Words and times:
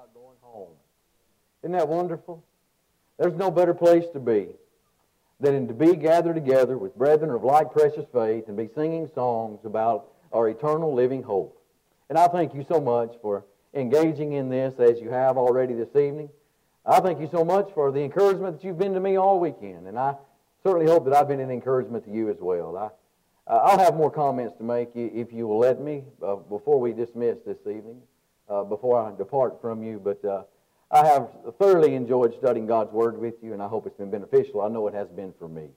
about 0.00 0.14
going 0.14 0.36
home. 0.40 0.72
Isn't 1.62 1.72
that 1.72 1.88
wonderful? 1.88 2.42
There's 3.18 3.36
no 3.36 3.50
better 3.50 3.74
place 3.74 4.04
to 4.14 4.20
be 4.20 4.48
than 5.40 5.68
to 5.68 5.74
be 5.74 5.94
gathered 5.94 6.36
together 6.36 6.78
with 6.78 6.96
brethren 6.96 7.30
of 7.30 7.44
like 7.44 7.70
precious 7.72 8.06
faith 8.10 8.44
and 8.48 8.56
be 8.56 8.70
singing 8.74 9.10
songs 9.14 9.60
about 9.64 10.06
our 10.32 10.48
eternal 10.48 10.94
living 10.94 11.22
hope. 11.22 11.60
And 12.08 12.16
I 12.16 12.28
thank 12.28 12.54
you 12.54 12.64
so 12.66 12.80
much 12.80 13.14
for 13.20 13.44
engaging 13.74 14.32
in 14.32 14.48
this 14.48 14.74
as 14.78 15.00
you 15.00 15.10
have 15.10 15.36
already 15.36 15.74
this 15.74 15.94
evening. 15.94 16.30
I 16.86 17.00
thank 17.00 17.20
you 17.20 17.28
so 17.30 17.44
much 17.44 17.70
for 17.74 17.92
the 17.92 18.00
encouragement 18.00 18.56
that 18.56 18.66
you've 18.66 18.78
been 18.78 18.94
to 18.94 19.00
me 19.00 19.16
all 19.16 19.38
weekend, 19.38 19.86
and 19.86 19.98
I 19.98 20.14
certainly 20.62 20.90
hope 20.90 21.04
that 21.04 21.14
I've 21.14 21.28
been 21.28 21.40
an 21.40 21.50
encouragement 21.50 22.06
to 22.06 22.10
you 22.10 22.30
as 22.30 22.38
well. 22.40 22.74
I, 22.76 23.52
uh, 23.52 23.56
I'll 23.58 23.78
have 23.78 23.96
more 23.96 24.10
comments 24.10 24.56
to 24.56 24.64
make 24.64 24.92
if 24.94 25.30
you 25.30 25.46
will 25.46 25.58
let 25.58 25.78
me 25.78 26.04
uh, 26.26 26.36
before 26.36 26.80
we 26.80 26.94
dismiss 26.94 27.36
this 27.44 27.58
evening, 27.66 28.00
uh, 28.50 28.64
before 28.64 29.00
I 29.00 29.16
depart 29.16 29.60
from 29.60 29.82
you. 29.82 30.00
But 30.02 30.24
uh, 30.24 30.42
I 30.90 31.06
have 31.06 31.30
thoroughly 31.58 31.94
enjoyed 31.94 32.34
studying 32.34 32.66
God's 32.66 32.92
Word 32.92 33.16
with 33.18 33.34
you, 33.42 33.52
and 33.52 33.62
I 33.62 33.68
hope 33.68 33.86
it's 33.86 33.96
been 33.96 34.10
beneficial. 34.10 34.60
I 34.60 34.68
know 34.68 34.88
it 34.88 34.94
has 34.94 35.08
been 35.08 35.32
for 35.38 35.48
me. 35.48 35.68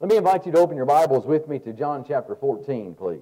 Let 0.00 0.10
me 0.10 0.16
invite 0.16 0.46
you 0.46 0.52
to 0.52 0.58
open 0.58 0.76
your 0.76 0.86
Bibles 0.86 1.26
with 1.26 1.48
me 1.48 1.58
to 1.60 1.72
John 1.72 2.04
chapter 2.06 2.34
14, 2.34 2.94
please. 2.94 3.20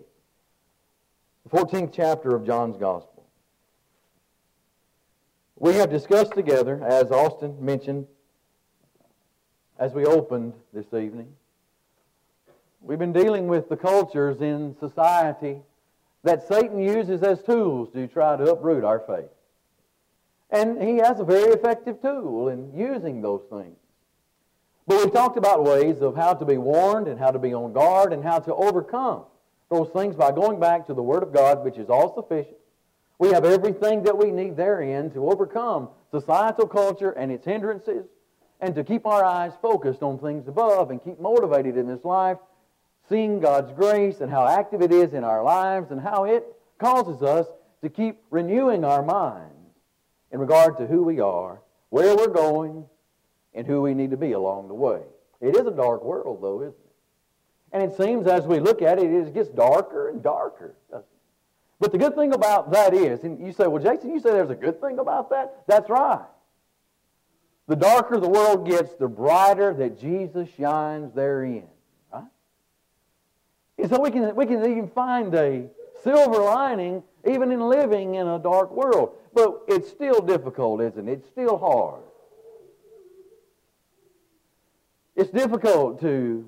The 1.50 1.56
14th 1.56 1.92
chapter 1.92 2.34
of 2.34 2.44
John's 2.44 2.76
Gospel. 2.76 3.24
We 5.56 5.74
have 5.74 5.90
discussed 5.90 6.34
together, 6.34 6.84
as 6.84 7.10
Austin 7.10 7.56
mentioned, 7.60 8.06
as 9.78 9.92
we 9.92 10.04
opened 10.04 10.54
this 10.72 10.86
evening, 10.92 11.34
we've 12.80 12.98
been 12.98 13.12
dealing 13.12 13.46
with 13.46 13.68
the 13.68 13.76
cultures 13.76 14.40
in 14.40 14.76
society 14.78 15.62
that 16.24 16.46
Satan 16.46 16.78
uses 16.78 17.22
as 17.22 17.42
tools 17.42 17.90
to 17.92 18.06
try 18.06 18.36
to 18.36 18.52
uproot 18.52 18.84
our 18.84 19.00
faith. 19.00 19.30
And 20.50 20.82
he 20.82 20.96
has 20.96 21.20
a 21.20 21.24
very 21.24 21.52
effective 21.52 22.00
tool 22.00 22.48
in 22.48 22.72
using 22.76 23.20
those 23.20 23.42
things. 23.50 23.76
But 24.86 25.04
we've 25.04 25.12
talked 25.12 25.36
about 25.36 25.64
ways 25.64 26.00
of 26.00 26.16
how 26.16 26.32
to 26.32 26.44
be 26.46 26.56
warned 26.56 27.08
and 27.08 27.18
how 27.18 27.30
to 27.30 27.38
be 27.38 27.52
on 27.52 27.72
guard 27.74 28.12
and 28.12 28.24
how 28.24 28.38
to 28.38 28.54
overcome 28.54 29.24
those 29.70 29.90
things 29.90 30.16
by 30.16 30.32
going 30.32 30.58
back 30.58 30.86
to 30.86 30.94
the 30.94 31.02
Word 31.02 31.22
of 31.22 31.32
God, 31.32 31.62
which 31.62 31.76
is 31.76 31.90
all 31.90 32.14
sufficient. 32.14 32.56
We 33.18 33.28
have 33.32 33.44
everything 33.44 34.04
that 34.04 34.16
we 34.16 34.30
need 34.30 34.56
therein 34.56 35.10
to 35.10 35.28
overcome 35.28 35.90
societal 36.10 36.66
culture 36.66 37.10
and 37.10 37.30
its 37.30 37.44
hindrances 37.44 38.06
and 38.60 38.74
to 38.74 38.82
keep 38.82 39.06
our 39.06 39.24
eyes 39.24 39.52
focused 39.60 40.02
on 40.02 40.18
things 40.18 40.48
above 40.48 40.90
and 40.90 41.02
keep 41.02 41.20
motivated 41.20 41.76
in 41.76 41.86
this 41.86 42.04
life, 42.04 42.38
seeing 43.08 43.40
God's 43.40 43.72
grace 43.72 44.20
and 44.20 44.30
how 44.30 44.46
active 44.46 44.82
it 44.82 44.92
is 44.92 45.14
in 45.14 45.24
our 45.24 45.42
lives 45.42 45.90
and 45.90 46.00
how 46.00 46.24
it 46.24 46.44
causes 46.78 47.22
us 47.22 47.46
to 47.82 47.88
keep 47.88 48.18
renewing 48.30 48.84
our 48.84 49.02
minds 49.02 49.54
in 50.32 50.40
regard 50.40 50.76
to 50.78 50.86
who 50.86 51.02
we 51.02 51.20
are, 51.20 51.60
where 51.90 52.16
we're 52.16 52.28
going, 52.28 52.84
and 53.54 53.66
who 53.66 53.80
we 53.80 53.94
need 53.94 54.10
to 54.10 54.16
be 54.16 54.32
along 54.32 54.68
the 54.68 54.74
way. 54.74 55.00
It 55.40 55.56
is 55.56 55.66
a 55.66 55.70
dark 55.70 56.04
world, 56.04 56.40
though, 56.42 56.60
isn't 56.60 56.74
it? 56.74 56.92
And 57.72 57.82
it 57.82 57.96
seems 57.96 58.26
as 58.26 58.46
we 58.46 58.60
look 58.60 58.82
at 58.82 58.98
it, 58.98 59.10
it 59.10 59.34
gets 59.34 59.48
darker 59.48 60.08
and 60.08 60.22
darker, 60.22 60.74
But 61.80 61.92
the 61.92 61.98
good 61.98 62.14
thing 62.14 62.32
about 62.32 62.72
that 62.72 62.94
is, 62.94 63.24
and 63.24 63.44
you 63.44 63.52
say, 63.52 63.66
well, 63.66 63.82
Jason, 63.82 64.10
you 64.10 64.20
say 64.20 64.30
there's 64.30 64.50
a 64.50 64.54
good 64.54 64.80
thing 64.80 64.98
about 64.98 65.30
that? 65.30 65.64
That's 65.66 65.88
right. 65.88 66.24
The 67.66 67.76
darker 67.76 68.18
the 68.18 68.28
world 68.28 68.66
gets, 68.66 68.94
the 68.94 69.08
brighter 69.08 69.74
that 69.74 70.00
Jesus 70.00 70.48
shines 70.56 71.12
therein. 71.14 71.66
And 73.78 73.88
so 73.88 74.00
we 74.00 74.10
can, 74.10 74.34
we 74.34 74.44
can 74.46 74.58
even 74.64 74.88
find 74.88 75.32
a 75.34 75.68
silver 76.02 76.42
lining 76.42 77.02
even 77.28 77.52
in 77.52 77.60
living 77.60 78.16
in 78.16 78.26
a 78.26 78.38
dark 78.38 78.72
world. 78.72 79.14
But 79.32 79.62
it's 79.68 79.88
still 79.88 80.20
difficult, 80.20 80.80
isn't 80.80 81.08
it? 81.08 81.12
It's 81.12 81.28
still 81.28 81.58
hard. 81.58 82.02
It's 85.14 85.30
difficult 85.30 86.00
to 86.00 86.44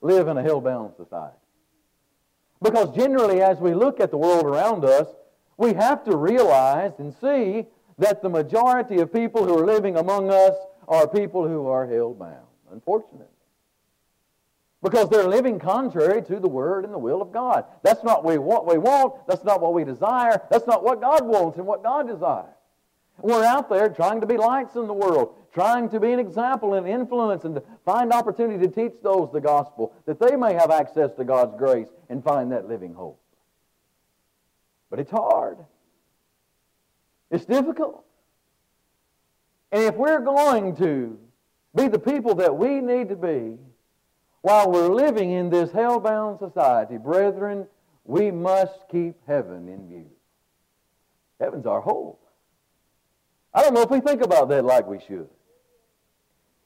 live 0.00 0.28
in 0.28 0.36
a 0.36 0.42
hell-bound 0.42 0.94
society. 0.96 1.34
Because 2.60 2.94
generally, 2.94 3.40
as 3.40 3.58
we 3.58 3.74
look 3.74 4.00
at 4.00 4.10
the 4.10 4.16
world 4.16 4.44
around 4.44 4.84
us, 4.84 5.06
we 5.56 5.74
have 5.74 6.04
to 6.04 6.16
realize 6.16 6.92
and 6.98 7.14
see 7.20 7.66
that 7.98 8.22
the 8.22 8.28
majority 8.28 8.98
of 9.00 9.12
people 9.12 9.44
who 9.44 9.58
are 9.58 9.66
living 9.66 9.96
among 9.96 10.30
us 10.30 10.54
are 10.88 11.06
people 11.06 11.46
who 11.46 11.66
are 11.66 11.86
hell-bound, 11.86 12.46
unfortunately 12.72 13.26
because 14.82 15.08
they're 15.08 15.26
living 15.26 15.58
contrary 15.58 16.22
to 16.22 16.38
the 16.38 16.48
Word 16.48 16.84
and 16.84 16.94
the 16.94 16.98
will 16.98 17.20
of 17.20 17.32
God. 17.32 17.64
That's 17.82 18.04
not 18.04 18.24
what 18.24 18.38
we 18.64 18.78
want. 18.78 19.26
That's 19.26 19.44
not 19.44 19.60
what 19.60 19.74
we 19.74 19.84
desire. 19.84 20.40
That's 20.50 20.66
not 20.66 20.84
what 20.84 21.00
God 21.00 21.26
wants 21.26 21.58
and 21.58 21.66
what 21.66 21.82
God 21.82 22.06
desires. 22.06 22.54
We're 23.20 23.44
out 23.44 23.68
there 23.68 23.88
trying 23.88 24.20
to 24.20 24.26
be 24.26 24.36
lights 24.36 24.76
in 24.76 24.86
the 24.86 24.94
world, 24.94 25.34
trying 25.52 25.88
to 25.88 25.98
be 25.98 26.12
an 26.12 26.20
example 26.20 26.74
and 26.74 26.86
influence 26.86 27.44
and 27.44 27.56
to 27.56 27.62
find 27.84 28.12
opportunity 28.12 28.64
to 28.64 28.72
teach 28.72 28.92
those 29.02 29.30
the 29.32 29.40
gospel 29.40 29.92
that 30.06 30.20
they 30.20 30.36
may 30.36 30.54
have 30.54 30.70
access 30.70 31.12
to 31.14 31.24
God's 31.24 31.56
grace 31.56 31.88
and 32.08 32.22
find 32.22 32.52
that 32.52 32.68
living 32.68 32.94
hope. 32.94 33.20
But 34.90 35.00
it's 35.00 35.10
hard. 35.10 35.58
It's 37.30 37.44
difficult. 37.44 38.04
And 39.72 39.82
if 39.82 39.96
we're 39.96 40.20
going 40.20 40.76
to 40.76 41.18
be 41.74 41.88
the 41.88 41.98
people 41.98 42.36
that 42.36 42.56
we 42.56 42.80
need 42.80 43.08
to 43.08 43.16
be, 43.16 43.58
while 44.42 44.70
we're 44.70 44.88
living 44.88 45.32
in 45.32 45.50
this 45.50 45.72
hell-bound 45.72 46.38
society, 46.38 46.96
brethren, 46.96 47.66
we 48.04 48.30
must 48.30 48.88
keep 48.90 49.16
heaven 49.26 49.68
in 49.68 49.88
view. 49.88 50.06
Heaven's 51.40 51.66
our 51.66 51.80
hope. 51.80 52.24
I 53.52 53.62
don't 53.62 53.74
know 53.74 53.82
if 53.82 53.90
we 53.90 54.00
think 54.00 54.22
about 54.22 54.48
that 54.50 54.64
like 54.64 54.86
we 54.86 55.00
should. 55.00 55.28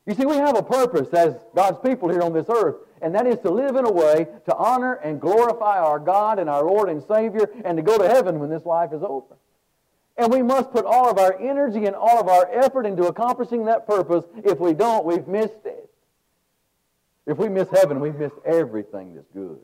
You 0.06 0.14
see, 0.14 0.26
we 0.26 0.36
have 0.36 0.56
a 0.56 0.62
purpose 0.62 1.08
as 1.14 1.34
God's 1.54 1.78
people 1.78 2.08
here 2.08 2.22
on 2.22 2.32
this 2.32 2.46
earth, 2.48 2.76
and 3.00 3.14
that 3.14 3.26
is 3.26 3.38
to 3.40 3.50
live 3.50 3.76
in 3.76 3.84
a 3.84 3.92
way 3.92 4.26
to 4.46 4.56
honor 4.56 4.94
and 4.94 5.20
glorify 5.20 5.78
our 5.78 5.98
God 5.98 6.38
and 6.38 6.50
our 6.50 6.64
Lord 6.64 6.88
and 6.88 7.02
Savior 7.02 7.48
and 7.64 7.76
to 7.76 7.82
go 7.82 7.98
to 7.98 8.08
heaven 8.08 8.40
when 8.40 8.50
this 8.50 8.64
life 8.64 8.92
is 8.92 9.02
over. 9.02 9.36
And 10.16 10.32
we 10.32 10.42
must 10.42 10.72
put 10.72 10.84
all 10.84 11.08
of 11.08 11.18
our 11.18 11.40
energy 11.40 11.86
and 11.86 11.94
all 11.94 12.20
of 12.20 12.28
our 12.28 12.50
effort 12.52 12.84
into 12.84 13.06
accomplishing 13.06 13.64
that 13.66 13.86
purpose. 13.86 14.24
If 14.44 14.58
we 14.58 14.74
don't, 14.74 15.04
we've 15.04 15.26
missed. 15.26 15.52
If 17.26 17.38
we 17.38 17.48
miss 17.48 17.68
heaven, 17.70 18.00
we've 18.00 18.16
missed 18.16 18.38
everything 18.44 19.14
that's 19.14 19.28
good. 19.28 19.58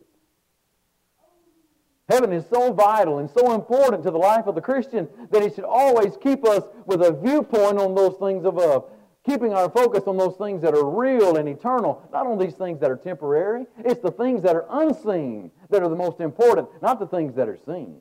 Heaven 2.08 2.32
is 2.32 2.46
so 2.48 2.72
vital 2.72 3.18
and 3.18 3.28
so 3.28 3.52
important 3.52 4.02
to 4.04 4.10
the 4.10 4.18
life 4.18 4.46
of 4.46 4.54
the 4.54 4.60
Christian 4.60 5.08
that 5.30 5.42
it 5.42 5.54
should 5.54 5.64
always 5.64 6.16
keep 6.16 6.46
us 6.46 6.64
with 6.86 7.02
a 7.02 7.12
viewpoint 7.12 7.78
on 7.78 7.94
those 7.94 8.16
things 8.16 8.46
above, 8.46 8.90
keeping 9.26 9.52
our 9.52 9.68
focus 9.68 10.04
on 10.06 10.16
those 10.16 10.36
things 10.36 10.62
that 10.62 10.74
are 10.74 10.88
real 10.88 11.36
and 11.36 11.46
eternal, 11.48 12.08
not 12.10 12.26
on 12.26 12.38
these 12.38 12.54
things 12.54 12.80
that 12.80 12.90
are 12.90 12.96
temporary. 12.96 13.66
It's 13.84 14.00
the 14.00 14.10
things 14.10 14.42
that 14.42 14.56
are 14.56 14.64
unseen 14.70 15.50
that 15.68 15.82
are 15.82 15.88
the 15.88 15.96
most 15.96 16.20
important, 16.20 16.68
not 16.80 16.98
the 16.98 17.06
things 17.06 17.34
that 17.34 17.48
are 17.48 17.58
seen. 17.66 18.00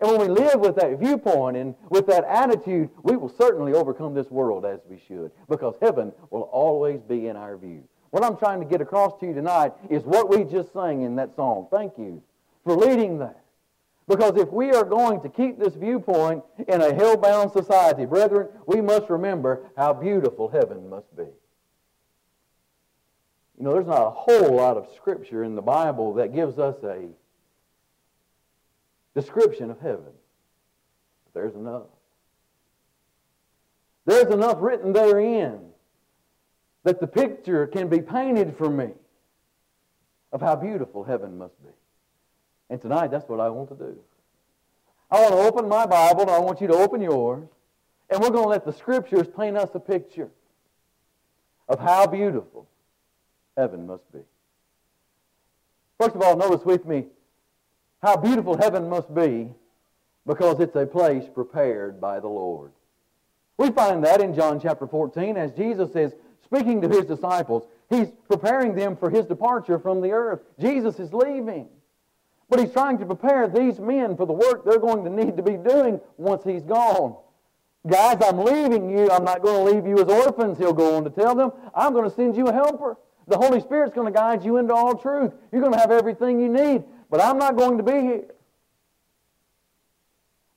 And 0.00 0.10
when 0.10 0.20
we 0.20 0.28
live 0.28 0.58
with 0.58 0.74
that 0.76 0.98
viewpoint 0.98 1.56
and 1.56 1.76
with 1.90 2.08
that 2.08 2.24
attitude, 2.24 2.90
we 3.04 3.16
will 3.16 3.28
certainly 3.28 3.74
overcome 3.74 4.12
this 4.12 4.28
world 4.28 4.66
as 4.66 4.80
we 4.90 5.00
should, 5.06 5.30
because 5.48 5.76
heaven 5.80 6.12
will 6.30 6.42
always 6.42 7.00
be 7.00 7.28
in 7.28 7.36
our 7.36 7.56
view. 7.56 7.84
What 8.14 8.22
I'm 8.22 8.36
trying 8.36 8.60
to 8.60 8.64
get 8.64 8.80
across 8.80 9.18
to 9.18 9.26
you 9.26 9.34
tonight 9.34 9.72
is 9.90 10.04
what 10.04 10.30
we 10.30 10.44
just 10.44 10.72
sang 10.72 11.02
in 11.02 11.16
that 11.16 11.34
song. 11.34 11.66
Thank 11.68 11.98
you 11.98 12.22
for 12.62 12.76
leading 12.76 13.18
that. 13.18 13.40
Because 14.06 14.36
if 14.36 14.52
we 14.52 14.70
are 14.70 14.84
going 14.84 15.20
to 15.22 15.28
keep 15.28 15.58
this 15.58 15.74
viewpoint 15.74 16.44
in 16.68 16.80
a 16.80 16.94
hell-bound 16.94 17.50
society, 17.50 18.06
brethren, 18.06 18.50
we 18.68 18.80
must 18.80 19.10
remember 19.10 19.68
how 19.76 19.94
beautiful 19.94 20.48
heaven 20.48 20.88
must 20.88 21.16
be. 21.16 21.24
You 23.58 23.64
know, 23.64 23.72
there's 23.72 23.88
not 23.88 24.06
a 24.06 24.10
whole 24.10 24.54
lot 24.54 24.76
of 24.76 24.86
scripture 24.94 25.42
in 25.42 25.56
the 25.56 25.62
Bible 25.62 26.14
that 26.14 26.32
gives 26.32 26.56
us 26.60 26.76
a 26.84 27.08
description 29.16 29.72
of 29.72 29.80
heaven. 29.80 30.12
But 31.24 31.34
there's 31.34 31.56
enough. 31.56 31.88
There's 34.06 34.32
enough 34.32 34.58
written 34.60 34.92
therein 34.92 35.73
that 36.84 37.00
the 37.00 37.06
picture 37.06 37.66
can 37.66 37.88
be 37.88 38.00
painted 38.00 38.56
for 38.56 38.70
me 38.70 38.90
of 40.32 40.40
how 40.40 40.54
beautiful 40.54 41.04
heaven 41.04 41.36
must 41.36 41.60
be. 41.62 41.70
And 42.70 42.80
tonight, 42.80 43.10
that's 43.10 43.28
what 43.28 43.40
I 43.40 43.48
want 43.48 43.70
to 43.70 43.74
do. 43.74 43.98
I 45.10 45.20
want 45.20 45.32
to 45.32 45.38
open 45.38 45.68
my 45.68 45.86
Bible, 45.86 46.22
and 46.22 46.30
I 46.30 46.38
want 46.38 46.60
you 46.60 46.66
to 46.68 46.74
open 46.74 47.00
yours, 47.00 47.48
and 48.10 48.20
we're 48.20 48.30
going 48.30 48.44
to 48.44 48.48
let 48.48 48.64
the 48.64 48.72
Scriptures 48.72 49.26
paint 49.36 49.56
us 49.56 49.70
a 49.74 49.80
picture 49.80 50.30
of 51.68 51.78
how 51.78 52.06
beautiful 52.06 52.66
heaven 53.56 53.86
must 53.86 54.10
be. 54.12 54.20
First 55.98 56.16
of 56.16 56.22
all, 56.22 56.36
notice 56.36 56.64
with 56.64 56.84
me 56.84 57.06
how 58.02 58.16
beautiful 58.16 58.56
heaven 58.56 58.88
must 58.88 59.14
be 59.14 59.50
because 60.26 60.60
it's 60.60 60.76
a 60.76 60.86
place 60.86 61.24
prepared 61.32 62.00
by 62.00 62.20
the 62.20 62.28
Lord. 62.28 62.72
We 63.56 63.70
find 63.70 64.04
that 64.04 64.20
in 64.20 64.34
John 64.34 64.60
chapter 64.60 64.86
14 64.86 65.36
as 65.36 65.52
Jesus 65.52 65.92
says, 65.92 66.14
speaking 66.44 66.80
to 66.82 66.88
his 66.88 67.04
disciples. 67.04 67.66
He's 67.90 68.08
preparing 68.28 68.74
them 68.74 68.96
for 68.96 69.10
his 69.10 69.26
departure 69.26 69.78
from 69.78 70.00
the 70.00 70.12
earth. 70.12 70.40
Jesus 70.58 70.98
is 70.98 71.12
leaving. 71.12 71.68
But 72.48 72.60
he's 72.60 72.72
trying 72.72 72.98
to 72.98 73.06
prepare 73.06 73.48
these 73.48 73.80
men 73.80 74.16
for 74.16 74.26
the 74.26 74.32
work 74.32 74.64
they're 74.64 74.78
going 74.78 75.04
to 75.04 75.10
need 75.10 75.36
to 75.36 75.42
be 75.42 75.56
doing 75.56 76.00
once 76.16 76.44
he's 76.44 76.62
gone. 76.62 77.16
Guys, 77.86 78.18
I'm 78.22 78.38
leaving 78.38 78.88
you. 78.88 79.10
I'm 79.10 79.24
not 79.24 79.42
going 79.42 79.66
to 79.66 79.74
leave 79.74 79.86
you 79.86 79.98
as 79.98 80.08
orphans, 80.08 80.56
he'll 80.58 80.72
go 80.72 80.96
on 80.96 81.04
to 81.04 81.10
tell 81.10 81.34
them. 81.34 81.52
I'm 81.74 81.92
going 81.92 82.08
to 82.08 82.14
send 82.14 82.36
you 82.36 82.46
a 82.46 82.52
helper. 82.52 82.96
The 83.26 83.36
Holy 83.36 83.60
Spirit's 83.60 83.94
going 83.94 84.06
to 84.06 84.16
guide 84.16 84.44
you 84.44 84.58
into 84.58 84.74
all 84.74 84.96
truth. 84.96 85.32
You're 85.50 85.62
going 85.62 85.72
to 85.72 85.78
have 85.78 85.90
everything 85.90 86.40
you 86.40 86.48
need, 86.48 86.84
but 87.10 87.20
I'm 87.20 87.38
not 87.38 87.56
going 87.56 87.78
to 87.78 87.82
be 87.82 87.92
here. 87.92 88.24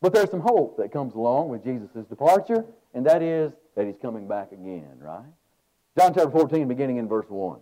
But 0.01 0.13
there's 0.13 0.29
some 0.29 0.41
hope 0.41 0.77
that 0.77 0.91
comes 0.91 1.15
along 1.15 1.49
with 1.49 1.63
Jesus' 1.63 2.05
departure, 2.07 2.65
and 2.93 3.05
that 3.05 3.21
is 3.21 3.51
that 3.75 3.87
he's 3.87 3.97
coming 4.01 4.27
back 4.27 4.51
again, 4.51 4.97
right? 4.99 5.23
John 5.97 6.13
chapter 6.13 6.29
14, 6.29 6.67
beginning 6.67 6.97
in 6.97 7.07
verse 7.07 7.25
1. 7.27 7.59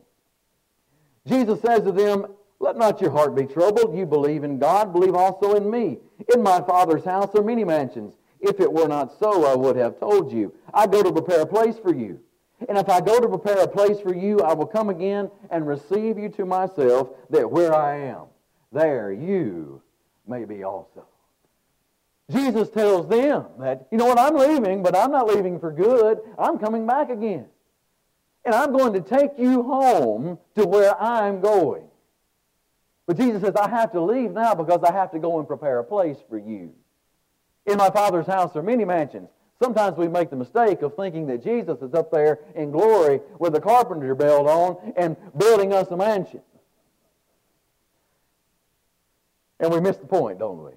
Jesus 1.26 1.62
says 1.62 1.84
to 1.84 1.92
them, 1.94 2.28
Let 2.60 2.76
not 2.76 3.00
your 3.00 3.12
heart 3.12 3.34
be 3.34 3.46
troubled. 3.46 3.98
You 3.98 4.06
believe 4.06 4.44
in 4.44 4.60
God, 4.60 4.92
believe 4.92 5.16
also 5.16 5.56
in 5.56 5.72
me. 5.72 6.00
In 6.34 6.44
my 6.44 6.60
Father's 6.62 7.06
house 7.06 7.34
are 7.34 7.44
many 7.44 7.64
mansions. 7.64 8.16
If 8.42 8.60
it 8.60 8.72
were 8.72 8.90
not 8.90 9.18
so, 9.20 9.46
I 9.46 9.56
would 9.56 9.78
have 9.78 10.00
told 10.00 10.34
you. 10.34 10.54
I 10.74 10.86
go 10.86 11.02
to 11.02 11.14
prepare 11.14 11.42
a 11.42 11.46
place 11.46 11.78
for 11.82 11.96
you. 11.96 12.20
And 12.68 12.78
if 12.78 12.90
I 12.90 13.00
go 13.00 13.20
to 13.20 13.28
prepare 13.30 13.60
a 13.60 13.68
place 13.68 14.02
for 14.02 14.14
you, 14.14 14.42
I 14.42 14.54
will 14.54 14.66
come 14.66 14.90
again 14.90 15.32
and 15.50 15.66
receive 15.66 16.18
you 16.18 16.30
to 16.30 16.46
myself, 16.46 17.10
that 17.30 17.50
where 17.50 17.74
I 17.74 18.00
am, 18.00 18.26
there 18.72 19.14
you 19.14 19.82
may 20.28 20.44
be 20.44 20.64
also. 20.64 21.06
Jesus 22.30 22.70
tells 22.70 23.08
them 23.08 23.46
that, 23.60 23.88
you 23.92 23.98
know 23.98 24.06
what, 24.06 24.20
I'm 24.20 24.36
leaving, 24.36 24.84
but 24.84 24.96
I'm 24.96 25.12
not 25.12 25.28
leaving 25.28 25.60
for 25.60 25.72
good. 25.72 26.20
I'm 26.38 26.58
coming 26.58 26.86
back 26.86 27.10
again. 27.10 27.46
And 28.46 28.54
I'm 28.54 28.72
going 28.72 28.94
to 28.94 29.02
take 29.02 29.32
you 29.38 29.64
home 29.64 30.38
to 30.56 30.66
where 30.66 31.00
I'm 31.02 31.42
going. 31.42 31.88
But 33.08 33.18
Jesus 33.18 33.42
says, 33.42 33.56
I 33.56 33.70
have 33.70 33.92
to 33.94 34.02
leave 34.02 34.32
now 34.32 34.56
because 34.56 34.84
I 34.84 34.92
have 34.92 35.12
to 35.12 35.20
go 35.20 35.40
and 35.40 35.48
prepare 35.48 35.80
a 35.80 35.84
place 35.84 36.18
for 36.30 36.38
you. 36.38 36.74
In 37.66 37.78
my 37.78 37.90
Father's 37.90 38.28
house 38.28 38.56
are 38.56 38.64
many 38.64 38.86
mansions. 38.86 39.30
Sometimes 39.62 39.98
we 39.98 40.08
make 40.08 40.30
the 40.30 40.36
mistake 40.36 40.82
of 40.82 40.96
thinking 40.96 41.28
that 41.28 41.44
Jesus 41.44 41.82
is 41.82 41.94
up 41.94 42.12
there 42.12 42.40
in 42.56 42.72
glory 42.72 43.22
with 43.40 43.56
a 43.56 43.62
carpenter 43.62 44.14
belt 44.14 44.48
on 44.48 44.94
and 44.98 45.16
building 45.38 45.74
us 45.74 45.88
a 45.92 45.98
mansion. 45.98 46.42
And 49.60 49.72
we 49.72 49.80
miss 49.80 49.98
the 49.98 50.06
point, 50.06 50.40
don't 50.40 50.64
we? 50.64 50.72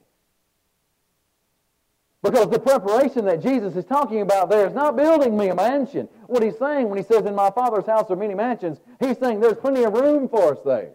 Because 2.23 2.50
the 2.50 2.59
preparation 2.59 3.25
that 3.26 3.43
Jesus 3.43 3.76
is 3.76 3.85
talking 3.85 4.23
about 4.23 4.50
there 4.50 4.67
is 4.67 4.75
not 4.75 4.97
building 4.97 5.37
me 5.37 5.49
a 5.49 5.55
mansion. 5.55 6.09
What 6.26 6.43
he's 6.43 6.59
saying 6.59 6.88
when 6.88 6.99
he 6.99 7.05
says, 7.05 7.25
In 7.26 7.35
my 7.35 7.50
Father's 7.50 7.87
house 7.87 8.11
are 8.11 8.17
many 8.17 8.35
mansions, 8.35 8.79
he's 8.99 9.19
saying 9.19 9.41
there's 9.41 9.56
plenty 9.59 9.85
of 9.85 9.93
room 9.93 10.29
for 10.29 10.55
us 10.55 10.59
there. 10.65 10.91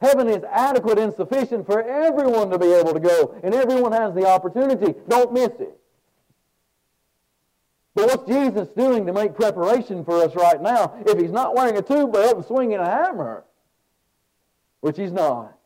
Heaven 0.00 0.28
is 0.28 0.44
adequate 0.44 0.98
and 0.98 1.12
sufficient 1.12 1.66
for 1.66 1.82
everyone 1.82 2.50
to 2.50 2.58
be 2.58 2.72
able 2.72 2.94
to 2.94 3.00
go, 3.00 3.38
and 3.42 3.54
everyone 3.54 3.92
has 3.92 4.14
the 4.14 4.26
opportunity. 4.26 4.94
Don't 5.08 5.32
miss 5.32 5.50
it. 5.58 5.78
But 7.94 8.06
what's 8.06 8.28
Jesus 8.28 8.68
doing 8.76 9.06
to 9.06 9.12
make 9.12 9.34
preparation 9.34 10.04
for 10.04 10.22
us 10.22 10.34
right 10.36 10.62
now 10.62 10.94
if 11.04 11.18
he's 11.18 11.32
not 11.32 11.56
wearing 11.56 11.76
a 11.76 11.82
tube 11.82 12.12
belt 12.12 12.36
and 12.36 12.44
swinging 12.44 12.78
a 12.78 12.84
hammer? 12.84 13.44
Which 14.80 14.96
he's 14.96 15.10
not. 15.10 15.58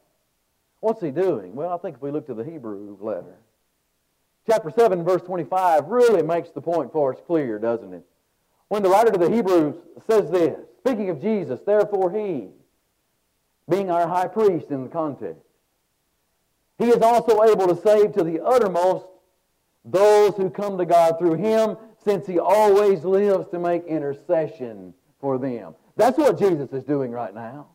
What's 0.80 1.02
he 1.02 1.10
doing? 1.10 1.54
Well, 1.54 1.70
I 1.70 1.76
think 1.76 1.96
if 1.96 2.02
we 2.02 2.10
look 2.10 2.26
to 2.28 2.34
the 2.34 2.42
Hebrew 2.42 2.96
letter, 3.00 3.36
chapter 4.46 4.70
7, 4.70 5.04
verse 5.04 5.22
25 5.22 5.86
really 5.86 6.22
makes 6.22 6.50
the 6.50 6.60
point 6.60 6.92
for 6.92 7.14
us 7.14 7.20
clear, 7.26 7.58
doesn't 7.58 7.92
it? 7.92 8.04
When 8.68 8.82
the 8.82 8.88
writer 8.88 9.10
to 9.10 9.18
the 9.18 9.30
Hebrews 9.30 9.76
says 10.06 10.30
this, 10.30 10.58
speaking 10.78 11.10
of 11.10 11.20
Jesus, 11.20 11.60
therefore 11.64 12.10
he, 12.10 12.48
being 13.68 13.90
our 13.90 14.08
high 14.08 14.28
priest 14.28 14.70
in 14.70 14.82
the 14.82 14.88
context. 14.88 15.44
He 16.78 16.88
is 16.88 17.02
also 17.02 17.44
able 17.44 17.68
to 17.68 17.80
save 17.80 18.12
to 18.14 18.24
the 18.24 18.42
uttermost 18.44 19.06
those 19.84 20.34
who 20.36 20.50
come 20.50 20.78
to 20.78 20.84
God 20.84 21.18
through 21.18 21.34
him, 21.34 21.76
since 22.04 22.26
he 22.26 22.38
always 22.38 23.04
lives 23.04 23.48
to 23.48 23.58
make 23.58 23.84
intercession 23.84 24.94
for 25.20 25.38
them. 25.38 25.74
That's 25.96 26.18
what 26.18 26.38
Jesus 26.38 26.72
is 26.72 26.84
doing 26.84 27.12
right 27.12 27.34
now. 27.34 27.68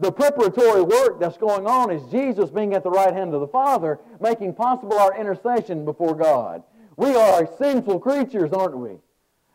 The 0.00 0.12
preparatory 0.12 0.82
work 0.82 1.18
that's 1.18 1.36
going 1.36 1.66
on 1.66 1.90
is 1.90 2.08
Jesus 2.10 2.50
being 2.50 2.74
at 2.74 2.84
the 2.84 2.90
right 2.90 3.12
hand 3.12 3.34
of 3.34 3.40
the 3.40 3.48
Father, 3.48 3.98
making 4.20 4.54
possible 4.54 4.96
our 4.96 5.18
intercession 5.18 5.84
before 5.84 6.14
God. 6.14 6.62
We 6.96 7.16
are 7.16 7.48
sinful 7.58 7.98
creatures, 8.00 8.52
aren't 8.52 8.78
we? 8.78 8.98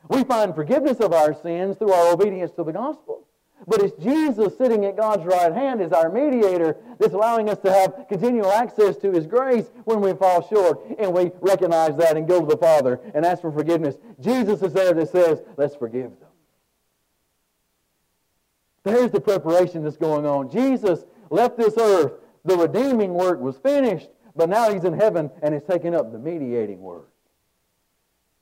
We 0.09 0.25
find 0.25 0.53
forgiveness 0.53 0.99
of 0.99 1.13
our 1.13 1.33
sins 1.33 1.77
through 1.77 1.93
our 1.93 2.13
obedience 2.13 2.51
to 2.53 2.63
the 2.63 2.73
gospel. 2.73 3.25
But 3.65 3.81
it's 3.81 4.03
Jesus 4.03 4.57
sitting 4.57 4.83
at 4.83 4.97
God's 4.97 5.23
right 5.23 5.53
hand 5.53 5.79
as 5.79 5.93
our 5.93 6.09
mediator 6.09 6.75
that's 6.99 7.13
allowing 7.13 7.49
us 7.49 7.59
to 7.59 7.71
have 7.71 8.07
continual 8.09 8.51
access 8.51 8.97
to 8.97 9.11
His 9.11 9.25
grace 9.25 9.71
when 9.85 10.01
we 10.01 10.13
fall 10.13 10.45
short. 10.45 10.81
And 10.99 11.13
we 11.13 11.31
recognize 11.39 11.95
that 11.95 12.17
and 12.17 12.27
go 12.27 12.41
to 12.41 12.45
the 12.45 12.57
Father 12.57 12.99
and 13.13 13.25
ask 13.25 13.41
for 13.41 13.51
forgiveness. 13.51 13.95
Jesus 14.19 14.61
is 14.61 14.73
there 14.73 14.93
that 14.93 15.09
says, 15.09 15.41
let's 15.55 15.75
forgive 15.75 16.19
them. 16.19 16.29
There's 18.83 19.11
the 19.11 19.21
preparation 19.21 19.83
that's 19.83 19.97
going 19.97 20.25
on. 20.25 20.49
Jesus 20.49 21.05
left 21.29 21.57
this 21.57 21.77
earth. 21.77 22.13
The 22.45 22.57
redeeming 22.57 23.13
work 23.13 23.39
was 23.39 23.57
finished, 23.57 24.09
but 24.35 24.49
now 24.49 24.71
He's 24.71 24.83
in 24.83 24.93
heaven 24.93 25.31
and 25.41 25.53
He's 25.53 25.63
taking 25.63 25.95
up 25.95 26.11
the 26.11 26.19
mediating 26.19 26.81
work. 26.81 27.09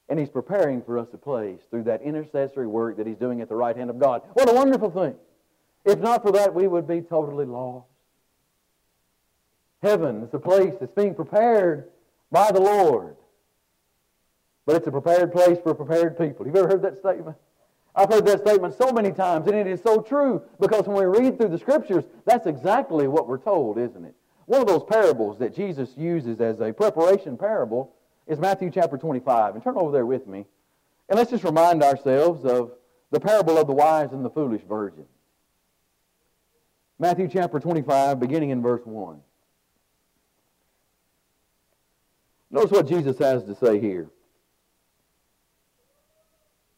And 0.10 0.20
He's 0.20 0.30
preparing 0.30 0.82
for 0.82 0.98
us 0.98 1.08
a 1.14 1.18
place 1.18 1.62
through 1.70 1.84
that 1.84 2.02
intercessory 2.02 2.68
work 2.68 2.98
that 2.98 3.06
He's 3.06 3.18
doing 3.18 3.42
at 3.42 3.50
the 3.50 3.56
right 3.56 3.78
hand 3.78 3.90
of 3.90 4.00
God. 4.00 4.24
What 4.34 4.50
a 4.50 4.54
wonderful 4.54 4.90
thing. 4.90 5.16
If 5.86 6.00
not 6.00 6.24
for 6.24 6.32
that, 6.34 6.54
we 6.54 6.68
would 6.68 6.88
be 6.88 7.02
totally 7.02 7.46
lost. 7.46 7.88
Heaven 9.82 10.24
is 10.24 10.34
a 10.34 10.40
place 10.40 10.74
that's 10.80 10.94
being 10.94 11.16
prepared 11.16 11.90
by 12.32 12.52
the 12.52 12.62
Lord. 12.62 13.16
But 14.66 14.76
it's 14.76 14.88
a 14.88 14.92
prepared 14.92 15.32
place 15.32 15.58
for 15.64 15.74
prepared 15.74 16.18
people. 16.18 16.46
You've 16.46 16.56
ever 16.56 16.68
heard 16.68 16.84
that 16.84 17.00
statement? 17.00 17.36
I've 17.96 18.10
heard 18.10 18.26
that 18.26 18.40
statement 18.40 18.74
so 18.78 18.92
many 18.92 19.12
times, 19.12 19.48
and 19.48 19.56
it 19.56 19.68
is 19.68 19.82
so 19.82 20.02
true 20.02 20.42
because 20.60 20.88
when 20.88 20.98
we 20.98 21.20
read 21.20 21.38
through 21.38 21.50
the 21.50 21.58
Scriptures, 21.58 22.06
that's 22.26 22.48
exactly 22.48 23.08
what 23.08 23.28
we're 23.28 23.38
told, 23.38 23.78
isn't 23.78 24.06
it? 24.06 24.16
One 24.46 24.62
of 24.62 24.68
those 24.68 24.84
parables 24.84 25.40
that 25.40 25.56
Jesus 25.56 25.92
uses 25.98 26.40
as 26.40 26.62
a 26.62 26.72
preparation 26.72 27.38
parable 27.38 27.94
is 28.28 28.40
Matthew 28.40 28.70
chapter 28.70 28.98
25. 28.98 29.56
And 29.56 29.64
turn 29.64 29.76
over 29.78 29.92
there 29.92 30.06
with 30.06 30.28
me. 30.28 30.46
And 31.10 31.18
let's 31.18 31.32
just 31.32 31.44
remind 31.44 31.84
ourselves 31.84 32.46
of 32.46 32.72
the 33.12 33.20
parable 33.20 33.58
of 33.58 33.68
the 33.68 33.74
wise 33.74 34.14
and 34.14 34.24
the 34.24 34.30
foolish 34.30 34.62
virgin. 34.68 35.06
Matthew 36.98 37.28
chapter 37.28 37.60
25, 37.60 38.20
beginning 38.20 38.52
in 38.52 38.62
verse 38.62 38.86
1. 38.86 39.20
Notice 42.52 42.72
what 42.72 42.88
Jesus 42.88 43.18
has 43.18 43.44
to 43.46 43.56
say 43.56 43.80
here. 43.80 44.10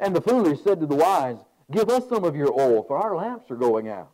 And 0.00 0.14
the 0.14 0.20
foolish 0.20 0.60
said 0.62 0.80
to 0.80 0.86
the 0.86 0.96
wise, 0.96 1.38
Give 1.70 1.88
us 1.88 2.08
some 2.08 2.24
of 2.24 2.36
your 2.36 2.52
oil, 2.58 2.82
for 2.82 2.96
our 2.98 3.16
lamps 3.16 3.50
are 3.50 3.56
going 3.56 3.88
out. 3.88 4.10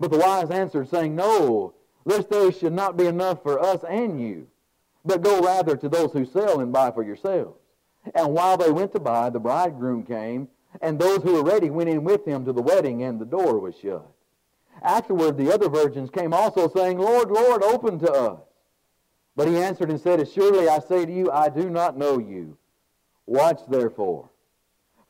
But 0.00 0.10
the 0.10 0.18
wise 0.18 0.50
answered, 0.50 0.88
saying, 0.88 1.14
No, 1.14 1.74
lest 2.04 2.30
there 2.30 2.50
should 2.52 2.72
not 2.72 2.96
be 2.96 3.06
enough 3.06 3.42
for 3.42 3.60
us 3.60 3.84
and 3.88 4.20
you. 4.20 4.46
But 5.04 5.22
go 5.22 5.40
rather 5.40 5.76
to 5.76 5.88
those 5.88 6.12
who 6.12 6.24
sell 6.24 6.60
and 6.60 6.72
buy 6.72 6.90
for 6.92 7.02
yourselves. 7.02 7.58
And 8.14 8.32
while 8.32 8.56
they 8.56 8.70
went 8.70 8.92
to 8.92 9.00
buy, 9.00 9.30
the 9.30 9.40
bridegroom 9.40 10.04
came, 10.04 10.48
and 10.80 10.98
those 10.98 11.22
who 11.22 11.34
were 11.34 11.44
ready 11.44 11.70
went 11.70 11.90
in 11.90 12.04
with 12.04 12.26
him 12.26 12.44
to 12.44 12.52
the 12.52 12.62
wedding, 12.62 13.02
and 13.02 13.20
the 13.20 13.24
door 13.26 13.58
was 13.58 13.76
shut. 13.76 14.06
Afterward, 14.82 15.36
the 15.36 15.52
other 15.52 15.68
virgins 15.68 16.10
came 16.10 16.32
also, 16.32 16.68
saying, 16.68 16.98
Lord, 16.98 17.30
Lord, 17.30 17.62
open 17.62 17.98
to 18.00 18.12
us. 18.12 18.40
But 19.36 19.48
he 19.48 19.56
answered 19.56 19.90
and 19.90 20.00
said, 20.00 20.20
Assuredly 20.20 20.68
I 20.68 20.80
say 20.80 21.06
to 21.06 21.12
you, 21.12 21.30
I 21.30 21.48
do 21.48 21.70
not 21.70 21.96
know 21.96 22.18
you. 22.18 22.56
Watch 23.26 23.60
therefore, 23.68 24.28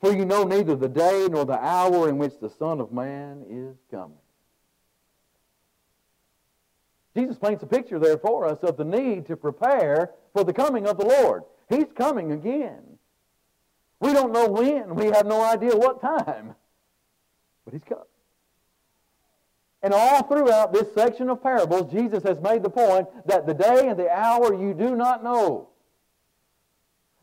for 0.02 0.12
you 0.12 0.24
know 0.24 0.42
neither 0.42 0.74
the 0.74 0.88
day 0.88 1.28
nor 1.30 1.44
the 1.44 1.58
hour 1.64 2.08
in 2.08 2.18
which 2.18 2.32
the 2.40 2.50
Son 2.50 2.80
of 2.80 2.92
Man 2.92 3.44
is 3.48 3.76
coming. 3.88 4.18
Jesus 7.16 7.38
paints 7.38 7.62
a 7.62 7.66
picture 7.66 8.00
there 8.00 8.18
for 8.18 8.46
us 8.46 8.58
of 8.62 8.76
the 8.76 8.84
need 8.84 9.26
to 9.26 9.36
prepare 9.36 10.10
for 10.32 10.42
the 10.42 10.52
coming 10.52 10.88
of 10.88 10.98
the 10.98 11.06
Lord. 11.06 11.44
He's 11.68 11.86
coming 11.94 12.32
again. 12.32 12.82
We 14.00 14.12
don't 14.12 14.32
know 14.32 14.48
when. 14.48 14.96
We 14.96 15.06
have 15.06 15.26
no 15.26 15.40
idea 15.40 15.76
what 15.76 16.00
time. 16.00 16.56
But 17.64 17.74
he's 17.74 17.84
coming. 17.84 18.04
And 19.84 19.94
all 19.94 20.24
throughout 20.24 20.72
this 20.72 20.92
section 20.94 21.28
of 21.28 21.42
parables, 21.42 21.92
Jesus 21.92 22.24
has 22.24 22.40
made 22.40 22.64
the 22.64 22.70
point 22.70 23.06
that 23.26 23.46
the 23.46 23.54
day 23.54 23.86
and 23.86 23.96
the 23.96 24.10
hour 24.10 24.52
you 24.52 24.74
do 24.74 24.96
not 24.96 25.22
know. 25.22 25.68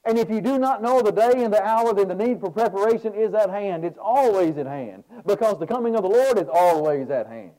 And 0.05 0.17
if 0.17 0.29
you 0.29 0.41
do 0.41 0.57
not 0.57 0.81
know 0.81 1.01
the 1.01 1.11
day 1.11 1.43
and 1.43 1.53
the 1.53 1.61
hour, 1.61 1.93
then 1.93 2.07
the 2.07 2.15
need 2.15 2.39
for 2.39 2.51
preparation 2.51 3.13
is 3.13 3.33
at 3.33 3.49
hand. 3.49 3.83
It's 3.83 3.99
always 4.01 4.57
at 4.57 4.65
hand 4.65 5.03
because 5.25 5.59
the 5.59 5.67
coming 5.67 5.95
of 5.95 6.03
the 6.03 6.09
Lord 6.09 6.39
is 6.39 6.47
always 6.51 7.09
at 7.09 7.27
hand. 7.27 7.51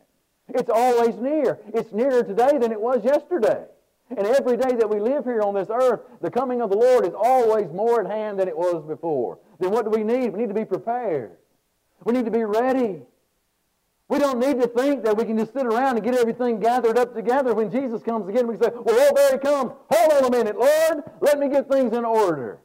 It's 0.49 0.71
always 0.71 1.17
near. 1.17 1.59
It's 1.75 1.93
nearer 1.93 2.23
today 2.23 2.59
than 2.59 2.73
it 2.73 2.81
was 2.81 3.05
yesterday. 3.05 3.65
And 4.11 4.27
every 4.27 4.57
day 4.57 4.75
that 4.75 4.91
we 4.91 4.99
live 4.99 5.25
here 5.25 5.43
on 5.43 5.55
this 5.55 5.69
earth, 5.71 6.01
the 6.21 6.31
coming 6.31 6.61
of 6.61 6.71
the 6.71 6.77
Lord 6.77 7.07
is 7.07 7.15
always 7.17 7.71
more 7.71 8.01
at 8.01 8.11
hand 8.11 8.41
than 8.41 8.49
it 8.49 8.57
was 8.57 8.85
before. 8.85 9.39
Then 9.61 9.71
what 9.71 9.85
do 9.85 9.91
we 9.91 10.03
need? 10.03 10.33
We 10.33 10.41
need 10.41 10.49
to 10.49 10.55
be 10.55 10.65
prepared. 10.65 11.33
We 12.05 12.13
need 12.13 12.25
to 12.25 12.31
be 12.31 12.45
ready. 12.45 13.03
We 14.11 14.19
don't 14.19 14.41
need 14.41 14.61
to 14.61 14.67
think 14.67 15.05
that 15.05 15.17
we 15.17 15.25
can 15.25 15.39
just 15.39 15.53
sit 15.53 15.65
around 15.65 15.95
and 15.95 16.05
get 16.05 16.17
everything 16.17 16.59
gathered 16.59 16.99
up 16.99 17.15
together. 17.15 17.55
When 17.55 17.71
Jesus 17.71 18.03
comes 18.03 18.29
again, 18.29 18.49
we 18.49 18.57
say, 18.57 18.69
well, 18.75 18.85
oh, 18.89 19.13
there 19.15 19.31
he 19.31 19.39
comes. 19.39 19.71
Hold 19.89 20.13
on 20.13 20.25
a 20.25 20.31
minute, 20.37 20.59
Lord. 20.59 21.05
Let 21.21 21.39
me 21.39 21.49
get 21.49 21.71
things 21.71 21.93
in 21.93 22.05
order. 22.05 22.59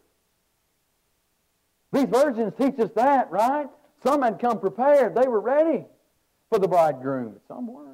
These 1.94 2.06
virgins 2.06 2.54
teach 2.60 2.80
us 2.80 2.90
that, 2.96 3.30
right? 3.30 3.68
Some 4.04 4.24
had 4.24 4.40
come 4.40 4.60
prepared. 4.60 5.14
They 5.14 5.28
were 5.28 5.40
ready 5.40 5.86
for 6.50 6.58
the 6.58 6.68
bridegroom, 6.68 7.34
but 7.34 7.44
some 7.48 7.68
weren't. 7.68 7.92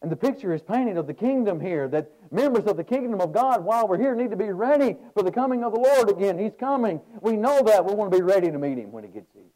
And 0.00 0.10
the 0.10 0.16
picture 0.16 0.54
is 0.54 0.62
painted 0.62 0.96
of 0.96 1.06
the 1.06 1.14
kingdom 1.14 1.60
here 1.60 1.88
that 1.88 2.10
members 2.30 2.64
of 2.64 2.78
the 2.78 2.84
kingdom 2.84 3.20
of 3.20 3.34
God, 3.34 3.62
while 3.62 3.86
we're 3.86 4.00
here, 4.00 4.14
need 4.14 4.30
to 4.30 4.36
be 4.36 4.50
ready 4.50 4.96
for 5.12 5.22
the 5.22 5.30
coming 5.30 5.62
of 5.62 5.74
the 5.74 5.78
Lord 5.78 6.08
again. 6.08 6.38
He's 6.38 6.54
coming. 6.58 7.02
We 7.20 7.36
know 7.36 7.60
that. 7.64 7.84
We 7.84 7.92
want 7.92 8.10
to 8.12 8.18
be 8.18 8.24
ready 8.24 8.50
to 8.50 8.58
meet 8.58 8.78
him 8.78 8.90
when 8.90 9.04
he 9.04 9.10
gets 9.10 9.30
here. 9.34 9.51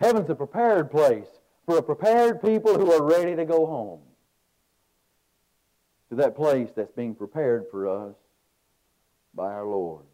Heaven's 0.00 0.30
a 0.30 0.34
prepared 0.34 0.90
place 0.90 1.28
for 1.66 1.76
a 1.76 1.82
prepared 1.82 2.42
people 2.42 2.78
who 2.78 2.90
are 2.90 3.02
ready 3.02 3.36
to 3.36 3.44
go 3.44 3.66
home. 3.66 4.00
To 6.08 6.16
that 6.16 6.34
place 6.34 6.70
that's 6.74 6.90
being 6.92 7.14
prepared 7.14 7.66
for 7.70 7.86
us 7.86 8.16
by 9.34 9.52
our 9.52 9.66
Lord. 9.66 10.04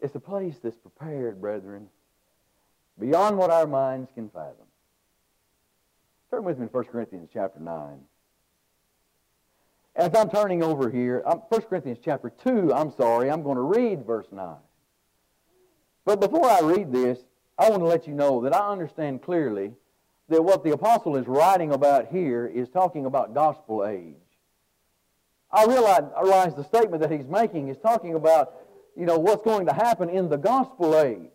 It's 0.00 0.14
a 0.14 0.20
place 0.20 0.56
that's 0.62 0.76
prepared, 0.76 1.40
brethren, 1.40 1.88
beyond 2.98 3.36
what 3.36 3.50
our 3.50 3.66
minds 3.66 4.10
can 4.14 4.30
fathom. 4.30 4.66
Turn 6.30 6.44
with 6.44 6.58
me 6.58 6.66
to 6.66 6.72
1 6.72 6.84
Corinthians 6.84 7.28
chapter 7.32 7.58
9. 7.58 7.98
As 9.96 10.14
I'm 10.14 10.30
turning 10.30 10.62
over 10.62 10.88
here, 10.88 11.24
1 11.26 11.62
Corinthians 11.62 11.98
chapter 12.02 12.30
2, 12.30 12.72
I'm 12.72 12.92
sorry, 12.92 13.30
I'm 13.30 13.42
going 13.42 13.56
to 13.56 13.62
read 13.62 14.06
verse 14.06 14.28
9. 14.30 14.54
But 16.04 16.20
before 16.20 16.48
I 16.48 16.60
read 16.60 16.92
this, 16.92 17.18
I 17.58 17.70
want 17.70 17.82
to 17.82 17.86
let 17.86 18.06
you 18.06 18.14
know 18.14 18.42
that 18.42 18.54
I 18.54 18.70
understand 18.70 19.22
clearly 19.22 19.72
that 20.28 20.44
what 20.44 20.62
the 20.62 20.72
apostle 20.72 21.16
is 21.16 21.26
writing 21.26 21.72
about 21.72 22.08
here 22.08 22.46
is 22.46 22.68
talking 22.68 23.06
about 23.06 23.34
gospel 23.34 23.84
age. 23.86 24.14
I 25.50 25.64
realize, 25.64 26.02
I 26.16 26.22
realize 26.22 26.54
the 26.54 26.64
statement 26.64 27.02
that 27.02 27.10
he's 27.10 27.26
making 27.26 27.68
is 27.68 27.78
talking 27.78 28.14
about, 28.14 28.54
you 28.96 29.06
know, 29.06 29.18
what's 29.18 29.42
going 29.42 29.66
to 29.66 29.72
happen 29.72 30.10
in 30.10 30.28
the 30.28 30.36
gospel 30.36 30.98
age. 30.98 31.30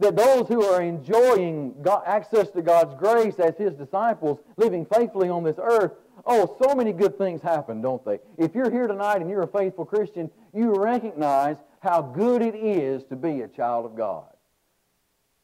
That 0.00 0.16
those 0.16 0.48
who 0.48 0.62
are 0.64 0.82
enjoying 0.82 1.76
God, 1.82 2.02
access 2.04 2.50
to 2.50 2.62
God's 2.62 2.94
grace 2.96 3.38
as 3.38 3.56
his 3.56 3.72
disciples, 3.74 4.40
living 4.56 4.84
faithfully 4.84 5.28
on 5.28 5.44
this 5.44 5.56
earth, 5.62 5.92
oh, 6.26 6.56
so 6.60 6.74
many 6.74 6.92
good 6.92 7.16
things 7.16 7.40
happen, 7.40 7.80
don't 7.80 8.04
they? 8.04 8.18
If 8.36 8.54
you're 8.54 8.70
here 8.70 8.88
tonight 8.88 9.22
and 9.22 9.30
you're 9.30 9.42
a 9.42 9.46
faithful 9.46 9.86
Christian, 9.86 10.30
you 10.52 10.74
recognize 10.74 11.56
how 11.86 12.02
good 12.02 12.42
it 12.42 12.54
is 12.54 13.04
to 13.04 13.16
be 13.16 13.42
a 13.42 13.48
child 13.48 13.86
of 13.86 13.96
God. 13.96 14.26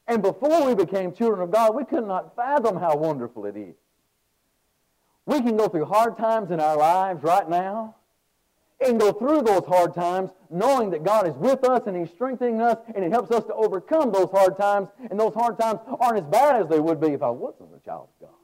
And 0.06 0.22
before 0.22 0.66
we 0.66 0.74
became 0.74 1.12
children 1.12 1.40
of 1.40 1.50
God, 1.50 1.74
we 1.74 1.84
could 1.84 2.06
not 2.06 2.34
fathom 2.34 2.76
how 2.76 2.96
wonderful 2.96 3.46
it 3.46 3.56
is. 3.56 3.74
We 5.24 5.40
can 5.40 5.56
go 5.56 5.68
through 5.68 5.84
hard 5.84 6.18
times 6.18 6.50
in 6.50 6.60
our 6.60 6.76
lives 6.76 7.22
right 7.22 7.48
now 7.48 7.96
and 8.80 8.98
go 8.98 9.12
through 9.12 9.42
those 9.42 9.64
hard 9.64 9.94
times 9.94 10.30
knowing 10.50 10.90
that 10.90 11.04
God 11.04 11.28
is 11.28 11.36
with 11.36 11.64
us 11.64 11.82
and 11.86 11.96
He's 11.96 12.10
strengthening 12.10 12.60
us 12.60 12.76
and 12.94 13.04
it 13.04 13.12
helps 13.12 13.30
us 13.30 13.44
to 13.44 13.54
overcome 13.54 14.10
those 14.10 14.30
hard 14.30 14.56
times. 14.56 14.88
And 15.08 15.18
those 15.18 15.34
hard 15.34 15.58
times 15.58 15.78
aren't 16.00 16.18
as 16.18 16.24
bad 16.24 16.60
as 16.60 16.68
they 16.68 16.80
would 16.80 17.00
be 17.00 17.08
if 17.08 17.22
I 17.22 17.30
wasn't 17.30 17.70
a 17.74 17.84
child 17.84 18.08
of 18.20 18.28
God. 18.28 18.36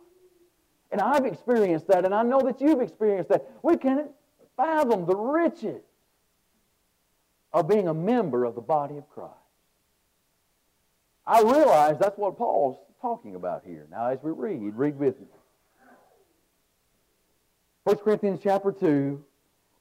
And 0.91 1.01
I've 1.01 1.27
experienced 1.27 1.89
that, 1.89 2.07
and 2.07 2.15
I 2.15 2.23
know 2.23 2.41
that 2.41 2.63
you've 2.63 2.81
experienced 2.81 3.29
that. 3.29 3.47
We 3.63 3.77
can't 3.77 4.11
fathom 4.57 5.05
the 5.05 5.17
riches 5.17 5.83
of 7.53 7.69
being 7.69 7.89
a 7.89 7.95
member 7.95 8.45
of 8.45 8.55
the 8.55 8.61
body 8.61 8.97
of 8.97 9.09
Christ. 9.11 9.35
I 11.27 11.43
realize 11.43 11.99
that's 11.99 12.19
what 12.19 12.39
Paul's 12.39 12.79
talking 13.01 13.35
about 13.35 13.63
here. 13.65 13.87
Now, 13.91 14.09
as 14.09 14.19
we 14.23 14.31
read, 14.31 14.75
read 14.75 14.99
with 14.99 15.21
me. 15.21 15.27
1 17.85 17.97
Corinthians 17.99 18.41
chapter 18.43 18.73
2, 18.73 19.23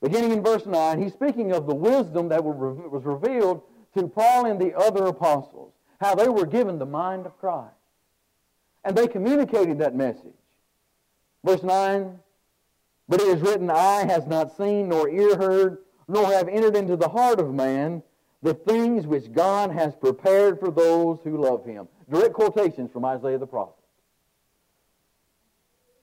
beginning 0.01 0.31
in 0.31 0.43
verse 0.43 0.65
9, 0.65 1.01
he's 1.01 1.13
speaking 1.13 1.51
of 1.51 1.67
the 1.67 1.75
wisdom 1.75 2.29
that 2.29 2.43
was 2.43 3.03
revealed 3.03 3.63
to 3.97 4.07
Paul 4.07 4.45
and 4.45 4.59
the 4.59 4.73
other 4.77 5.07
apostles, 5.07 5.73
how 5.99 6.15
they 6.15 6.29
were 6.29 6.45
given 6.45 6.79
the 6.79 6.85
mind 6.85 7.25
of 7.25 7.37
Christ. 7.37 7.73
And 8.83 8.95
they 8.95 9.07
communicated 9.07 9.79
that 9.79 9.95
message. 9.95 10.33
Verse 11.43 11.63
9, 11.63 12.19
but 13.09 13.21
it 13.21 13.27
is 13.27 13.41
written, 13.41 13.69
Eye 13.69 14.05
has 14.05 14.27
not 14.27 14.55
seen, 14.55 14.89
nor 14.89 15.09
ear 15.09 15.35
heard, 15.37 15.79
nor 16.07 16.25
have 16.27 16.47
entered 16.47 16.75
into 16.75 16.95
the 16.95 17.09
heart 17.09 17.39
of 17.39 17.53
man 17.53 18.01
the 18.41 18.53
things 18.53 19.07
which 19.07 19.31
God 19.31 19.71
has 19.71 19.95
prepared 19.95 20.59
for 20.59 20.71
those 20.71 21.19
who 21.23 21.37
love 21.41 21.65
him. 21.65 21.87
Direct 22.09 22.33
quotations 22.33 22.91
from 22.91 23.03
Isaiah 23.03 23.37
the 23.37 23.47
prophet. 23.47 23.73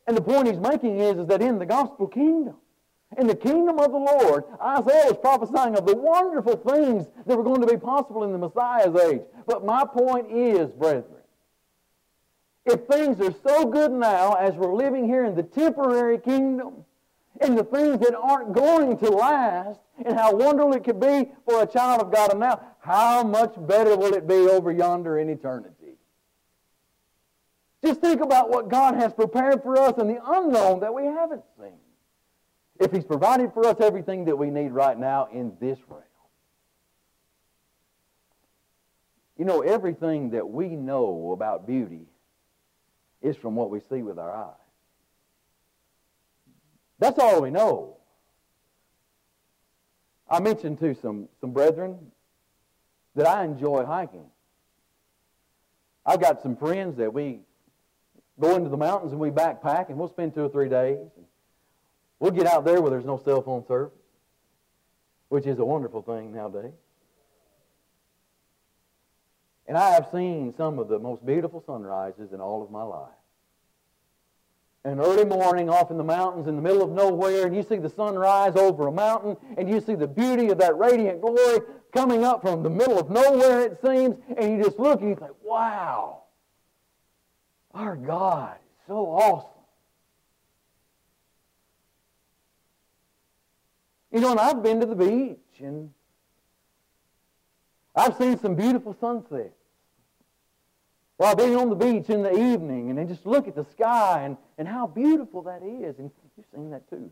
And 0.07 0.17
the 0.17 0.23
point 0.23 0.49
he's 0.49 0.59
making 0.59 1.01
is, 1.01 1.17
is 1.17 1.27
that 1.29 1.41
in 1.41 1.59
the 1.59 1.67
gospel 1.67 2.07
kingdom, 2.07 2.57
in 3.17 3.27
the 3.27 3.37
kingdom 3.37 3.79
of 3.79 3.93
the 3.93 3.99
Lord, 3.99 4.45
Isaiah 4.61 5.07
was 5.07 5.19
prophesying 5.21 5.77
of 5.77 5.87
the 5.87 5.97
wonderful 5.97 6.57
things 6.57 7.07
that 7.27 7.37
were 7.37 7.45
going 7.45 7.61
to 7.61 7.67
be 7.67 7.79
possible 7.79 8.25
in 8.25 8.33
the 8.33 8.39
Messiah's 8.39 8.95
age. 8.97 9.23
But 9.47 9.65
my 9.65 9.85
point 9.85 10.31
is, 10.31 10.71
brethren, 10.73 11.23
if 12.67 12.87
things 12.87 13.21
are 13.21 13.35
so 13.47 13.67
good 13.67 13.93
now 13.93 14.35
as 14.35 14.55
we're 14.55 14.75
living 14.75 15.07
here 15.07 15.25
in 15.25 15.35
the 15.35 15.43
temporary 15.43 16.19
kingdom, 16.19 16.85
and 17.41 17.59
the 17.59 17.65
things 17.65 17.99
that 18.01 18.15
aren't 18.17 18.53
going 18.53 18.97
to 18.99 19.11
last, 19.11 19.81
and 20.05 20.17
how 20.17 20.35
wonderful 20.35 20.73
it 20.75 20.85
could 20.85 21.01
be 21.01 21.33
for 21.45 21.63
a 21.63 21.67
child 21.67 22.01
of 22.01 22.13
God. 22.13 22.31
And 22.31 22.41
now, 22.41 22.61
how 22.81 23.23
much 23.23 23.55
better 23.57 23.97
will 23.97 24.15
it 24.15 24.27
be 24.27 24.49
over 24.49 24.71
yonder 24.71 25.19
in 25.19 25.29
eternity? 25.29 25.99
Just 27.85 28.01
think 28.01 28.21
about 28.21 28.51
what 28.51 28.69
God 28.69 28.95
has 28.95 29.13
prepared 29.13 29.63
for 29.63 29.79
us 29.79 29.99
in 29.99 30.09
the 30.09 30.19
unknown 30.25 30.81
that 30.81 30.95
we 30.95 31.05
haven't 31.05 31.43
seen. 31.59 31.79
If 32.81 32.93
He's 32.93 33.05
provided 33.05 33.53
for 33.53 33.67
us 33.67 33.77
everything 33.81 34.25
that 34.25 34.37
we 34.37 34.51
need 34.51 34.71
right 34.71 34.99
now 34.99 35.29
in 35.33 35.53
this 35.61 35.79
realm. 35.89 36.03
You 39.37 39.45
know, 39.45 39.61
everything 39.61 40.31
that 40.31 40.49
we 40.49 40.69
know 40.69 41.33
about 41.33 41.67
beauty 41.67 42.07
is 43.21 43.37
from 43.37 43.57
what 43.57 43.71
we 43.71 43.81
see 43.81 44.03
with 44.03 44.19
our 44.19 44.31
eyes. 44.31 44.64
That's 46.99 47.19
all 47.19 47.43
we 47.43 47.51
know. 47.51 47.97
I 50.29 50.41
mentioned 50.41 50.79
to 50.81 50.95
some, 50.95 51.29
some 51.41 51.53
brethren 51.53 51.99
that 53.15 53.27
I 53.27 53.45
enjoy 53.45 53.85
hiking. 53.85 54.27
I've 56.07 56.21
got 56.21 56.43
some 56.43 56.57
friends 56.57 56.97
that 56.99 57.13
we 57.13 57.41
go 58.41 58.57
into 58.57 58.69
the 58.69 58.77
mountains 58.77 59.13
and 59.13 59.21
we 59.21 59.31
backpack 59.31 59.89
and 59.89 59.99
we'll 59.99 60.09
spend 60.09 60.35
two 60.35 60.43
or 60.43 60.49
three 60.49 60.69
days. 60.69 60.99
We'll 62.19 62.33
get 62.33 62.47
out 62.47 62.65
there 62.65 62.81
where 62.81 62.91
there's 62.91 63.05
no 63.05 63.21
cell 63.25 63.43
phone 63.43 63.67
service, 63.67 63.93
which 65.29 65.47
is 65.47 65.59
a 65.59 65.65
wonderful 65.65 66.03
thing 66.03 66.33
nowadays. 66.33 66.73
And 69.67 69.79
I 69.79 69.91
have 69.91 70.09
seen 70.13 70.55
some 70.57 70.79
of 70.79 70.89
the 70.89 70.99
most 70.99 71.25
beautiful 71.25 71.63
sunrises 71.65 72.33
in 72.33 72.41
all 72.41 72.63
of 72.63 72.71
my 72.71 72.83
life 72.83 73.15
an 74.85 75.01
early 75.01 75.25
morning 75.25 75.71
off 75.71 75.91
in 75.91 75.97
the 75.97 76.05
mountains 76.05 76.47
in 76.47 76.57
the 76.57 76.63
middle 76.63 76.83
of 76.83 76.91
nowhere, 76.91 77.47
and 77.47 77.57
you 77.57 77.63
see 77.63 77.77
the 77.77 77.89
sun 77.89 78.15
rise 78.17 78.55
over 78.55 78.87
a 78.87 78.93
mountain, 78.93 79.37
and 79.57 79.69
you 79.69 79.81
see 79.81 79.95
the 79.95 80.07
beauty 80.07 80.51
of 80.51 80.59
that 80.59 80.77
radiant 80.77 81.23
glory 81.23 81.61
coming 81.93 82.23
up 82.23 82.43
from 82.43 82.63
the 82.63 82.69
middle 82.69 82.99
of 82.99 83.09
nowhere, 83.09 83.63
it 83.63 83.79
seems, 83.83 84.17
and 84.37 84.59
you 84.59 84.63
just 84.63 84.79
look 84.79 85.01
and 85.01 85.11
you 85.11 85.17
think, 85.17 85.33
wow, 85.43 86.25
our 87.73 87.97
God 87.97 88.57
is 88.57 88.87
so 88.87 89.07
awesome. 89.07 89.49
You 94.13 94.21
know, 94.21 94.33
and 94.33 94.41
I've 94.41 94.63
been 94.63 94.81
to 94.81 94.87
the 94.87 94.95
beach, 94.95 95.61
and 95.61 95.91
I've 97.97 98.17
seen 98.17 98.39
some 98.39 98.55
beautiful 98.55 98.95
sunsets 99.01 99.55
while 101.17 101.37
being 101.37 101.57
on 101.57 101.69
the 101.69 101.77
beach 101.77 102.11
in 102.11 102.23
the 102.23 102.33
evening 102.33 102.91
and 102.91 102.99
then 102.99 103.09
just 103.09 103.25
look 103.25 103.47
at 103.47 103.55
the 103.55 103.65
sky 103.73 104.23
and, 104.25 104.37
and 104.59 104.67
how 104.67 104.87
beautiful 104.87 105.43
that 105.43 105.63
is. 105.63 105.99
And 105.99 106.11
you've 106.37 106.47
seen 106.55 106.71
that 106.71 106.89
too. 106.91 107.11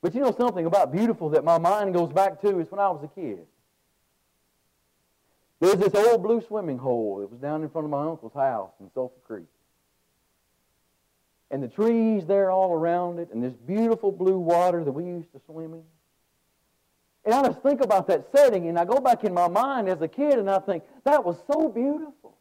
But 0.00 0.14
you 0.14 0.20
know 0.20 0.34
something 0.36 0.66
about 0.66 0.92
beautiful 0.92 1.30
that 1.30 1.44
my 1.44 1.58
mind 1.58 1.94
goes 1.94 2.12
back 2.12 2.40
to 2.42 2.60
is 2.60 2.70
when 2.70 2.78
I 2.78 2.90
was 2.90 3.02
a 3.02 3.08
kid. 3.08 3.46
There's 5.60 5.76
this 5.76 5.94
old 5.94 6.22
blue 6.22 6.42
swimming 6.46 6.78
hole 6.78 7.18
that 7.20 7.30
was 7.30 7.40
down 7.40 7.62
in 7.62 7.70
front 7.70 7.86
of 7.86 7.90
my 7.90 8.04
uncle's 8.06 8.34
house 8.34 8.72
in 8.80 8.90
Sulphur 8.92 9.20
Creek. 9.26 9.46
and 11.50 11.62
the 11.62 11.68
trees 11.68 12.26
there 12.26 12.50
all 12.50 12.72
around 12.72 13.18
it, 13.20 13.30
and 13.32 13.42
this 13.42 13.54
beautiful 13.54 14.10
blue 14.10 14.38
water 14.38 14.82
that 14.84 14.92
we 14.92 15.04
used 15.04 15.30
to 15.32 15.40
swim 15.46 15.72
in. 15.74 15.84
And 17.24 17.34
I 17.34 17.42
just 17.46 17.60
think 17.62 17.80
about 17.80 18.06
that 18.08 18.26
setting, 18.34 18.68
and 18.68 18.78
I 18.78 18.84
go 18.84 19.00
back 19.00 19.24
in 19.24 19.32
my 19.32 19.48
mind 19.48 19.88
as 19.88 20.02
a 20.02 20.08
kid, 20.08 20.38
and 20.38 20.50
I 20.50 20.58
think, 20.58 20.84
that 21.04 21.24
was 21.24 21.36
so 21.50 21.68
beautiful. 21.68 22.36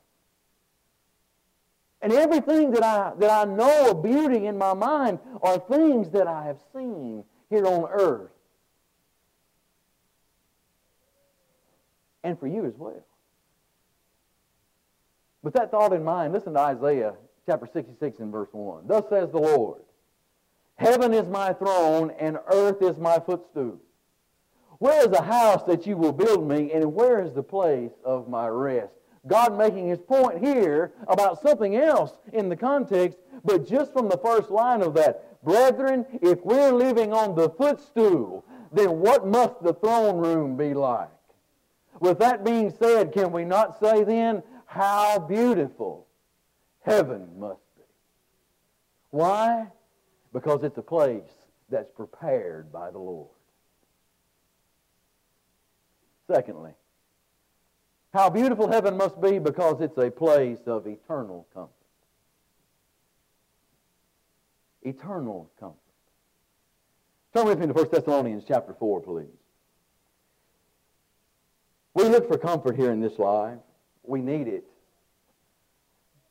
And 2.01 2.11
everything 2.11 2.71
that 2.71 2.83
I, 2.83 3.13
that 3.17 3.29
I 3.29 3.49
know 3.49 3.91
of 3.91 4.03
beauty 4.03 4.45
in 4.45 4.57
my 4.57 4.73
mind 4.73 5.19
are 5.41 5.57
things 5.57 6.09
that 6.09 6.27
I 6.27 6.43
have 6.43 6.57
seen 6.75 7.23
here 7.49 7.65
on 7.65 7.89
earth. 7.89 8.29
And 12.25 12.37
for 12.37 12.47
you 12.47 12.65
as 12.65 12.73
well. 12.77 13.05
With 15.43 15.53
that 15.53 15.71
thought 15.71 15.93
in 15.93 16.03
mind, 16.03 16.33
listen 16.33 16.53
to 16.53 16.59
Isaiah 16.59 17.13
chapter 17.45 17.67
66 17.71 18.19
and 18.19 18.31
verse 18.31 18.49
1. 18.51 18.87
Thus 18.87 19.05
says 19.09 19.29
the 19.31 19.39
Lord, 19.39 19.81
Heaven 20.75 21.13
is 21.13 21.29
my 21.29 21.53
throne, 21.53 22.11
and 22.19 22.37
earth 22.51 22.81
is 22.81 22.97
my 22.97 23.19
footstool. 23.19 23.79
Where 24.83 25.05
is 25.05 25.11
the 25.11 25.21
house 25.21 25.63
that 25.63 25.87
you 25.87 25.95
will 25.95 26.11
build 26.11 26.45
me, 26.45 26.73
and 26.73 26.93
where 26.93 27.23
is 27.23 27.31
the 27.31 27.41
place 27.41 27.93
of 28.03 28.27
my 28.27 28.49
rest? 28.49 28.91
God 29.25 29.57
making 29.57 29.87
his 29.87 30.01
point 30.01 30.43
here 30.43 30.91
about 31.07 31.41
something 31.41 31.77
else 31.77 32.17
in 32.33 32.49
the 32.49 32.57
context, 32.57 33.17
but 33.45 33.65
just 33.65 33.93
from 33.93 34.09
the 34.09 34.17
first 34.17 34.51
line 34.51 34.81
of 34.81 34.93
that. 34.95 35.41
Brethren, 35.41 36.05
if 36.21 36.43
we're 36.43 36.73
living 36.73 37.13
on 37.13 37.33
the 37.33 37.49
footstool, 37.51 38.43
then 38.73 38.99
what 38.99 39.25
must 39.25 39.63
the 39.63 39.73
throne 39.73 40.17
room 40.17 40.57
be 40.57 40.73
like? 40.73 41.07
With 42.01 42.19
that 42.19 42.43
being 42.43 42.69
said, 42.69 43.13
can 43.13 43.31
we 43.31 43.45
not 43.45 43.79
say 43.79 44.03
then, 44.03 44.43
how 44.65 45.17
beautiful 45.17 46.07
heaven 46.81 47.39
must 47.39 47.61
be? 47.77 47.83
Why? 49.11 49.67
Because 50.33 50.61
it's 50.65 50.77
a 50.77 50.81
place 50.81 51.31
that's 51.69 51.91
prepared 51.91 52.69
by 52.69 52.91
the 52.91 52.99
Lord. 52.99 53.29
Secondly, 56.31 56.71
how 58.13 58.29
beautiful 58.29 58.71
heaven 58.71 58.95
must 58.95 59.19
be 59.19 59.39
because 59.39 59.81
it's 59.81 59.97
a 59.97 60.11
place 60.11 60.59
of 60.67 60.87
eternal 60.87 61.47
comfort. 61.53 61.71
Eternal 64.83 65.49
comfort. 65.59 65.77
Turn 67.33 67.47
with 67.47 67.59
me 67.59 67.67
to 67.67 67.73
1 67.73 67.87
Thessalonians 67.91 68.43
chapter 68.47 68.73
4, 68.73 69.01
please. 69.01 69.25
We 71.95 72.03
look 72.05 72.27
for 72.27 72.37
comfort 72.37 72.75
here 72.75 72.91
in 72.91 73.01
this 73.01 73.17
life. 73.17 73.59
We 74.03 74.21
need 74.21 74.47
it. 74.47 74.65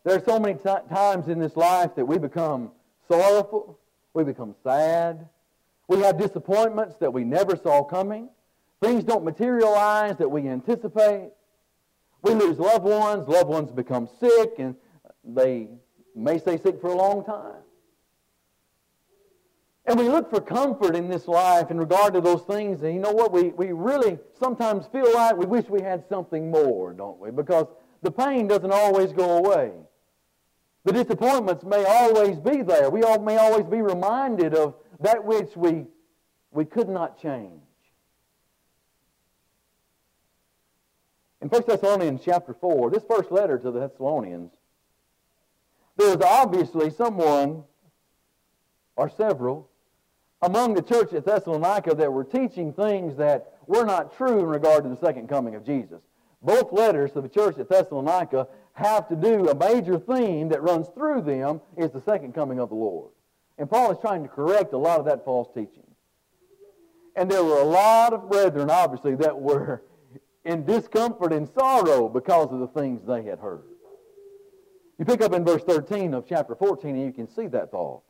There 0.04 0.16
are 0.16 0.24
so 0.24 0.38
many 0.38 0.54
t- 0.54 0.94
times 0.94 1.28
in 1.28 1.38
this 1.38 1.56
life 1.56 1.94
that 1.96 2.04
we 2.04 2.18
become 2.18 2.70
sorrowful, 3.08 3.78
we 4.14 4.24
become 4.24 4.54
sad, 4.64 5.28
we 5.88 6.00
have 6.00 6.18
disappointments 6.18 6.96
that 7.00 7.12
we 7.12 7.24
never 7.24 7.56
saw 7.56 7.84
coming. 7.84 8.28
Things 8.82 9.04
don't 9.04 9.24
materialize 9.24 10.16
that 10.18 10.28
we 10.28 10.48
anticipate. 10.48 11.30
We 12.22 12.34
lose 12.34 12.58
loved 12.58 12.84
ones. 12.84 13.28
Loved 13.28 13.48
ones 13.48 13.70
become 13.70 14.08
sick, 14.18 14.54
and 14.58 14.74
they 15.24 15.68
may 16.16 16.36
stay 16.40 16.58
sick 16.58 16.80
for 16.80 16.88
a 16.88 16.96
long 16.96 17.24
time. 17.24 17.62
And 19.86 19.96
we 19.96 20.08
look 20.08 20.30
for 20.30 20.40
comfort 20.40 20.96
in 20.96 21.08
this 21.08 21.28
life 21.28 21.70
in 21.70 21.78
regard 21.78 22.12
to 22.14 22.20
those 22.20 22.42
things. 22.42 22.82
And 22.82 22.92
you 22.92 23.00
know 23.00 23.12
what? 23.12 23.32
We, 23.32 23.50
we 23.50 23.70
really 23.70 24.18
sometimes 24.36 24.86
feel 24.88 25.14
like 25.14 25.36
we 25.36 25.46
wish 25.46 25.68
we 25.68 25.80
had 25.80 26.04
something 26.08 26.50
more, 26.50 26.92
don't 26.92 27.20
we? 27.20 27.30
Because 27.30 27.66
the 28.02 28.10
pain 28.10 28.48
doesn't 28.48 28.72
always 28.72 29.12
go 29.12 29.38
away. 29.38 29.72
The 30.84 30.92
disappointments 30.92 31.62
may 31.62 31.84
always 31.84 32.40
be 32.40 32.62
there. 32.62 32.90
We 32.90 33.04
all, 33.04 33.20
may 33.20 33.36
always 33.36 33.66
be 33.66 33.80
reminded 33.80 34.54
of 34.54 34.74
that 35.00 35.24
which 35.24 35.56
we, 35.56 35.86
we 36.50 36.64
could 36.64 36.88
not 36.88 37.20
change. 37.20 37.62
In 41.42 41.48
1 41.48 41.62
Thessalonians 41.66 42.20
chapter 42.24 42.54
4, 42.54 42.90
this 42.90 43.02
first 43.02 43.32
letter 43.32 43.58
to 43.58 43.70
the 43.72 43.80
Thessalonians, 43.80 44.52
there 45.96 46.16
was 46.16 46.24
obviously 46.24 46.88
someone 46.88 47.64
or 48.94 49.10
several 49.10 49.68
among 50.40 50.74
the 50.74 50.82
church 50.82 51.12
at 51.12 51.24
Thessalonica 51.24 51.96
that 51.96 52.12
were 52.12 52.22
teaching 52.22 52.72
things 52.72 53.16
that 53.16 53.54
were 53.66 53.84
not 53.84 54.16
true 54.16 54.38
in 54.38 54.46
regard 54.46 54.84
to 54.84 54.90
the 54.90 54.96
second 54.96 55.28
coming 55.28 55.56
of 55.56 55.66
Jesus. 55.66 56.00
Both 56.42 56.72
letters 56.72 57.10
to 57.12 57.20
the 57.20 57.28
church 57.28 57.58
at 57.58 57.68
Thessalonica 57.68 58.46
have 58.74 59.08
to 59.08 59.16
do, 59.16 59.48
a 59.48 59.54
major 59.54 59.98
theme 59.98 60.48
that 60.48 60.62
runs 60.62 60.88
through 60.94 61.22
them 61.22 61.60
is 61.76 61.90
the 61.90 62.02
second 62.02 62.34
coming 62.34 62.60
of 62.60 62.68
the 62.68 62.76
Lord. 62.76 63.10
And 63.58 63.68
Paul 63.68 63.90
is 63.90 63.98
trying 63.98 64.22
to 64.22 64.28
correct 64.28 64.72
a 64.74 64.78
lot 64.78 65.00
of 65.00 65.06
that 65.06 65.24
false 65.24 65.48
teaching. 65.52 65.86
And 67.16 67.28
there 67.28 67.44
were 67.44 67.60
a 67.60 67.64
lot 67.64 68.12
of 68.12 68.30
brethren, 68.30 68.70
obviously, 68.70 69.16
that 69.16 69.38
were 69.38 69.82
in 70.44 70.64
discomfort 70.64 71.32
and 71.32 71.48
sorrow 71.48 72.08
because 72.08 72.52
of 72.52 72.60
the 72.60 72.66
things 72.68 73.06
they 73.06 73.22
had 73.22 73.38
heard. 73.38 73.62
You 74.98 75.04
pick 75.04 75.20
up 75.20 75.32
in 75.32 75.44
verse 75.44 75.62
13 75.64 76.14
of 76.14 76.26
chapter 76.28 76.54
14 76.54 76.94
and 76.94 77.04
you 77.04 77.12
can 77.12 77.28
see 77.28 77.46
that 77.48 77.70
thought. 77.70 78.02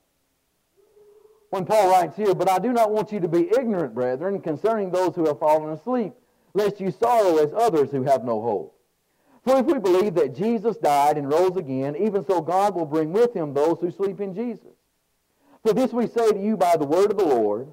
When 1.51 1.67
Paul 1.67 1.91
writes 1.91 2.17
here, 2.17 2.35
But 2.35 2.51
I 2.51 2.59
do 2.59 2.73
not 2.73 2.91
want 2.91 3.13
you 3.13 3.21
to 3.21 3.29
be 3.29 3.51
ignorant, 3.59 3.95
brethren, 3.95 4.41
concerning 4.41 4.91
those 4.91 5.15
who 5.15 5.27
have 5.27 5.39
fallen 5.39 5.71
asleep, 5.73 6.15
lest 6.55 6.81
you 6.81 6.91
sorrow 6.91 7.39
as 7.39 7.53
others 7.53 7.91
who 7.91 8.03
have 8.05 8.25
no 8.25 8.41
hope. 8.41 8.79
For 9.45 9.59
if 9.59 9.67
we 9.67 9.79
believe 9.79 10.15
that 10.15 10.35
Jesus 10.35 10.77
died 10.77 11.19
and 11.19 11.31
rose 11.31 11.57
again, 11.57 11.97
even 11.97 12.25
so 12.25 12.41
God 12.41 12.75
will 12.75 12.87
bring 12.87 13.13
with 13.13 13.35
him 13.35 13.53
those 13.53 13.79
who 13.81 13.91
sleep 13.91 14.21
in 14.21 14.35
Jesus. 14.35 14.73
For 15.63 15.73
this 15.73 15.93
we 15.93 16.07
say 16.07 16.31
to 16.31 16.39
you 16.39 16.57
by 16.57 16.77
the 16.77 16.87
word 16.87 17.11
of 17.11 17.19
the 17.19 17.25
Lord, 17.25 17.73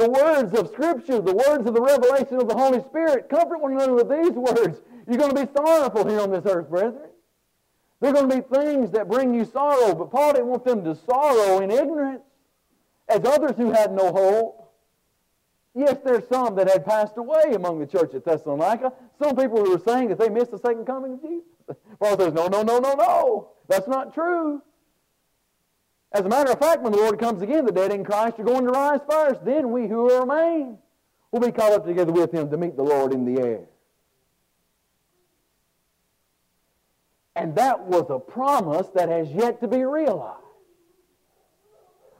the 0.00 0.10
words 0.10 0.54
of 0.54 0.68
Scripture, 0.68 1.20
the 1.20 1.34
words 1.34 1.66
of 1.66 1.74
the 1.74 1.80
revelation 1.80 2.40
of 2.40 2.48
the 2.48 2.54
Holy 2.54 2.80
Spirit. 2.80 3.28
Comfort 3.28 3.60
one 3.60 3.72
another 3.72 3.94
with 3.94 4.08
these 4.08 4.32
words. 4.32 4.80
You're 5.06 5.18
going 5.18 5.34
to 5.34 5.46
be 5.46 5.52
sorrowful 5.54 6.08
here 6.08 6.20
on 6.20 6.30
this 6.30 6.46
earth, 6.46 6.70
brethren. 6.70 7.10
There 8.00 8.10
are 8.10 8.14
going 8.14 8.30
to 8.30 8.36
be 8.36 8.56
things 8.56 8.90
that 8.92 9.08
bring 9.08 9.34
you 9.34 9.44
sorrow, 9.44 9.94
but 9.94 10.10
Paul 10.10 10.32
didn't 10.32 10.46
want 10.46 10.64
them 10.64 10.82
to 10.84 10.94
sorrow 10.94 11.58
in 11.58 11.70
ignorance 11.70 12.22
as 13.08 13.20
others 13.26 13.56
who 13.58 13.72
had 13.72 13.92
no 13.92 14.10
hope. 14.10 14.72
Yes, 15.74 15.98
there's 16.02 16.26
some 16.28 16.54
that 16.56 16.70
had 16.70 16.86
passed 16.86 17.18
away 17.18 17.52
among 17.54 17.78
the 17.78 17.86
church 17.86 18.14
at 18.14 18.24
Thessalonica. 18.24 18.92
Some 19.22 19.36
people 19.36 19.62
who 19.62 19.72
were 19.72 19.82
saying 19.86 20.08
that 20.08 20.18
they 20.18 20.30
missed 20.30 20.50
the 20.50 20.58
second 20.58 20.86
coming 20.86 21.14
of 21.14 21.22
Jesus. 21.22 21.44
Paul 22.00 22.18
says, 22.18 22.32
no, 22.32 22.46
no, 22.46 22.62
no, 22.62 22.78
no, 22.78 22.94
no. 22.94 23.50
That's 23.68 23.86
not 23.86 24.14
true. 24.14 24.62
As 26.12 26.24
a 26.24 26.28
matter 26.28 26.50
of 26.50 26.58
fact, 26.58 26.82
when 26.82 26.92
the 26.92 26.98
Lord 26.98 27.18
comes 27.18 27.40
again, 27.40 27.64
the 27.64 27.72
dead 27.72 27.92
in 27.92 28.04
Christ 28.04 28.38
are 28.40 28.44
going 28.44 28.64
to 28.64 28.72
rise 28.72 29.00
first. 29.08 29.44
Then 29.44 29.70
we 29.70 29.86
who 29.86 30.18
remain 30.20 30.78
will 31.30 31.40
be 31.40 31.52
caught 31.52 31.72
up 31.72 31.86
together 31.86 32.12
with 32.12 32.32
him 32.32 32.50
to 32.50 32.56
meet 32.56 32.76
the 32.76 32.82
Lord 32.82 33.12
in 33.12 33.24
the 33.24 33.40
air. 33.40 33.60
And 37.36 37.54
that 37.54 37.80
was 37.80 38.06
a 38.10 38.18
promise 38.18 38.88
that 38.94 39.08
has 39.08 39.30
yet 39.30 39.60
to 39.60 39.68
be 39.68 39.84
realized. 39.84 40.38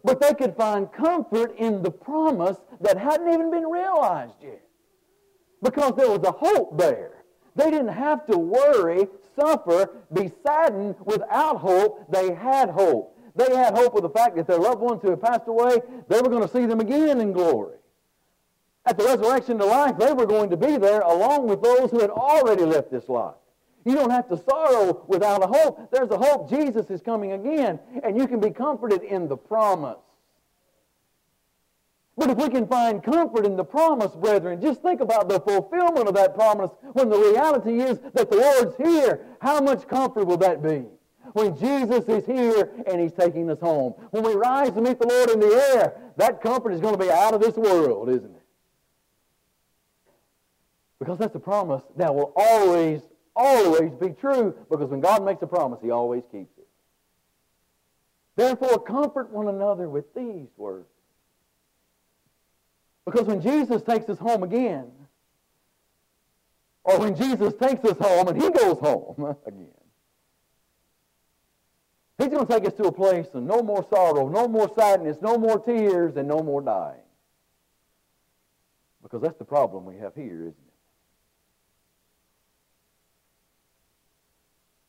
But 0.05 0.21
they 0.21 0.35
could 0.35 0.57
find 0.57 0.91
comfort 0.93 1.55
in 1.59 1.83
the 1.83 1.91
promise 1.91 2.57
that 2.81 2.97
hadn't 2.97 3.33
even 3.33 3.51
been 3.51 3.67
realized 3.67 4.37
yet. 4.41 4.63
Because 5.63 5.95
there 5.97 6.09
was 6.09 6.23
a 6.25 6.33
hope 6.33 6.79
there. 6.79 7.25
They 7.57 7.71
didn't 7.71 7.89
have 7.89 8.25
to 8.27 8.39
worry, 8.39 9.09
suffer, 9.39 9.91
be 10.13 10.31
saddened 10.47 10.95
without 11.05 11.59
hope. 11.59 12.11
They 12.11 12.33
had 12.33 12.71
hope. 12.71 13.20
They 13.37 13.55
had 13.55 13.75
hope 13.75 13.95
of 13.95 14.03
the 14.03 14.11
fact 14.11 14.37
that 14.37 14.47
their 14.47 14.59
loved 14.59 14.81
ones 14.81 15.03
who 15.03 15.11
had 15.11 15.21
passed 15.21 15.47
away, 15.47 15.81
they 16.09 16.21
were 16.21 16.29
going 16.29 16.43
to 16.43 16.49
see 16.49 16.67
them 16.67 16.81
again 16.81 17.21
in 17.21 17.33
glory. 17.33 17.77
At 18.87 18.99
the 18.99 19.05
resurrection 19.05 19.59
to 19.59 19.65
life, 19.65 19.99
they 19.99 20.13
were 20.13 20.27
going 20.27 20.51
to 20.51 20.57
be 20.57 20.77
there 20.77 21.01
along 21.01 21.49
with 21.49 21.63
those 21.63 21.91
who 21.91 22.01
had 22.01 22.11
already 22.11 22.65
left 22.65 22.91
this 22.91 23.09
life. 23.09 23.35
You 23.85 23.95
don't 23.95 24.11
have 24.11 24.29
to 24.29 24.37
sorrow 24.37 25.05
without 25.07 25.43
a 25.43 25.47
hope. 25.47 25.91
There's 25.91 26.11
a 26.11 26.19
hope 26.19 26.51
Jesus 26.51 26.91
is 26.91 27.01
coming 27.01 27.33
again, 27.33 27.79
and 28.03 28.17
you 28.19 28.27
can 28.27 28.41
be 28.41 28.51
comforted 28.51 29.03
in 29.03 29.29
the 29.29 29.37
promise. 29.37 29.99
But 32.17 32.31
if 32.31 32.37
we 32.37 32.51
can 32.51 32.67
find 32.67 33.03
comfort 33.03 33.47
in 33.47 33.57
the 33.57 33.65
promise, 33.65 34.13
brethren, 34.13 34.61
just 34.61 34.83
think 34.83 35.01
about 35.01 35.29
the 35.29 35.41
fulfillment 35.41 36.07
of 36.07 36.15
that 36.15 36.35
promise 36.35 36.71
when 36.93 37.09
the 37.09 37.17
reality 37.17 37.81
is 37.81 37.99
that 38.13 38.31
the 38.31 38.37
Lord's 38.37 38.77
here. 38.77 39.25
How 39.41 39.61
much 39.61 39.89
comfort 39.89 40.27
will 40.27 40.37
that 40.39 40.63
be? 40.63 40.85
When 41.33 41.57
Jesus 41.57 42.05
is 42.09 42.27
here 42.27 42.71
and 42.87 43.01
He's 43.01 43.13
taking 43.13 43.51
us 43.51 43.61
home. 43.61 43.93
When 44.11 44.23
we 44.23 44.35
rise 44.35 44.73
to 44.73 44.81
meet 44.81 44.99
the 44.99 45.07
Lord 45.07 45.31
in 45.31 45.41
the 45.41 45.75
air, 45.75 46.13
that 46.17 46.43
comfort 46.43 46.73
is 46.73 46.81
going 46.81 46.95
to 46.95 47.01
be 47.01 47.11
out 47.11 47.35
of 47.35 47.41
this 47.41 47.57
world, 47.57 48.09
isn't 48.09 48.25
it? 48.25 48.43
Because 50.99 51.19
that's 51.19 51.35
a 51.35 51.41
promise 51.41 51.83
that 51.97 52.15
will 52.15 52.33
always, 52.37 53.01
always 53.35 53.93
be 53.95 54.11
true 54.11 54.55
because 54.71 54.91
when 54.91 55.01
God 55.01 55.25
makes 55.25 55.43
a 55.43 55.47
promise, 55.47 55.81
He 55.83 55.91
always 55.91 56.23
keeps 56.31 56.57
it. 56.59 56.69
Therefore, 58.37 58.79
comfort 58.79 59.31
one 59.31 59.49
another 59.49 59.89
with 59.89 60.15
these 60.15 60.49
words. 60.57 60.89
Because 63.05 63.27
when 63.27 63.41
Jesus 63.41 63.83
takes 63.83 64.09
us 64.09 64.19
home 64.19 64.43
again, 64.43 64.91
or 66.85 66.99
when 66.99 67.15
Jesus 67.15 67.55
takes 67.55 67.85
us 67.85 67.99
home 67.99 68.29
and 68.29 68.41
he 68.41 68.51
goes 68.51 68.79
home 68.79 69.37
again, 69.47 69.69
he's 72.21 72.29
going 72.29 72.47
to 72.47 72.53
take 72.53 72.67
us 72.67 72.75
to 72.75 72.85
a 72.85 72.93
place 72.93 73.27
of 73.35 73.43
no 73.43 73.63
more 73.63 73.87
sorrow, 73.89 74.29
no 74.29 74.47
more 74.47 74.71
sadness, 74.75 75.17
no 75.23 75.39
more 75.39 75.59
tears, 75.59 76.17
and 76.17 76.29
no 76.29 76.43
more 76.43 76.61
dying. 76.61 77.01
Because 79.03 79.23
that's 79.23 79.39
the 79.39 79.45
problem 79.45 79.85
we 79.85 79.97
have 79.97 80.15
here, 80.15 80.41
isn't 80.41 80.49
it? 80.49 80.55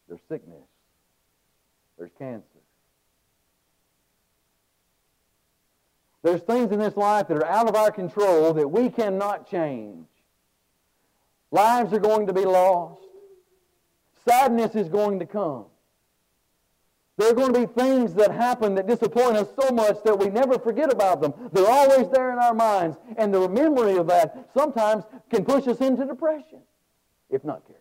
There's 0.10 0.22
sickness. 0.28 0.68
There's 1.98 2.12
cancer. 2.20 2.46
There's 6.24 6.42
things 6.42 6.72
in 6.72 6.80
this 6.80 6.98
life 6.98 7.30
that 7.30 7.38
are 7.38 7.46
out 7.46 7.70
of 7.70 7.76
our 7.76 7.92
control 7.92 8.54
that 8.54 8.68
we 8.68 8.90
cannot 8.90 9.50
change. 9.50 10.06
Lives 11.50 11.94
are 11.94 12.00
going 12.00 12.28
to 12.28 12.34
be 12.34 12.46
lost. 12.46 13.02
Sadness 14.28 14.76
is 14.76 14.88
going 14.90 15.20
to 15.20 15.26
come. 15.26 15.66
There 17.22 17.30
are 17.30 17.36
going 17.36 17.54
to 17.54 17.68
be 17.68 17.68
things 17.68 18.16
that 18.16 18.32
happen 18.32 18.74
that 18.74 18.88
disappoint 18.88 19.38
us 19.38 19.48
so 19.62 19.70
much 19.70 19.98
that 20.06 20.18
we 20.18 20.30
never 20.30 20.58
forget 20.58 20.92
about 20.92 21.22
them. 21.22 21.36
They're 21.54 21.70
always 21.70 22.10
there 22.10 22.32
in 22.32 22.40
our 22.40 22.56
minds. 22.56 22.98
And 23.16 23.32
the 23.32 23.48
memory 23.48 23.98
of 23.98 24.08
that 24.08 24.50
sometimes 24.56 25.04
can 25.30 25.46
push 25.46 25.68
us 25.68 25.82
into 25.82 26.04
depression, 26.04 26.62
if 27.30 27.44
not 27.44 27.68
care. 27.68 27.76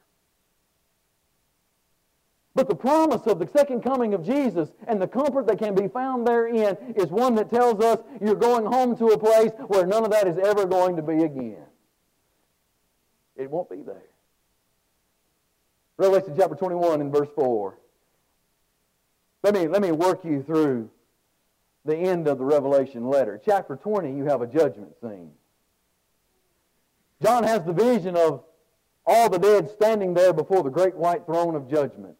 But 2.54 2.68
the 2.68 2.74
promise 2.74 3.22
of 3.22 3.38
the 3.38 3.46
second 3.46 3.82
coming 3.82 4.12
of 4.12 4.26
Jesus 4.26 4.68
and 4.86 5.00
the 5.00 5.08
comfort 5.08 5.46
that 5.46 5.58
can 5.58 5.74
be 5.74 5.88
found 5.88 6.26
therein 6.26 6.76
is 6.94 7.06
one 7.06 7.34
that 7.36 7.48
tells 7.48 7.82
us 7.82 7.98
you're 8.20 8.34
going 8.34 8.66
home 8.66 8.94
to 8.98 9.06
a 9.06 9.18
place 9.18 9.52
where 9.68 9.86
none 9.86 10.04
of 10.04 10.10
that 10.10 10.28
is 10.28 10.36
ever 10.36 10.66
going 10.66 10.96
to 10.96 11.02
be 11.02 11.22
again. 11.22 11.64
It 13.36 13.50
won't 13.50 13.70
be 13.70 13.80
there. 13.80 14.02
Revelation 15.96 16.34
chapter 16.36 16.56
21 16.56 17.00
and 17.00 17.10
verse 17.10 17.30
4. 17.34 17.79
Let 19.42 19.54
me, 19.54 19.68
let 19.68 19.82
me 19.82 19.92
work 19.92 20.24
you 20.24 20.42
through 20.42 20.90
the 21.84 21.96
end 21.96 22.28
of 22.28 22.38
the 22.38 22.44
Revelation 22.44 23.08
letter. 23.08 23.40
Chapter 23.44 23.76
20, 23.76 24.14
you 24.14 24.24
have 24.24 24.42
a 24.42 24.46
judgment 24.46 24.92
scene. 25.00 25.30
John 27.22 27.44
has 27.44 27.64
the 27.64 27.72
vision 27.72 28.16
of 28.16 28.44
all 29.06 29.28
the 29.30 29.38
dead 29.38 29.70
standing 29.70 30.14
there 30.14 30.32
before 30.32 30.62
the 30.62 30.70
great 30.70 30.94
white 30.94 31.26
throne 31.26 31.54
of 31.54 31.70
judgment. 31.70 32.16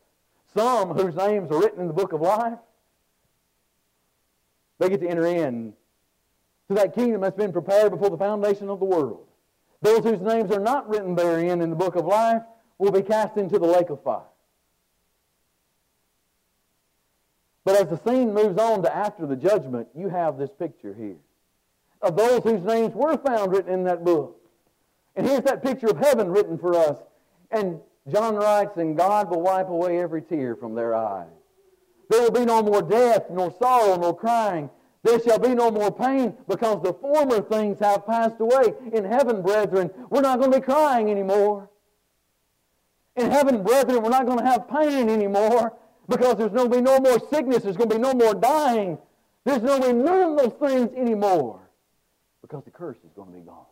Some 0.55 0.91
whose 0.91 1.15
names 1.15 1.51
are 1.51 1.61
written 1.61 1.81
in 1.81 1.87
the 1.87 1.95
book 1.95 2.13
of 2.13 2.21
life, 2.21 2.59
they 4.79 4.89
get 4.89 5.01
to 5.01 5.09
enter 5.09 5.27
in 5.27 5.75
to 6.69 6.75
that 6.75 6.95
kingdom 6.95 7.21
that's 7.21 7.37
been 7.37 7.53
prepared 7.53 7.93
before 7.93 8.11
the 8.11 8.17
foundation 8.17 8.69
of 8.69 8.79
the 8.79 8.87
world. 8.87 9.27
Those 9.83 10.05
whose 10.05 10.21
names 10.21 10.51
are 10.51 10.61
not 10.61 10.89
written 10.89 11.15
therein 11.15 11.61
in 11.61 11.71
the 11.71 11.77
book 11.77 11.97
of 11.97 12.07
life 12.07 12.43
will 12.79 12.93
be 12.93 13.03
cast 13.03 13.37
into 13.37 13.59
the 13.59 13.67
lake 13.67 13.91
of 13.91 14.03
fire. 14.03 14.23
But 17.71 17.83
as 17.83 18.01
the 18.01 18.11
scene 18.11 18.35
moves 18.35 18.59
on 18.59 18.83
to 18.83 18.93
after 18.93 19.27
the 19.27 19.37
judgment, 19.37 19.87
you 19.95 20.09
have 20.09 20.37
this 20.37 20.51
picture 20.59 20.93
here 20.93 21.15
of 22.03 22.17
those 22.17 22.43
whose 22.43 22.65
names 22.65 22.93
were 22.97 23.17
found 23.17 23.53
written 23.53 23.73
in 23.73 23.85
that 23.85 24.05
book. 24.05 24.41
And 25.15 25.25
here's 25.25 25.43
that 25.43 25.63
picture 25.63 25.87
of 25.87 25.97
heaven 25.97 26.33
written 26.33 26.59
for 26.59 26.75
us. 26.75 26.99
And 27.53 27.79
John 28.11 28.35
writes, 28.35 28.77
and 28.77 28.97
God 28.97 29.31
will 29.31 29.41
wipe 29.41 29.69
away 29.69 30.01
every 30.01 30.21
tear 30.21 30.57
from 30.57 30.75
their 30.75 30.97
eyes. 30.97 31.29
There 32.09 32.21
will 32.21 32.33
be 32.33 32.45
no 32.45 32.61
more 32.61 32.83
death, 32.83 33.31
nor 33.31 33.55
sorrow, 33.63 33.97
nor 33.97 34.17
crying. 34.17 34.69
There 35.05 35.21
shall 35.21 35.39
be 35.39 35.55
no 35.55 35.71
more 35.71 35.93
pain 35.93 36.35
because 36.49 36.83
the 36.83 36.95
former 36.95 37.41
things 37.41 37.79
have 37.79 38.05
passed 38.05 38.41
away. 38.41 38.75
In 38.93 39.05
heaven, 39.05 39.43
brethren, 39.43 39.93
we're 40.09 40.23
not 40.23 40.41
going 40.41 40.51
to 40.51 40.59
be 40.59 40.65
crying 40.65 41.09
anymore. 41.09 41.71
In 43.15 43.31
heaven, 43.31 43.63
brethren, 43.63 44.03
we're 44.03 44.11
not 44.11 44.27
going 44.27 44.41
to 44.41 44.45
have 44.45 44.69
pain 44.69 45.09
anymore 45.09 45.77
because 46.11 46.37
there's 46.37 46.51
going 46.51 46.69
to 46.69 46.77
be 46.77 46.83
no 46.83 46.99
more 46.99 47.21
sickness. 47.31 47.63
There's 47.63 47.77
going 47.77 47.89
to 47.89 47.95
be 47.95 48.03
no 48.03 48.13
more 48.13 48.35
dying. 48.35 48.99
There's 49.45 49.63
going 49.63 49.81
to 49.81 49.89
be 49.89 49.95
none 49.95 50.33
of 50.33 50.39
those 50.39 50.69
things 50.69 50.91
anymore 50.97 51.61
because 52.43 52.65
the 52.65 52.71
curse 52.71 52.99
is 52.99 53.13
going 53.15 53.31
to 53.31 53.39
be 53.39 53.45
gone. 53.45 53.65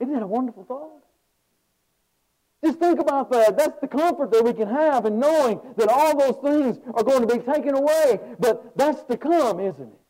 Isn't 0.00 0.14
that 0.14 0.22
a 0.22 0.26
wonderful 0.26 0.64
thought? 0.64 1.04
Just 2.64 2.78
think 2.78 3.00
about 3.00 3.30
that. 3.32 3.58
That's 3.58 3.78
the 3.80 3.88
comfort 3.88 4.30
that 4.32 4.42
we 4.42 4.54
can 4.54 4.68
have 4.68 5.04
in 5.04 5.18
knowing 5.18 5.60
that 5.76 5.88
all 5.88 6.18
those 6.18 6.36
things 6.42 6.78
are 6.94 7.04
going 7.04 7.26
to 7.26 7.26
be 7.26 7.42
taken 7.42 7.74
away. 7.74 8.18
But 8.38 8.76
that's 8.76 9.02
to 9.04 9.16
come, 9.18 9.60
isn't 9.60 9.80
it? 9.80 10.00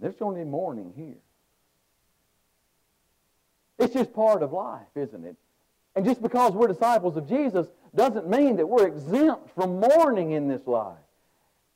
There's 0.00 0.20
only 0.20 0.44
mourning 0.44 0.92
here. 0.96 1.16
It's 3.78 3.94
just 3.94 4.12
part 4.12 4.42
of 4.42 4.52
life, 4.52 4.86
isn't 4.96 5.24
it? 5.24 5.36
And 5.96 6.04
just 6.04 6.22
because 6.22 6.52
we're 6.52 6.66
disciples 6.66 7.16
of 7.16 7.28
Jesus 7.28 7.66
doesn't 7.94 8.28
mean 8.28 8.56
that 8.56 8.66
we're 8.66 8.86
exempt 8.86 9.54
from 9.54 9.80
mourning 9.80 10.32
in 10.32 10.48
this 10.48 10.66
life. 10.66 10.98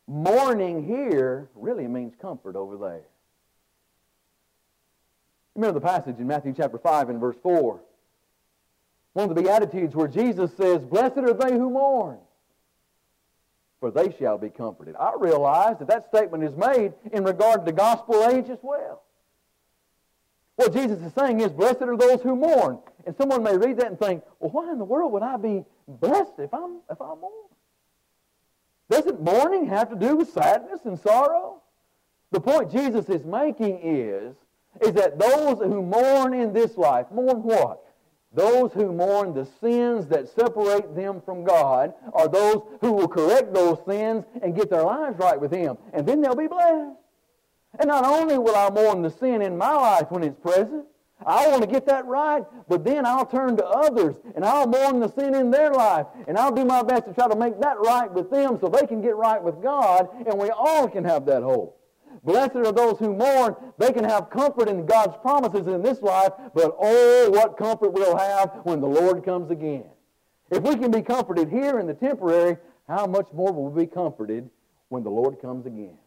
Mourning 0.07 0.85
here 0.85 1.49
really 1.55 1.87
means 1.87 2.15
comfort 2.21 2.57
over 2.57 2.77
there. 2.77 3.05
Remember 5.55 5.79
the 5.79 5.87
passage 5.87 6.19
in 6.19 6.27
Matthew 6.27 6.55
chapter 6.57 6.79
5 6.79 7.11
and 7.11 7.21
verse 7.21 7.37
4. 7.43 7.81
One 9.13 9.29
of 9.29 9.35
the 9.35 9.43
Beatitudes 9.43 9.95
where 9.95 10.09
Jesus 10.09 10.57
says, 10.57 10.85
Blessed 10.85 11.19
are 11.19 11.35
they 11.35 11.53
who 11.53 11.71
mourn, 11.71 12.19
for 13.81 13.91
they 13.91 14.15
shall 14.19 14.39
be 14.39 14.51
comforted. 14.51 14.95
I 14.97 15.15
realize 15.19 15.79
that 15.79 15.89
that 15.89 16.09
statement 16.09 16.45
is 16.45 16.55
made 16.57 16.93
in 17.13 17.25
regard 17.25 17.61
to 17.61 17.65
the 17.65 17.77
gospel 17.77 18.29
age 18.29 18.49
as 18.49 18.61
well. 18.63 19.03
What 20.57 20.73
Jesus 20.73 21.01
is 21.03 21.13
saying 21.15 21.41
is, 21.41 21.51
Blessed 21.51 21.83
are 21.83 21.97
those 21.97 22.23
who 22.23 22.37
mourn. 22.37 22.79
And 23.09 23.17
someone 23.17 23.43
may 23.43 23.57
read 23.57 23.79
that 23.79 23.87
and 23.87 23.99
think, 23.99 24.23
Well, 24.39 24.51
why 24.51 24.71
in 24.71 24.77
the 24.77 24.85
world 24.85 25.13
would 25.15 25.23
I 25.23 25.39
be 25.39 25.65
blessed 25.89 26.35
if 26.41 26.53
I'm, 26.53 26.81
if 26.91 27.01
I 27.01 27.15
mourn? 27.15 27.49
Doesn't 28.91 29.23
mourning 29.23 29.67
have 29.69 29.89
to 29.89 29.97
do 29.97 30.17
with 30.17 30.29
sadness 30.29 30.81
and 30.85 31.01
sorrow? 31.01 31.63
The 32.33 32.41
point 32.41 32.71
Jesus 32.71 33.09
is 33.09 33.25
making 33.25 33.81
is 33.83 34.37
is 34.83 34.93
that 34.93 35.19
those 35.19 35.59
who 35.59 35.81
mourn 35.83 36.35
in 36.35 36.53
this 36.53 36.77
life, 36.77 37.07
mourn 37.11 37.43
what? 37.43 37.83
Those 38.35 38.75
who 38.75 38.93
mourn 38.93 39.33
the 39.33 39.49
sins 39.59 40.07
that 40.09 40.29
separate 40.29 40.95
them 40.95 41.23
from 41.23 41.45
God 41.45 41.95
are 42.13 42.29
those 42.29 42.61
who 42.83 42.93
will 42.93 43.09
correct 43.09 43.55
those 43.55 43.79
sins 43.89 44.27
and 44.43 44.55
get 44.55 44.69
their 44.69 44.85
lives 44.85 45.19
right 45.19 45.41
with 45.41 45.51
Him. 45.51 45.79
And 45.95 46.07
then 46.07 46.21
they'll 46.21 46.37
be 46.37 46.47
blessed. 46.47 46.95
And 47.79 47.89
not 47.89 48.05
only 48.05 48.37
will 48.37 48.55
I 48.55 48.69
mourn 48.69 49.01
the 49.01 49.11
sin 49.11 49.41
in 49.41 49.57
my 49.57 49.73
life 49.73 50.11
when 50.11 50.23
it's 50.23 50.39
present, 50.39 50.85
I 51.27 51.49
want 51.49 51.63
to 51.63 51.69
get 51.69 51.85
that 51.87 52.07
right, 52.07 52.45
but 52.69 52.85
then 52.85 53.05
I'll 53.05 53.27
turn 53.27 53.57
to 53.57 53.67
others 53.67 54.17
and 54.37 54.45
I'll 54.45 54.67
mourn 54.67 55.01
the 55.01 55.09
sin 55.09 55.35
in 55.35 55.51
their 55.51 55.73
life 55.73 56.07
and 56.29 56.39
I'll 56.39 56.55
do 56.55 56.65
my 56.65 56.83
best 56.83 57.07
to 57.07 57.13
try 57.13 57.29
to 57.29 57.37
make 57.37 57.61
that 57.61 57.79
right 57.81 58.13
with 58.13 58.31
them 58.31 58.59
so 58.61 58.69
they 58.69 58.87
can 58.87 59.03
get 59.03 59.17
right 59.17 59.43
with 59.43 59.61
God 59.63 60.09
and 60.27 60.39
we 60.39 60.51
all 60.51 60.89
can 60.89 61.05
have 61.05 61.27
that 61.27 61.43
hope. 61.43 61.79
Blessed 62.25 62.57
are 62.57 62.73
those 62.73 62.99
who 62.99 63.15
mourn. 63.15 63.57
They 63.79 63.93
can 63.93 64.05
have 64.05 64.31
comfort 64.31 64.69
in 64.69 64.87
God's 64.87 65.17
promises 65.23 65.67
in 65.67 65.83
this 65.83 66.03
life, 66.03 66.33
but 66.55 66.77
oh, 66.81 67.31
what 67.31 67.57
comfort 67.57 67.93
we'll 67.93 68.17
have 68.17 68.51
when 68.65 68.81
the 68.81 68.87
Lord 68.87 69.25
comes 69.25 69.51
again. 69.51 69.85
If 70.51 70.63
we 70.63 70.77
can 70.77 70.91
be 70.91 71.03
comforted 71.03 71.49
here 71.49 71.79
in 71.79 71.87
the 71.87 71.95
temporary, 71.95 72.57
how 72.89 73.07
much 73.07 73.29
more 73.33 73.53
will 73.53 73.71
we 73.71 73.85
be 73.85 73.91
comforted 73.91 74.49
when 74.89 75.03
the 75.03 75.11
Lord 75.11 75.41
comes 75.41 75.67
again? 75.67 75.99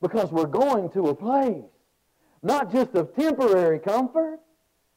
Because 0.00 0.32
we're 0.32 0.46
going 0.46 0.90
to 0.90 1.08
a 1.08 1.14
place, 1.14 1.64
not 2.42 2.72
just 2.72 2.94
of 2.94 3.14
temporary 3.14 3.78
comfort, 3.78 4.40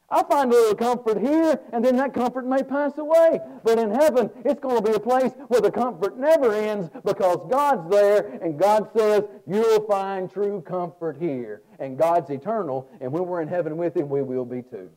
I 0.09 0.21
find 0.23 0.51
a 0.51 0.55
little 0.55 0.75
comfort 0.75 1.19
here, 1.19 1.59
and 1.73 1.83
then 1.83 1.95
that 1.97 2.13
comfort 2.13 2.45
may 2.45 2.61
pass 2.61 2.97
away. 2.97 3.39
But 3.63 3.79
in 3.79 3.89
heaven, 3.89 4.29
it's 4.43 4.59
going 4.59 4.77
to 4.77 4.81
be 4.81 4.95
a 4.95 4.99
place 4.99 5.31
where 5.47 5.61
the 5.61 5.71
comfort 5.71 6.17
never 6.17 6.53
ends 6.53 6.89
because 7.03 7.39
God's 7.49 7.89
there, 7.89 8.39
and 8.41 8.59
God 8.59 8.89
says, 8.95 9.23
You'll 9.47 9.85
find 9.87 10.31
true 10.31 10.61
comfort 10.61 11.17
here. 11.17 11.63
And 11.79 11.97
God's 11.97 12.29
eternal, 12.29 12.87
and 13.01 13.11
when 13.11 13.25
we're 13.25 13.41
in 13.41 13.47
heaven 13.47 13.77
with 13.77 13.97
Him, 13.97 14.07
we 14.07 14.21
will 14.21 14.45
be 14.45 14.61
too. 14.61 14.91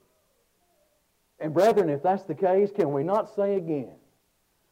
And 1.41 1.55
brethren, 1.55 1.89
if 1.89 2.03
that's 2.03 2.25
the 2.25 2.35
case, 2.35 2.71
can 2.71 2.93
we 2.93 3.03
not 3.03 3.35
say 3.35 3.55
again, 3.55 3.95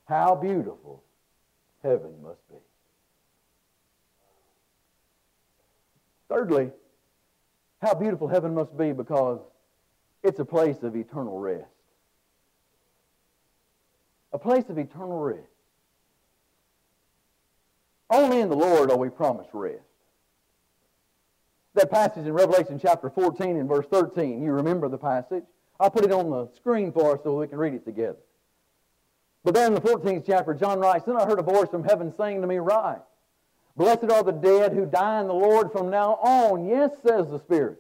How 0.05 0.35
beautiful 0.35 1.03
heaven 1.83 2.13
must 2.23 2.47
be? 2.51 2.57
Thirdly, 6.29 6.73
how 7.87 7.95
beautiful 7.95 8.27
heaven 8.27 8.53
must 8.53 8.77
be 8.77 8.93
because 8.93 9.41
It's 10.23 10.41
a 10.41 10.45
place 10.45 10.83
of 10.83 10.97
eternal 10.97 11.39
rest. 11.39 11.71
A 14.33 14.39
place 14.39 14.65
of 14.69 14.77
eternal 14.77 15.21
rest. 15.21 15.47
Only 18.11 18.41
in 18.41 18.49
the 18.49 18.57
Lord 18.57 18.91
are 18.91 18.99
we 18.99 19.09
promised 19.09 19.51
rest. 19.53 19.79
That 21.75 21.91
passage 21.91 22.27
in 22.27 22.33
Revelation 22.33 22.81
chapter 22.83 23.09
14 23.09 23.57
and 23.57 23.69
verse 23.69 23.87
13, 23.89 24.43
you 24.43 24.51
remember 24.51 24.89
the 24.89 24.99
passage? 24.99 25.45
I'll 25.79 25.91
put 25.91 26.05
it 26.05 26.11
on 26.11 26.31
the 26.31 26.49
screen 26.57 26.91
for 26.91 27.15
us 27.15 27.21
so 27.23 27.39
we 27.39 27.47
can 27.47 27.59
read 27.59 27.75
it 27.75 27.85
together. 27.85 28.19
But 29.45 29.55
there 29.55 29.67
in 29.67 29.75
the 29.75 29.81
14th 29.81 30.25
chapter, 30.27 30.55
John 30.55 30.81
writes, 30.81 31.05
Then 31.05 31.17
I 31.17 31.25
heard 31.25 31.39
a 31.39 31.43
voice 31.43 31.69
from 31.69 31.85
heaven 31.85 32.13
saying 32.17 32.41
to 32.41 32.49
me, 32.49 32.57
Rise. 32.57 32.99
Blessed 33.77 34.11
are 34.11 34.23
the 34.23 34.33
dead 34.33 34.73
who 34.73 34.87
die 34.87 35.21
in 35.21 35.27
the 35.27 35.35
Lord 35.35 35.71
from 35.71 35.91
now 35.91 36.15
on. 36.15 36.67
Yes, 36.67 36.93
says 37.07 37.29
the 37.29 37.39
Spirit, 37.39 37.79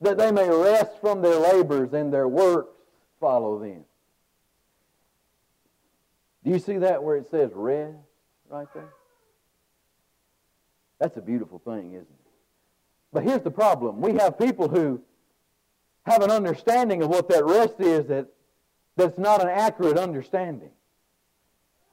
that 0.00 0.16
they 0.16 0.32
may 0.32 0.48
rest 0.48 1.00
from 1.00 1.20
their 1.20 1.38
labors 1.38 1.92
and 1.92 2.12
their 2.12 2.28
works 2.28 2.74
follow 3.20 3.58
them. 3.58 3.84
Do 6.44 6.50
you 6.50 6.58
see 6.58 6.78
that 6.78 7.02
where 7.02 7.16
it 7.16 7.28
says 7.30 7.50
rest 7.54 7.96
right 8.48 8.68
there? 8.72 8.88
That's 10.98 11.16
a 11.16 11.20
beautiful 11.20 11.58
thing, 11.58 11.92
isn't 11.92 12.02
it? 12.02 12.30
But 13.12 13.24
here's 13.24 13.42
the 13.42 13.50
problem. 13.50 14.00
We 14.00 14.14
have 14.14 14.38
people 14.38 14.68
who 14.68 15.02
have 16.04 16.22
an 16.22 16.30
understanding 16.30 17.02
of 17.02 17.10
what 17.10 17.28
that 17.28 17.44
rest 17.44 17.80
is 17.80 18.06
that, 18.06 18.28
that's 18.96 19.18
not 19.18 19.42
an 19.42 19.48
accurate 19.48 19.98
understanding. 19.98 20.70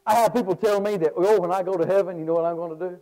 I 0.06 0.16
have 0.16 0.34
people 0.34 0.56
tell 0.56 0.82
me 0.82 0.98
that, 0.98 1.14
oh, 1.16 1.40
when 1.40 1.52
I 1.52 1.64
go 1.64 1.78
to 1.78 1.86
heaven, 1.86 2.18
you 2.18 2.26
know 2.26 2.34
what 2.34 2.46
I'm 2.46 2.56
going 2.56 2.78
to 2.78 2.90
do? 2.90 3.00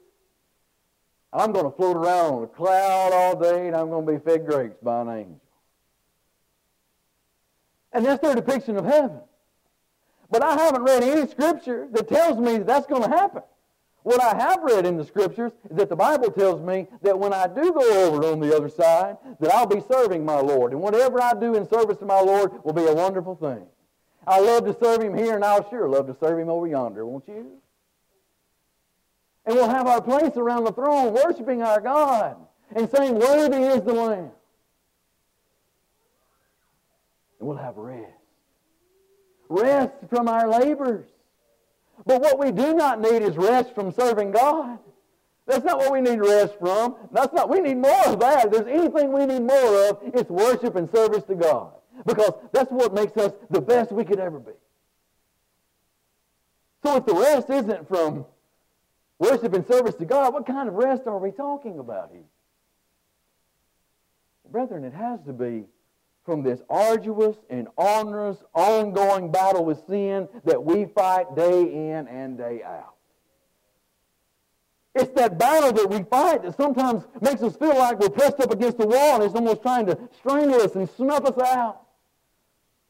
I'm 1.33 1.51
going 1.51 1.65
to 1.65 1.71
float 1.71 1.97
around 1.97 2.33
on 2.33 2.43
a 2.43 2.47
cloud 2.47 3.13
all 3.13 3.35
day 3.39 3.67
and 3.67 3.75
I'm 3.75 3.89
going 3.89 4.05
to 4.05 4.11
be 4.11 4.19
fed 4.19 4.45
grapes 4.45 4.77
by 4.81 5.01
an 5.01 5.09
angel. 5.09 5.41
And 7.93 8.05
that's 8.05 8.21
their 8.21 8.35
depiction 8.35 8.77
of 8.77 8.85
heaven. 8.85 9.19
But 10.29 10.43
I 10.43 10.55
haven't 10.55 10.83
read 10.83 11.03
any 11.03 11.29
scripture 11.29 11.87
that 11.91 12.07
tells 12.07 12.37
me 12.37 12.57
that 12.59 12.67
that's 12.67 12.87
going 12.87 13.03
to 13.03 13.09
happen. 13.09 13.43
What 14.03 14.21
I 14.21 14.35
have 14.35 14.63
read 14.63 14.85
in 14.85 14.97
the 14.97 15.05
scriptures 15.05 15.51
is 15.69 15.77
that 15.77 15.89
the 15.89 15.95
Bible 15.95 16.31
tells 16.31 16.61
me 16.61 16.87
that 17.03 17.17
when 17.17 17.33
I 17.33 17.47
do 17.47 17.71
go 17.71 18.07
over 18.07 18.25
on 18.25 18.39
the 18.39 18.55
other 18.55 18.69
side, 18.69 19.17
that 19.39 19.53
I'll 19.53 19.67
be 19.67 19.81
serving 19.91 20.25
my 20.25 20.39
Lord. 20.39 20.71
And 20.71 20.81
whatever 20.81 21.21
I 21.21 21.33
do 21.33 21.55
in 21.55 21.67
service 21.69 21.97
to 21.97 22.05
my 22.05 22.19
Lord 22.19 22.63
will 22.63 22.73
be 22.73 22.85
a 22.85 22.93
wonderful 22.93 23.35
thing. 23.35 23.67
I 24.27 24.39
love 24.39 24.65
to 24.65 24.77
serve 24.79 25.01
him 25.01 25.17
here, 25.17 25.36
and 25.36 25.43
I'll 25.43 25.67
sure 25.69 25.88
love 25.89 26.07
to 26.07 26.15
serve 26.19 26.39
him 26.39 26.49
over 26.49 26.67
yonder, 26.67 27.05
won't 27.05 27.27
you? 27.27 27.62
And 29.45 29.55
we'll 29.55 29.69
have 29.69 29.88
our 29.88 30.01
place 30.01 30.38
around 30.38 30.65
the 30.65 30.71
throne 30.71 31.13
worshiping 31.13 31.63
our 31.63 31.81
God 31.81 32.38
and 32.75 32.89
saying, 32.89 33.15
Worthy 33.15 33.63
is 33.63 33.81
the 33.81 33.93
Lamb. 33.93 34.31
And 37.39 37.49
we'll 37.49 37.57
have 37.57 37.77
rest. 37.77 38.12
Rest 39.49 39.93
from 40.10 40.27
our 40.27 40.47
labors. 40.47 41.05
But 42.05 42.21
what 42.21 42.39
we 42.39 42.51
do 42.51 42.73
not 42.73 43.01
need 43.01 43.23
is 43.23 43.36
rest 43.36 43.73
from 43.73 43.91
serving 43.91 44.31
God. 44.31 44.79
That's 45.47 45.65
not 45.65 45.79
what 45.79 45.91
we 45.91 46.01
need 46.01 46.19
rest 46.19 46.53
from. 46.60 46.95
That's 47.12 47.34
not, 47.34 47.49
we 47.49 47.60
need 47.60 47.77
more 47.77 48.05
of 48.05 48.19
that. 48.19 48.45
If 48.45 48.51
there's 48.51 48.67
anything 48.67 49.12
we 49.12 49.25
need 49.25 49.41
more 49.41 49.89
of, 49.89 49.99
it's 50.03 50.29
worship 50.29 50.75
and 50.75 50.89
service 50.91 51.23
to 51.25 51.36
God. 51.36 51.73
Because 52.05 52.33
that's 52.51 52.71
what 52.71 52.93
makes 52.93 53.15
us 53.17 53.33
the 53.49 53.61
best 53.61 53.91
we 53.91 54.03
could 54.03 54.19
ever 54.19 54.39
be. 54.39 54.51
So 56.83 56.97
if 56.97 57.05
the 57.05 57.13
rest 57.13 57.49
isn't 57.49 57.87
from 57.87 58.25
worship 59.19 59.53
and 59.53 59.65
service 59.67 59.95
to 59.95 60.05
God, 60.05 60.33
what 60.33 60.45
kind 60.45 60.67
of 60.67 60.75
rest 60.75 61.03
are 61.05 61.17
we 61.17 61.31
talking 61.31 61.79
about 61.79 62.09
here? 62.11 62.23
Brethren, 64.51 64.83
it 64.83 64.93
has 64.93 65.19
to 65.27 65.33
be 65.33 65.65
from 66.25 66.43
this 66.43 66.61
arduous 66.69 67.37
and 67.49 67.67
onerous, 67.77 68.37
ongoing 68.53 69.31
battle 69.31 69.63
with 69.63 69.85
sin 69.87 70.27
that 70.45 70.63
we 70.63 70.85
fight 70.85 71.35
day 71.35 71.61
in 71.61 72.07
and 72.07 72.37
day 72.37 72.61
out. 72.63 72.95
It's 74.93 75.11
that 75.13 75.37
battle 75.37 75.71
that 75.71 75.89
we 75.89 76.03
fight 76.03 76.43
that 76.43 76.57
sometimes 76.57 77.03
makes 77.21 77.41
us 77.41 77.55
feel 77.55 77.77
like 77.77 77.97
we're 77.99 78.09
pressed 78.09 78.39
up 78.41 78.51
against 78.51 78.77
the 78.77 78.87
wall 78.87 79.15
and 79.15 79.23
it's 79.23 79.35
almost 79.35 79.61
trying 79.61 79.85
to 79.85 79.97
strangle 80.19 80.61
us 80.61 80.75
and 80.75 80.89
snuff 80.89 81.23
us 81.25 81.37
out. 81.37 81.81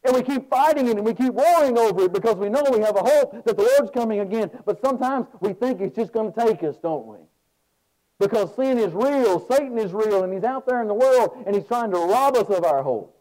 And 0.04 0.16
we 0.16 0.24
keep 0.24 0.50
fighting 0.50 0.88
it 0.88 0.98
and 0.98 1.06
we 1.06 1.14
keep 1.14 1.34
warring 1.34 1.78
over 1.78 2.06
it 2.06 2.14
because 2.14 2.36
we 2.36 2.50
know 2.50 2.64
we 2.72 2.80
have 2.80 2.96
a 2.96 3.04
hope 3.04 3.46
that 3.46 3.56
the 3.56 3.64
Lord's 3.64 3.92
coming 3.92 4.20
again. 4.20 4.50
But 4.66 4.82
sometimes 4.82 5.28
we 5.40 5.54
think 5.54 5.80
it's 5.80 5.96
just 5.96 6.12
going 6.12 6.34
to 6.34 6.46
take 6.46 6.64
us, 6.64 6.76
don't 6.82 7.06
we? 7.06 7.18
Because 8.20 8.56
sin 8.56 8.78
is 8.78 8.94
real, 8.94 9.46
Satan 9.48 9.78
is 9.78 9.94
real, 9.94 10.24
and 10.24 10.34
he's 10.34 10.44
out 10.44 10.68
there 10.68 10.82
in 10.82 10.88
the 10.88 10.94
world 10.94 11.44
and 11.46 11.56
he's 11.56 11.66
trying 11.66 11.92
to 11.92 11.98
rob 11.98 12.36
us 12.36 12.48
of 12.50 12.64
our 12.64 12.84
hope. 12.84 13.18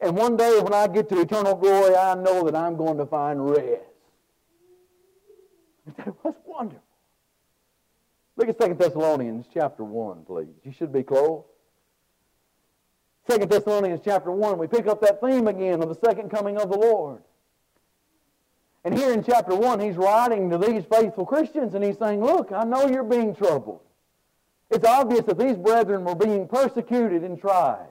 And 0.00 0.16
one 0.16 0.36
day 0.36 0.60
when 0.60 0.72
I 0.72 0.86
get 0.86 1.08
to 1.08 1.20
eternal 1.20 1.54
glory, 1.54 1.96
I 1.96 2.14
know 2.14 2.44
that 2.44 2.54
I'm 2.54 2.76
going 2.76 2.98
to 2.98 3.06
find 3.06 3.50
rest. 3.50 3.82
That 5.96 6.14
was 6.22 6.34
wonderful. 6.44 6.82
Look 8.36 8.48
at 8.48 8.60
2 8.60 8.74
Thessalonians 8.74 9.46
chapter 9.52 9.82
1, 9.82 10.24
please. 10.24 10.54
You 10.62 10.72
should 10.72 10.92
be 10.92 11.02
close. 11.02 11.44
2 13.28 13.38
Thessalonians 13.46 14.00
chapter 14.02 14.30
1, 14.30 14.58
we 14.58 14.66
pick 14.66 14.86
up 14.86 15.00
that 15.02 15.20
theme 15.20 15.48
again 15.48 15.82
of 15.82 15.88
the 15.88 16.06
second 16.06 16.30
coming 16.30 16.56
of 16.56 16.70
the 16.70 16.78
Lord. 16.78 17.20
And 18.84 18.96
here 18.96 19.12
in 19.12 19.22
chapter 19.22 19.54
1, 19.54 19.80
he's 19.80 19.96
writing 19.96 20.48
to 20.50 20.56
these 20.56 20.84
faithful 20.90 21.26
Christians 21.26 21.74
and 21.74 21.84
he's 21.84 21.98
saying, 21.98 22.24
Look, 22.24 22.52
I 22.52 22.64
know 22.64 22.88
you're 22.88 23.04
being 23.04 23.34
troubled. 23.34 23.80
It's 24.70 24.86
obvious 24.86 25.22
that 25.26 25.38
these 25.38 25.56
brethren 25.56 26.04
were 26.04 26.14
being 26.14 26.48
persecuted 26.48 27.22
and 27.22 27.38
tried. 27.38 27.88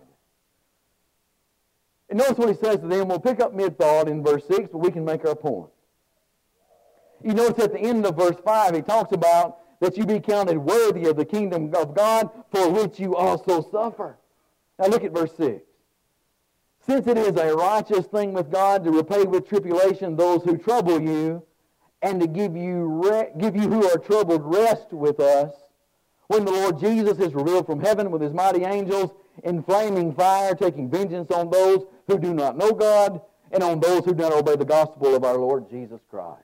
And 2.10 2.17
notice 2.17 2.38
what 2.38 2.50
he 2.50 2.56
says 2.56 2.80
to 2.80 2.88
them. 2.88 3.10
We'll 3.10 3.19
pick 3.19 3.39
up 3.39 3.54
mid-thought 3.54 4.08
in 4.08 4.23
verse 4.23 4.43
6, 4.47 4.69
but 4.71 4.78
we 4.78 4.91
can 4.91 5.04
make 5.04 5.26
our 5.26 5.36
point. 5.36 5.69
You 7.23 7.34
notice 7.34 7.65
at 7.65 7.73
the 7.73 7.80
end 7.80 8.06
of 8.06 8.15
verse 8.15 8.38
5, 8.43 8.76
he 8.76 8.82
talks 8.82 9.12
about 9.12 9.60
that 9.82 9.97
you 9.97 10.06
be 10.06 10.19
counted 10.19 10.58
worthy 10.58 11.06
of 11.06 11.17
the 11.17 11.26
kingdom 11.26 11.73
of 11.76 11.95
God 11.95 12.30
for 12.52 12.69
which 12.71 13.00
you 13.00 13.15
also 13.15 13.62
suffer. 13.69 14.17
Now 14.79 14.87
look 14.87 15.03
at 15.03 15.11
verse 15.11 15.35
6. 15.37 15.63
Since 16.85 17.07
it 17.07 17.17
is 17.17 17.35
a 17.35 17.53
righteous 17.55 18.05
thing 18.05 18.33
with 18.33 18.51
God 18.51 18.83
to 18.83 18.91
repay 18.91 19.23
with 19.23 19.47
tribulation 19.47 20.15
those 20.15 20.43
who 20.43 20.57
trouble 20.57 21.01
you, 21.01 21.43
and 22.01 22.21
to 22.21 22.27
give 22.27 22.55
you, 22.55 22.85
re- 22.85 23.29
give 23.37 23.55
you 23.55 23.63
who 23.63 23.89
are 23.89 23.97
troubled 23.97 24.41
rest 24.43 24.93
with 24.93 25.19
us, 25.19 25.53
when 26.27 26.45
the 26.45 26.51
Lord 26.51 26.79
Jesus 26.79 27.19
is 27.19 27.33
revealed 27.33 27.65
from 27.65 27.79
heaven 27.79 28.11
with 28.11 28.21
his 28.21 28.33
mighty 28.33 28.63
angels 28.63 29.11
in 29.43 29.63
flaming 29.63 30.13
fire, 30.13 30.53
taking 30.53 30.89
vengeance 30.89 31.31
on 31.31 31.49
those 31.49 31.85
who 32.07 32.17
do 32.19 32.33
not 32.33 32.57
know 32.57 32.71
God 32.71 33.21
and 33.51 33.63
on 33.63 33.79
those 33.79 34.03
who 34.05 34.13
do 34.13 34.23
not 34.23 34.33
obey 34.33 34.55
the 34.55 34.65
gospel 34.65 35.15
of 35.15 35.23
our 35.23 35.37
Lord 35.37 35.69
Jesus 35.69 36.01
Christ. 36.09 36.43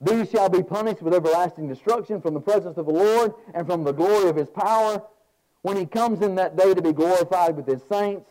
These 0.00 0.30
shall 0.30 0.48
be 0.48 0.62
punished 0.62 1.02
with 1.02 1.14
everlasting 1.14 1.68
destruction 1.68 2.20
from 2.20 2.34
the 2.34 2.40
presence 2.40 2.76
of 2.76 2.86
the 2.86 2.92
Lord 2.92 3.34
and 3.52 3.66
from 3.66 3.84
the 3.84 3.92
glory 3.92 4.28
of 4.28 4.36
his 4.36 4.50
power 4.50 5.02
when 5.64 5.78
he 5.78 5.86
comes 5.86 6.20
in 6.20 6.34
that 6.34 6.58
day 6.58 6.74
to 6.74 6.82
be 6.82 6.92
glorified 6.92 7.56
with 7.56 7.66
his 7.66 7.82
saints 7.88 8.28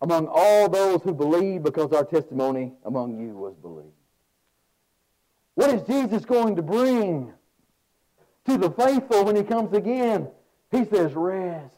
among 0.00 0.26
all 0.26 0.68
those 0.68 1.00
who 1.02 1.14
believe 1.14 1.62
because 1.62 1.92
our 1.92 2.04
testimony 2.04 2.72
among 2.84 3.16
you 3.16 3.28
was 3.28 3.54
believed. 3.62 3.94
What 5.54 5.70
is 5.70 5.82
Jesus 5.82 6.24
going 6.24 6.56
to 6.56 6.62
bring 6.62 7.32
to 8.46 8.58
the 8.58 8.72
faithful 8.72 9.24
when 9.24 9.36
he 9.36 9.44
comes 9.44 9.72
again? 9.72 10.26
He 10.72 10.84
says, 10.84 11.12
rest. 11.14 11.76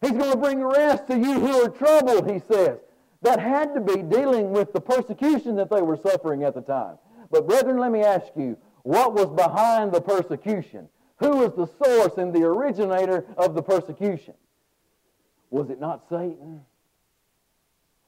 He's 0.00 0.12
going 0.12 0.30
to 0.30 0.38
bring 0.38 0.62
rest 0.62 1.08
to 1.08 1.18
you 1.18 1.40
who 1.40 1.64
are 1.64 1.68
troubled, 1.68 2.30
he 2.30 2.38
says. 2.38 2.78
That 3.22 3.40
had 3.40 3.74
to 3.74 3.80
be 3.80 4.02
dealing 4.02 4.52
with 4.52 4.72
the 4.72 4.80
persecution 4.80 5.56
that 5.56 5.68
they 5.68 5.82
were 5.82 5.96
suffering 5.96 6.44
at 6.44 6.54
the 6.54 6.62
time. 6.62 6.96
But 7.32 7.48
brethren, 7.48 7.78
let 7.78 7.90
me 7.90 8.02
ask 8.02 8.28
you, 8.36 8.56
what 8.84 9.14
was 9.14 9.26
behind 9.26 9.90
the 9.90 10.00
persecution? 10.00 10.88
Who 11.18 11.30
was 11.36 11.54
the 11.54 11.66
source 11.82 12.18
and 12.18 12.32
the 12.32 12.44
originator 12.44 13.24
of 13.36 13.54
the 13.54 13.62
persecution? 13.62 14.34
Was 15.50 15.70
it 15.70 15.80
not 15.80 16.08
Satan? 16.08 16.60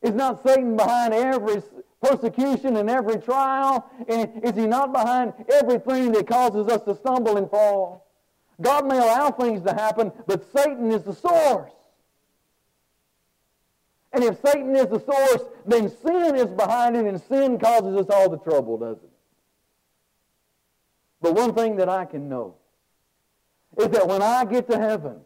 Is 0.03 0.15
not 0.15 0.43
Satan 0.45 0.77
behind 0.77 1.15
every 1.15 1.63
persecution 2.03 2.77
and 2.77 2.91
every 2.91 3.17
trial? 3.17 3.91
And 4.09 4.45
is 4.45 4.55
he 4.55 4.67
not 4.67 4.93
behind 4.93 5.33
everything 5.53 6.13
that 6.13 6.27
causes 6.27 6.69
us 6.69 6.83
to 6.83 6.95
stumble 6.95 7.37
and 7.37 7.51
fall? 7.51 8.07
God 8.61 8.87
may 8.87 8.99
allow 8.99 9.31
things 9.31 9.63
to 9.63 9.73
happen, 9.73 10.13
but 10.27 10.45
Satan 10.53 10.91
is 10.91 11.05
the 11.05 11.15
source. 11.15 11.73
And 14.13 14.25
if 14.25 14.41
Satan 14.41 14.75
is 14.75 14.87
the 14.87 15.01
source, 15.01 15.45
then 15.67 15.89
sin 15.89 16.35
is 16.37 16.51
behind 16.51 16.97
it, 16.97 17.07
and 17.07 17.21
sin 17.21 17.59
causes 17.59 17.97
us 17.97 18.07
all 18.11 18.29
the 18.29 18.39
trouble, 18.39 18.79
doesn't 18.79 19.05
it? 19.05 19.11
But 21.21 21.35
one 21.35 21.55
thing 21.55 21.77
that 21.77 21.89
I 21.89 22.05
can 22.05 22.29
know 22.29 22.55
is 23.79 23.89
that 23.89 24.07
when 24.07 24.23
I 24.23 24.45
get 24.45 24.69
to 24.71 24.79
heaven, 24.79 25.21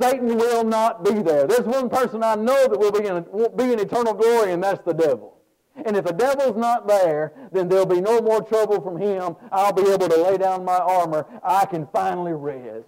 Satan 0.00 0.36
will 0.36 0.64
not 0.64 1.04
be 1.04 1.22
there. 1.22 1.46
There's 1.46 1.66
one 1.66 1.88
person 1.88 2.22
I 2.22 2.34
know 2.34 2.66
that 2.68 2.78
will 2.78 2.92
be 2.92 3.06
in, 3.06 3.24
will 3.30 3.48
be 3.48 3.72
in 3.72 3.78
eternal 3.78 4.12
glory, 4.12 4.52
and 4.52 4.62
that's 4.62 4.82
the 4.84 4.92
devil. 4.92 5.38
And 5.84 5.96
if 5.96 6.04
the 6.04 6.12
devil's 6.12 6.56
not 6.56 6.86
there, 6.86 7.32
then 7.52 7.68
there'll 7.68 7.86
be 7.86 8.00
no 8.00 8.20
more 8.20 8.42
trouble 8.42 8.80
from 8.80 8.96
him. 8.96 9.36
I'll 9.52 9.72
be 9.72 9.82
able 9.90 10.08
to 10.08 10.16
lay 10.16 10.38
down 10.38 10.64
my 10.64 10.78
armor. 10.78 11.26
I 11.44 11.66
can 11.66 11.86
finally 11.92 12.32
rest. 12.32 12.86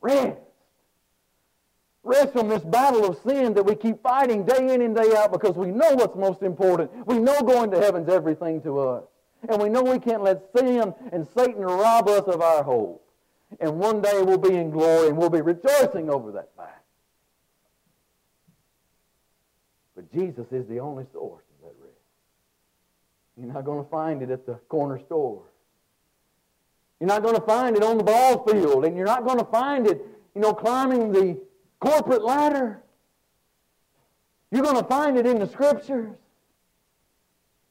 Rest. 0.00 0.38
Rest 2.04 2.32
from 2.32 2.48
this 2.48 2.62
battle 2.62 3.06
of 3.06 3.18
sin 3.22 3.54
that 3.54 3.64
we 3.64 3.74
keep 3.74 4.02
fighting 4.02 4.44
day 4.44 4.74
in 4.74 4.82
and 4.82 4.94
day 4.94 5.14
out 5.16 5.32
because 5.32 5.56
we 5.56 5.68
know 5.68 5.94
what's 5.94 6.16
most 6.16 6.42
important. 6.42 6.90
We 7.06 7.18
know 7.18 7.40
going 7.40 7.70
to 7.70 7.78
heaven's 7.78 8.08
everything 8.08 8.62
to 8.62 8.78
us. 8.80 9.04
And 9.48 9.60
we 9.62 9.68
know 9.68 9.82
we 9.82 9.98
can't 9.98 10.22
let 10.22 10.42
sin 10.56 10.94
and 11.12 11.26
Satan 11.36 11.62
rob 11.62 12.08
us 12.08 12.22
of 12.22 12.40
our 12.40 12.62
hope. 12.62 13.07
And 13.60 13.78
one 13.78 14.02
day 14.02 14.22
we'll 14.22 14.38
be 14.38 14.54
in 14.54 14.70
glory 14.70 15.08
and 15.08 15.16
we'll 15.16 15.30
be 15.30 15.40
rejoicing 15.40 16.10
over 16.10 16.32
that 16.32 16.50
fact. 16.56 16.84
But 19.96 20.12
Jesus 20.12 20.46
is 20.52 20.68
the 20.68 20.80
only 20.80 21.06
source 21.12 21.42
of 21.42 21.68
that 21.68 21.74
rest. 21.82 21.96
You're 23.36 23.52
not 23.52 23.64
going 23.64 23.82
to 23.82 23.90
find 23.90 24.22
it 24.22 24.30
at 24.30 24.46
the 24.46 24.54
corner 24.68 25.00
store. 25.06 25.42
You're 27.00 27.08
not 27.08 27.22
going 27.22 27.36
to 27.36 27.40
find 27.40 27.76
it 27.76 27.82
on 27.82 27.96
the 27.96 28.04
ball 28.04 28.46
field, 28.46 28.84
and 28.84 28.96
you're 28.96 29.06
not 29.06 29.24
going 29.24 29.38
to 29.38 29.44
find 29.44 29.86
it, 29.86 30.04
you 30.34 30.40
know, 30.40 30.52
climbing 30.52 31.12
the 31.12 31.40
corporate 31.80 32.22
ladder. 32.22 32.82
You're 34.50 34.62
going 34.62 34.76
to 34.76 34.88
find 34.88 35.16
it 35.16 35.26
in 35.26 35.38
the 35.38 35.48
scriptures. 35.48 36.10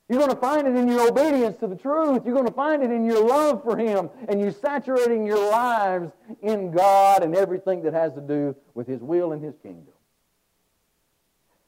You're 0.09 0.19
going 0.19 0.31
to 0.31 0.37
find 0.37 0.67
it 0.67 0.75
in 0.75 0.87
your 0.87 1.09
obedience 1.09 1.57
to 1.57 1.67
the 1.67 1.75
truth. 1.75 2.21
You're 2.23 2.33
going 2.33 2.47
to 2.47 2.53
find 2.53 2.81
it 2.81 2.91
in 2.91 3.03
your 3.03 3.27
love 3.27 3.61
for 3.63 3.75
Him 3.75 4.09
and 4.29 4.39
you 4.39 4.51
saturating 4.51 5.25
your 5.25 5.49
lives 5.51 6.11
in 6.41 6.71
God 6.71 7.23
and 7.23 7.35
everything 7.35 7.83
that 7.83 7.93
has 7.93 8.13
to 8.13 8.21
do 8.21 8.55
with 8.73 8.87
His 8.87 9.01
will 9.01 9.33
and 9.33 9.43
His 9.43 9.55
kingdom. 9.61 9.93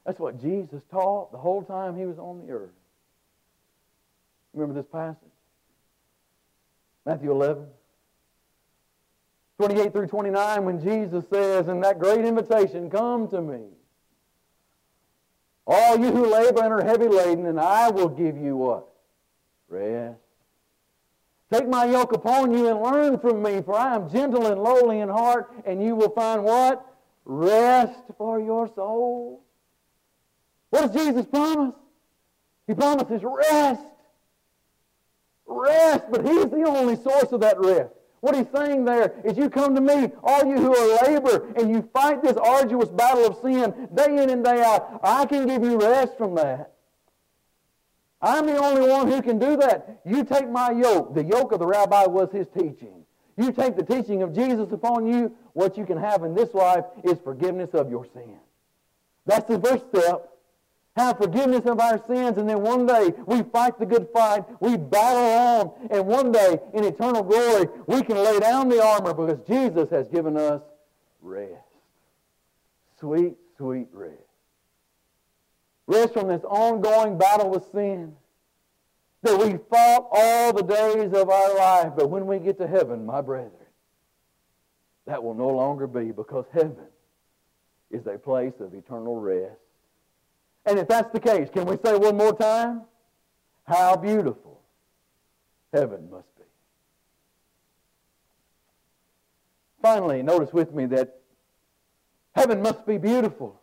That's 0.06 0.18
what 0.18 0.40
Jesus 0.40 0.82
taught 0.90 1.32
the 1.32 1.38
whole 1.38 1.62
time 1.62 1.98
He 1.98 2.06
was 2.06 2.18
on 2.18 2.46
the 2.46 2.52
earth. 2.52 2.70
Remember 4.54 4.80
this 4.80 4.90
passage? 4.90 5.18
Matthew 7.04 7.30
11. 7.30 7.66
28 9.58 9.92
through 9.92 10.06
29, 10.06 10.64
when 10.64 10.82
Jesus 10.82 11.24
says 11.30 11.68
in 11.68 11.80
that 11.82 11.98
great 11.98 12.24
invitation, 12.24 12.88
Come 12.88 13.28
to 13.28 13.42
me. 13.42 13.60
All 15.66 15.98
you 15.98 16.10
who 16.10 16.26
labor 16.26 16.62
and 16.62 16.72
are 16.72 16.84
heavy 16.84 17.08
laden, 17.08 17.46
and 17.46 17.60
I 17.60 17.90
will 17.90 18.08
give 18.08 18.36
you 18.36 18.56
what? 18.56 18.88
Rest. 19.68 20.18
Take 21.52 21.68
my 21.68 21.84
yoke 21.84 22.12
upon 22.12 22.52
you 22.52 22.68
and 22.68 22.80
learn 22.80 23.18
from 23.18 23.42
me, 23.42 23.60
for 23.62 23.74
I 23.74 23.94
am 23.94 24.08
gentle 24.10 24.46
and 24.46 24.62
lowly 24.62 25.00
in 25.00 25.08
heart, 25.08 25.52
and 25.64 25.82
you 25.82 25.96
will 25.96 26.10
find 26.10 26.44
what? 26.44 26.84
Rest 27.24 28.00
for 28.16 28.40
your 28.40 28.68
soul. 28.74 29.42
What 30.70 30.92
does 30.92 31.04
Jesus 31.04 31.26
promise? 31.26 31.74
He 32.66 32.74
promises 32.74 33.22
rest. 33.24 33.82
Rest, 35.46 36.04
but 36.10 36.24
He's 36.24 36.46
the 36.46 36.64
only 36.66 36.96
source 36.96 37.32
of 37.32 37.40
that 37.40 37.58
rest. 37.58 37.92
What 38.20 38.36
he's 38.36 38.46
saying 38.54 38.84
there 38.84 39.14
is 39.24 39.38
you 39.38 39.48
come 39.48 39.74
to 39.74 39.80
me, 39.80 40.10
all 40.22 40.44
you 40.44 40.56
who 40.56 40.76
are 40.76 41.04
labor, 41.06 41.52
and 41.56 41.70
you 41.70 41.88
fight 41.92 42.22
this 42.22 42.36
arduous 42.36 42.90
battle 42.90 43.26
of 43.26 43.38
sin 43.42 43.88
day 43.94 44.22
in 44.22 44.28
and 44.28 44.44
day 44.44 44.62
out. 44.62 45.00
I 45.02 45.24
can 45.24 45.46
give 45.46 45.64
you 45.64 45.78
rest 45.78 46.18
from 46.18 46.34
that. 46.34 46.72
I'm 48.22 48.46
the 48.46 48.58
only 48.58 48.86
one 48.86 49.10
who 49.10 49.22
can 49.22 49.38
do 49.38 49.56
that. 49.56 50.00
You 50.04 50.24
take 50.24 50.50
my 50.50 50.70
yoke. 50.72 51.14
The 51.14 51.24
yoke 51.24 51.52
of 51.52 51.60
the 51.60 51.66
rabbi 51.66 52.04
was 52.04 52.30
his 52.30 52.46
teaching. 52.48 53.04
You 53.38 53.52
take 53.52 53.76
the 53.76 53.82
teaching 53.82 54.22
of 54.22 54.34
Jesus 54.34 54.70
upon 54.70 55.06
you, 55.06 55.34
what 55.54 55.78
you 55.78 55.86
can 55.86 55.96
have 55.96 56.22
in 56.24 56.34
this 56.34 56.52
life 56.52 56.84
is 57.02 57.18
forgiveness 57.24 57.70
of 57.72 57.90
your 57.90 58.04
sin. 58.12 58.36
That's 59.24 59.48
the 59.48 59.58
first 59.58 59.86
step 59.88 60.29
have 61.00 61.18
forgiveness 61.18 61.64
of 61.66 61.80
our 61.80 62.02
sins, 62.06 62.38
and 62.38 62.48
then 62.48 62.60
one 62.60 62.86
day 62.86 63.12
we 63.26 63.42
fight 63.42 63.78
the 63.78 63.86
good 63.86 64.08
fight, 64.12 64.44
we 64.60 64.76
battle 64.76 65.72
on, 65.80 65.88
and 65.90 66.06
one 66.06 66.32
day 66.32 66.58
in 66.74 66.84
eternal 66.84 67.22
glory 67.22 67.66
we 67.86 68.02
can 68.02 68.16
lay 68.16 68.38
down 68.40 68.68
the 68.68 68.82
armor 68.82 69.14
because 69.14 69.40
Jesus 69.46 69.90
has 69.90 70.08
given 70.08 70.36
us 70.36 70.62
rest. 71.20 71.52
Sweet, 72.98 73.34
sweet 73.56 73.88
rest. 73.92 74.14
Rest 75.86 76.14
from 76.14 76.28
this 76.28 76.42
ongoing 76.44 77.18
battle 77.18 77.50
with 77.50 77.64
sin 77.72 78.14
that 79.22 79.38
we 79.38 79.58
fought 79.68 80.08
all 80.12 80.52
the 80.52 80.62
days 80.62 81.12
of 81.12 81.28
our 81.28 81.56
life, 81.56 81.92
but 81.96 82.08
when 82.08 82.26
we 82.26 82.38
get 82.38 82.58
to 82.58 82.66
heaven, 82.66 83.04
my 83.04 83.20
brethren, 83.20 83.52
that 85.06 85.22
will 85.22 85.34
no 85.34 85.48
longer 85.48 85.86
be 85.86 86.12
because 86.12 86.44
heaven 86.52 86.76
is 87.90 88.06
a 88.06 88.18
place 88.18 88.54
of 88.60 88.72
eternal 88.72 89.20
rest 89.20 89.56
and 90.70 90.78
if 90.78 90.86
that's 90.86 91.10
the 91.12 91.18
case, 91.18 91.48
can 91.52 91.66
we 91.66 91.76
say 91.84 91.96
one 91.96 92.16
more 92.16 92.32
time? 92.32 92.82
How 93.64 93.96
beautiful 93.96 94.60
heaven 95.72 96.08
must 96.08 96.32
be. 96.36 96.44
Finally, 99.82 100.22
notice 100.22 100.52
with 100.52 100.72
me 100.72 100.86
that 100.86 101.18
heaven 102.36 102.62
must 102.62 102.86
be 102.86 102.98
beautiful. 102.98 103.60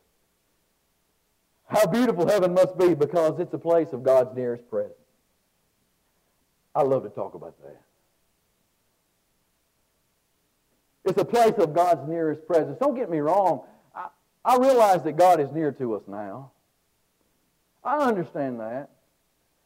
How 1.67 1.85
beautiful 1.85 2.27
heaven 2.27 2.53
must 2.53 2.77
be 2.77 2.93
because 2.93 3.39
it's 3.39 3.53
a 3.53 3.57
place 3.57 3.93
of 3.93 4.03
God's 4.03 4.35
nearest 4.35 4.69
presence. 4.69 4.93
I 6.75 6.81
love 6.83 7.03
to 7.03 7.09
talk 7.09 7.35
about 7.35 7.55
that. 7.61 7.81
It's 11.05 11.21
a 11.21 11.25
place 11.25 11.53
of 11.57 11.73
God's 11.73 12.05
nearest 12.05 12.45
presence. 12.45 12.77
Don't 12.79 12.95
get 12.95 13.09
me 13.09 13.19
wrong. 13.19 13.61
I, 13.95 14.07
I 14.43 14.57
realize 14.57 15.03
that 15.03 15.15
God 15.15 15.39
is 15.39 15.49
near 15.53 15.71
to 15.71 15.95
us 15.95 16.03
now. 16.05 16.51
I 17.87 17.99
understand 17.99 18.59
that. 18.59 18.89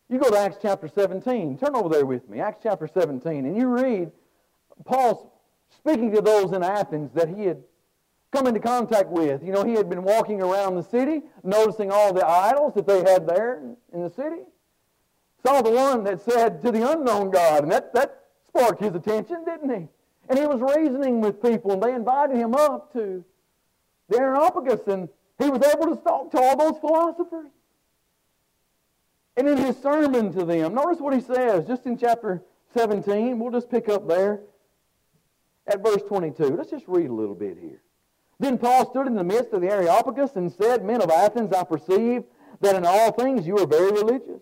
You 0.07 0.19
go 0.19 0.29
to 0.29 0.37
Acts 0.37 0.57
chapter 0.61 0.87
17. 0.87 1.57
Turn 1.57 1.75
over 1.75 1.89
there 1.89 2.05
with 2.05 2.29
me. 2.29 2.39
Acts 2.39 2.59
chapter 2.61 2.87
17. 2.87 3.45
And 3.45 3.57
you 3.57 3.67
read 3.67 4.11
Paul's 4.85 5.27
speaking 5.75 6.11
to 6.13 6.21
those 6.21 6.51
in 6.51 6.63
Athens 6.63 7.11
that 7.13 7.29
he 7.29 7.45
had 7.45 7.63
come 8.31 8.45
into 8.45 8.59
contact 8.59 9.09
with. 9.09 9.43
You 9.43 9.51
know, 9.51 9.63
he 9.63 9.73
had 9.73 9.89
been 9.89 10.03
walking 10.03 10.41
around 10.41 10.75
the 10.75 10.83
city, 10.83 11.23
noticing 11.43 11.91
all 11.91 12.13
the 12.13 12.25
idols 12.25 12.73
that 12.75 12.85
they 12.85 12.99
had 12.99 13.27
there 13.27 13.61
in 13.93 14.01
the 14.01 14.09
city. 14.09 14.41
Saw 15.43 15.61
the 15.61 15.71
one 15.71 16.03
that 16.03 16.21
said 16.21 16.61
to 16.61 16.71
the 16.71 16.91
unknown 16.91 17.31
God, 17.31 17.63
and 17.63 17.71
that, 17.71 17.93
that 17.93 18.25
sparked 18.47 18.81
his 18.81 18.93
attention, 18.93 19.43
didn't 19.43 19.69
he? 19.69 19.87
And 20.29 20.37
he 20.37 20.45
was 20.45 20.61
reasoning 20.61 21.21
with 21.21 21.41
people, 21.41 21.71
and 21.71 21.81
they 21.81 21.93
invited 21.93 22.37
him 22.37 22.53
up 22.53 22.93
to 22.93 23.25
the 24.07 24.19
Areopagus, 24.19 24.81
and 24.87 25.09
he 25.39 25.49
was 25.49 25.63
able 25.63 25.95
to 25.95 26.01
talk 26.03 26.29
to 26.31 26.39
all 26.39 26.57
those 26.57 26.79
philosophers. 26.79 27.49
And 29.37 29.47
in 29.47 29.57
his 29.57 29.77
sermon 29.77 30.31
to 30.33 30.45
them, 30.45 30.73
notice 30.75 30.99
what 30.99 31.13
he 31.13 31.21
says 31.21 31.65
just 31.65 31.85
in 31.85 31.97
chapter 31.97 32.43
17. 32.73 33.39
We'll 33.39 33.51
just 33.51 33.69
pick 33.69 33.89
up 33.89 34.07
there 34.07 34.41
at 35.67 35.83
verse 35.83 36.01
22. 36.07 36.55
Let's 36.55 36.69
just 36.69 36.87
read 36.87 37.09
a 37.09 37.13
little 37.13 37.35
bit 37.35 37.57
here. 37.57 37.81
Then 38.39 38.57
Paul 38.57 38.89
stood 38.89 39.07
in 39.07 39.15
the 39.15 39.23
midst 39.23 39.53
of 39.53 39.61
the 39.61 39.69
Areopagus 39.69 40.35
and 40.35 40.51
said, 40.51 40.83
Men 40.83 41.01
of 41.01 41.11
Athens, 41.11 41.53
I 41.53 41.63
perceive 41.63 42.23
that 42.59 42.75
in 42.75 42.85
all 42.85 43.11
things 43.11 43.45
you 43.45 43.57
are 43.57 43.67
very 43.67 43.91
religious. 43.91 44.41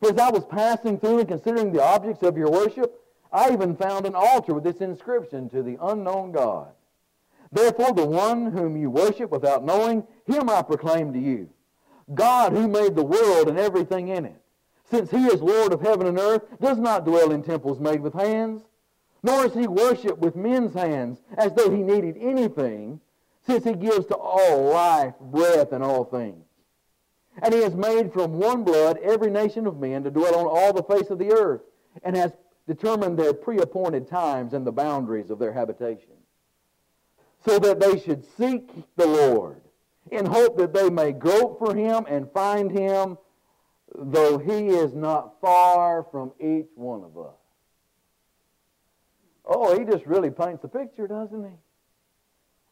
For 0.00 0.10
as 0.10 0.18
I 0.18 0.30
was 0.30 0.44
passing 0.46 0.98
through 0.98 1.20
and 1.20 1.28
considering 1.28 1.72
the 1.72 1.82
objects 1.82 2.22
of 2.22 2.36
your 2.36 2.50
worship, 2.50 2.98
I 3.32 3.52
even 3.52 3.76
found 3.76 4.06
an 4.06 4.14
altar 4.14 4.54
with 4.54 4.64
this 4.64 4.80
inscription 4.80 5.48
to 5.50 5.62
the 5.62 5.78
unknown 5.80 6.32
God. 6.32 6.72
Therefore, 7.52 7.92
the 7.92 8.06
one 8.06 8.50
whom 8.50 8.76
you 8.76 8.90
worship 8.90 9.30
without 9.30 9.64
knowing, 9.64 10.06
him 10.26 10.50
I 10.50 10.62
proclaim 10.62 11.12
to 11.12 11.18
you. 11.18 11.50
God 12.14 12.52
who 12.52 12.68
made 12.68 12.94
the 12.94 13.04
world 13.04 13.48
and 13.48 13.58
everything 13.58 14.08
in 14.08 14.24
it, 14.24 14.40
since 14.90 15.10
he 15.10 15.26
is 15.26 15.40
Lord 15.40 15.72
of 15.72 15.80
heaven 15.80 16.06
and 16.06 16.18
earth, 16.18 16.42
does 16.60 16.78
not 16.78 17.04
dwell 17.04 17.32
in 17.32 17.42
temples 17.42 17.80
made 17.80 18.00
with 18.00 18.14
hands, 18.14 18.62
nor 19.22 19.46
is 19.46 19.54
he 19.54 19.66
worshipped 19.66 20.18
with 20.18 20.36
men's 20.36 20.74
hands 20.74 21.20
as 21.38 21.54
though 21.54 21.70
he 21.70 21.82
needed 21.82 22.16
anything, 22.20 23.00
since 23.46 23.64
he 23.64 23.72
gives 23.72 24.06
to 24.06 24.16
all 24.16 24.64
life, 24.64 25.14
breath, 25.20 25.72
and 25.72 25.82
all 25.82 26.04
things. 26.04 26.44
And 27.40 27.54
he 27.54 27.62
has 27.62 27.74
made 27.74 28.12
from 28.12 28.34
one 28.34 28.64
blood 28.64 28.98
every 29.02 29.30
nation 29.30 29.66
of 29.66 29.80
men 29.80 30.04
to 30.04 30.10
dwell 30.10 30.34
on 30.34 30.46
all 30.46 30.72
the 30.72 30.82
face 30.82 31.08
of 31.08 31.18
the 31.18 31.32
earth, 31.32 31.62
and 32.02 32.14
has 32.14 32.32
determined 32.66 33.18
their 33.18 33.32
pre-appointed 33.32 34.06
times 34.06 34.52
and 34.52 34.66
the 34.66 34.72
boundaries 34.72 35.30
of 35.30 35.38
their 35.38 35.52
habitation, 35.52 36.12
so 37.44 37.58
that 37.58 37.80
they 37.80 37.98
should 37.98 38.24
seek 38.36 38.70
the 38.96 39.06
Lord 39.06 39.61
in 40.10 40.26
hope 40.26 40.58
that 40.58 40.72
they 40.72 40.90
may 40.90 41.12
grope 41.12 41.58
for 41.58 41.74
him 41.74 42.04
and 42.08 42.30
find 42.32 42.70
him, 42.70 43.16
though 43.94 44.38
he 44.38 44.68
is 44.68 44.94
not 44.94 45.40
far 45.40 46.06
from 46.10 46.32
each 46.40 46.68
one 46.74 47.04
of 47.04 47.16
us. 47.16 47.34
Oh, 49.44 49.78
he 49.78 49.84
just 49.84 50.06
really 50.06 50.30
paints 50.30 50.62
the 50.62 50.68
picture, 50.68 51.06
doesn't 51.06 51.44
he? 51.44 51.56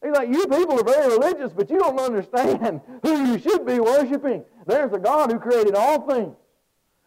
He's 0.03 0.13
like, 0.13 0.29
you 0.29 0.47
people 0.47 0.79
are 0.79 0.83
very 0.83 1.09
religious, 1.15 1.53
but 1.53 1.69
you 1.69 1.77
don't 1.77 1.99
understand 1.99 2.81
who 3.03 3.25
you 3.25 3.39
should 3.39 3.65
be 3.65 3.79
worshiping. 3.79 4.43
There's 4.65 4.93
a 4.93 4.99
God 4.99 5.31
who 5.31 5.39
created 5.39 5.75
all 5.75 6.07
things. 6.07 6.35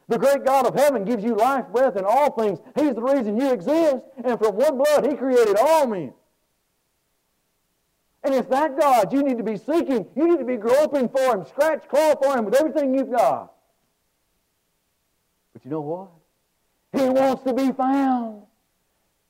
The 0.06 0.18
great 0.18 0.44
God 0.44 0.66
of 0.66 0.74
heaven 0.74 1.04
gives 1.04 1.24
you 1.24 1.34
life, 1.34 1.66
breath, 1.72 1.96
and 1.96 2.06
all 2.06 2.30
things. 2.32 2.58
He's 2.76 2.94
the 2.94 3.02
reason 3.02 3.40
you 3.40 3.50
exist. 3.52 4.04
And 4.22 4.38
from 4.38 4.54
one 4.56 4.76
blood, 4.76 5.06
He 5.06 5.16
created 5.16 5.56
all 5.58 5.86
men. 5.86 6.12
And 8.24 8.34
if 8.34 8.48
that 8.48 8.78
God 8.78 9.12
you 9.12 9.22
need 9.22 9.38
to 9.38 9.44
be 9.44 9.56
seeking, 9.56 10.06
you 10.16 10.28
need 10.28 10.38
to 10.38 10.44
be 10.44 10.56
groping 10.56 11.08
for 11.08 11.34
Him, 11.34 11.44
scratch, 11.46 11.86
claw 11.88 12.14
for 12.16 12.36
Him 12.36 12.46
with 12.46 12.54
everything 12.54 12.94
you've 12.94 13.10
got. 13.10 13.52
But 15.52 15.64
you 15.64 15.70
know 15.70 15.82
what? 15.82 16.10
He 16.92 17.08
wants 17.08 17.42
to 17.44 17.52
be 17.52 17.70
found. 17.72 18.42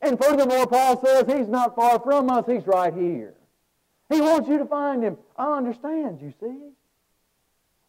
And 0.00 0.22
furthermore, 0.22 0.66
Paul 0.66 1.04
says 1.04 1.24
He's 1.26 1.48
not 1.48 1.74
far 1.74 1.98
from 1.98 2.30
us, 2.30 2.44
He's 2.46 2.66
right 2.66 2.94
here. 2.94 3.34
He 4.10 4.20
wants 4.20 4.48
you 4.48 4.58
to 4.58 4.66
find 4.66 5.02
him. 5.02 5.16
I 5.36 5.56
understand, 5.56 6.20
you 6.20 6.32
see. 6.40 6.56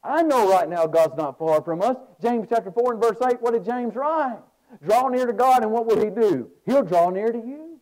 I 0.03 0.21
know 0.21 0.49
right 0.49 0.69
now 0.69 0.85
God's 0.87 1.17
not 1.17 1.37
far 1.37 1.61
from 1.61 1.81
us. 1.81 1.97
James 2.21 2.47
chapter 2.49 2.71
4 2.71 2.93
and 2.93 3.01
verse 3.01 3.17
8, 3.21 3.41
what 3.41 3.53
did 3.53 3.65
James 3.65 3.95
write? 3.95 4.39
Draw 4.83 5.09
near 5.09 5.25
to 5.25 5.33
God, 5.33 5.63
and 5.63 5.71
what 5.71 5.85
will 5.85 6.03
he 6.03 6.09
do? 6.09 6.49
He'll 6.65 6.83
draw 6.83 7.09
near 7.09 7.31
to 7.31 7.37
you. 7.37 7.79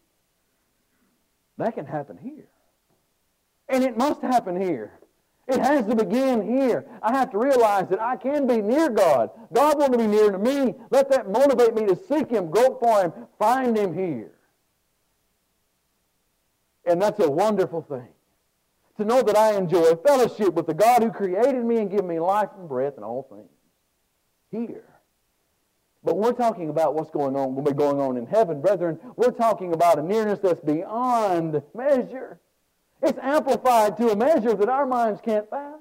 That 1.58 1.76
can 1.76 1.86
happen 1.86 2.18
here. 2.18 2.48
And 3.70 3.84
it 3.84 3.98
must 3.98 4.22
happen 4.22 4.60
here. 4.60 5.00
It 5.48 5.60
has 5.60 5.86
to 5.88 5.96
begin 5.96 6.42
here. 6.42 6.86
I 7.02 7.14
have 7.18 7.32
to 7.32 7.38
realize 7.38 7.90
that 7.90 8.02
I 8.02 8.16
can 8.16 8.48
be 8.48 8.62
near 8.62 8.90
God. 8.90 9.30
God 9.52 9.78
wants 9.78 9.98
to 9.98 9.98
be 9.98 10.08
near 10.08 10.32
to 10.32 10.40
me. 10.40 10.76
Let 10.90 11.10
that 11.12 11.30
motivate 11.30 11.76
me 11.76 11.86
to 11.88 11.96
seek 11.96 12.30
Him, 12.30 12.50
grope 12.50 12.80
for 12.80 13.02
Him, 13.02 13.14
find 13.38 13.78
Him 13.78 13.94
here. 13.94 14.32
And 16.86 17.02
that's 17.02 17.20
a 17.20 17.30
wonderful 17.30 17.82
thing. 17.82 18.08
To 18.98 19.06
know 19.06 19.22
that 19.22 19.36
I 19.36 19.58
enjoy 19.58 19.96
fellowship 19.96 20.54
with 20.54 20.68
the 20.68 20.74
God 20.74 21.04
who 21.04 21.12
created 21.12 21.66
me 21.66 21.78
and 21.78 21.90
gave 21.90 22.06
me 22.06 22.20
life 22.20 22.50
and 22.58 22.70
breath 22.70 22.94
and 22.96 23.04
all 23.04 23.24
things. 23.30 23.50
Here. 24.52 24.86
But 26.04 26.18
we're 26.18 26.34
talking 26.34 26.70
about 26.70 26.94
what's 26.94 27.10
going 27.10 27.36
on, 27.36 27.56
will 27.56 27.64
be 27.64 27.72
going 27.72 28.00
on 28.00 28.18
in 28.18 28.28
heaven, 28.28 28.62
brethren. 28.62 29.00
We're 29.16 29.32
talking 29.32 29.74
about 29.74 30.00
a 30.00 30.04
nearness 30.04 30.40
that's 30.40 30.60
beyond 30.60 31.62
measure. 31.74 32.40
It's 33.04 33.20
amplified 33.22 33.98
to 33.98 34.12
a 34.12 34.16
measure 34.16 34.54
that 34.54 34.70
our 34.70 34.86
minds 34.86 35.20
can't 35.22 35.50
fathom. 35.50 35.80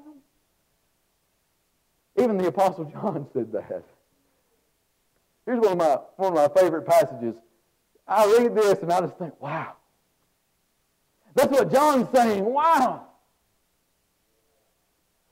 Even 2.19 2.37
the 2.37 2.49
Apostle 2.49 2.85
John 2.87 3.27
said 3.33 3.53
that. 3.53 3.85
Here's 5.47 5.61
one 5.61 5.73
of 5.73 5.79
my, 5.79 5.99
one 6.17 6.37
of 6.37 6.55
my 6.55 6.61
favorite 6.61 6.83
passages. 6.83 7.35
I 8.07 8.27
read 8.39 8.55
this 8.55 8.81
and 8.81 8.93
I 8.93 9.01
just 9.01 9.17
think, 9.19 9.41
wow. 9.41 9.75
That's 11.35 11.51
what 11.51 11.73
John's 11.73 12.09
saying. 12.13 12.45
Wow. 12.45 13.07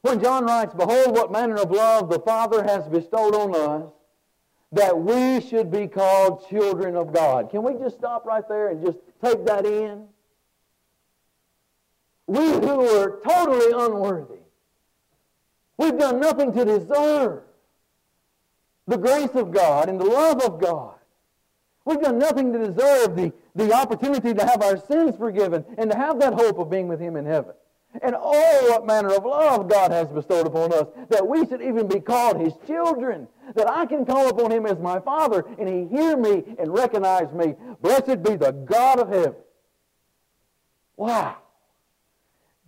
When 0.02 0.22
John 0.22 0.46
writes, 0.46 0.74
Behold, 0.74 1.14
what 1.14 1.30
manner 1.30 1.56
of 1.56 1.70
love 1.70 2.08
the 2.08 2.20
Father 2.20 2.62
has 2.62 2.88
bestowed 2.88 3.34
on 3.34 3.54
us, 3.54 3.92
that 4.72 4.96
we 4.96 5.40
should 5.40 5.70
be 5.70 5.88
called 5.88 6.48
children 6.48 6.96
of 6.96 7.12
God. 7.12 7.50
Can 7.50 7.62
we 7.62 7.74
just 7.74 7.96
stop 7.96 8.24
right 8.24 8.48
there 8.48 8.68
and 8.68 8.84
just 8.84 8.98
take 9.22 9.44
that 9.44 9.66
in? 9.66 10.06
We 12.30 12.46
who 12.46 12.86
are 12.96 13.18
totally 13.26 13.72
unworthy. 13.72 14.38
We've 15.76 15.98
done 15.98 16.20
nothing 16.20 16.52
to 16.52 16.64
deserve 16.64 17.42
the 18.86 18.98
grace 18.98 19.34
of 19.34 19.50
God 19.50 19.88
and 19.88 20.00
the 20.00 20.04
love 20.04 20.40
of 20.40 20.60
God. 20.60 20.94
We've 21.84 22.00
done 22.00 22.20
nothing 22.20 22.52
to 22.52 22.58
deserve 22.60 23.16
the, 23.16 23.32
the 23.56 23.72
opportunity 23.72 24.32
to 24.32 24.46
have 24.46 24.62
our 24.62 24.76
sins 24.76 25.16
forgiven 25.16 25.64
and 25.76 25.90
to 25.90 25.96
have 25.96 26.20
that 26.20 26.34
hope 26.34 26.60
of 26.60 26.70
being 26.70 26.86
with 26.86 27.00
Him 27.00 27.16
in 27.16 27.26
heaven. 27.26 27.54
And 28.00 28.14
oh, 28.16 28.66
what 28.70 28.86
manner 28.86 29.12
of 29.12 29.24
love 29.24 29.68
God 29.68 29.90
has 29.90 30.06
bestowed 30.06 30.46
upon 30.46 30.72
us, 30.72 30.86
that 31.08 31.26
we 31.26 31.44
should 31.48 31.60
even 31.60 31.88
be 31.88 31.98
called 31.98 32.40
His 32.40 32.52
children, 32.64 33.26
that 33.56 33.68
I 33.68 33.86
can 33.86 34.06
call 34.06 34.28
upon 34.28 34.52
Him 34.52 34.66
as 34.66 34.78
my 34.78 35.00
Father, 35.00 35.44
and 35.58 35.68
He 35.68 35.96
hear 35.96 36.16
me 36.16 36.44
and 36.60 36.72
recognize 36.72 37.32
me. 37.32 37.56
Blessed 37.82 38.22
be 38.22 38.36
the 38.36 38.52
God 38.52 39.00
of 39.00 39.08
heaven. 39.08 39.34
Wow. 40.96 41.38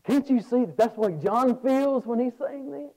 Can't 0.07 0.29
you 0.29 0.41
see 0.41 0.65
that 0.65 0.77
that's 0.77 0.97
what 0.97 1.23
John 1.23 1.61
feels 1.61 2.05
when 2.07 2.19
he's 2.19 2.33
saying 2.39 2.71
that? 2.73 2.93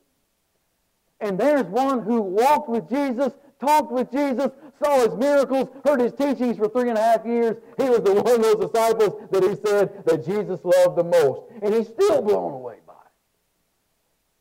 And 1.22 1.40
there's 1.40 1.66
one 1.66 2.02
who 2.02 2.22
walked 2.22 2.68
with 2.68 2.90
Jesus, 2.90 3.34
talked 3.60 3.92
with 3.92 4.12
Jesus, 4.12 4.52
saw 4.84 5.08
his 5.08 5.16
miracles, 5.16 5.70
heard 5.86 6.02
his 6.02 6.14
teachings 6.14 6.58
for 6.58 6.68
three 6.68 6.90
and 6.90 6.98
a 6.98 7.02
half 7.02 7.26
years. 7.26 7.58
He 7.78 7.90
was 7.90 8.02
the 8.02 8.14
one 8.14 8.36
of 8.36 8.42
those 8.42 8.70
disciples 8.70 9.22
that 9.32 9.44
he 9.44 9.56
said 9.66 10.04
that 10.06 10.26
Jesus 10.26 10.60
loved 10.64 10.98
the 10.98 11.04
most. 11.04 11.44
And 11.62 11.74
he's 11.74 11.88
still 11.88 12.22
blown 12.22 12.54
away 12.54 12.78
by 12.86 12.94
it. 12.94 13.12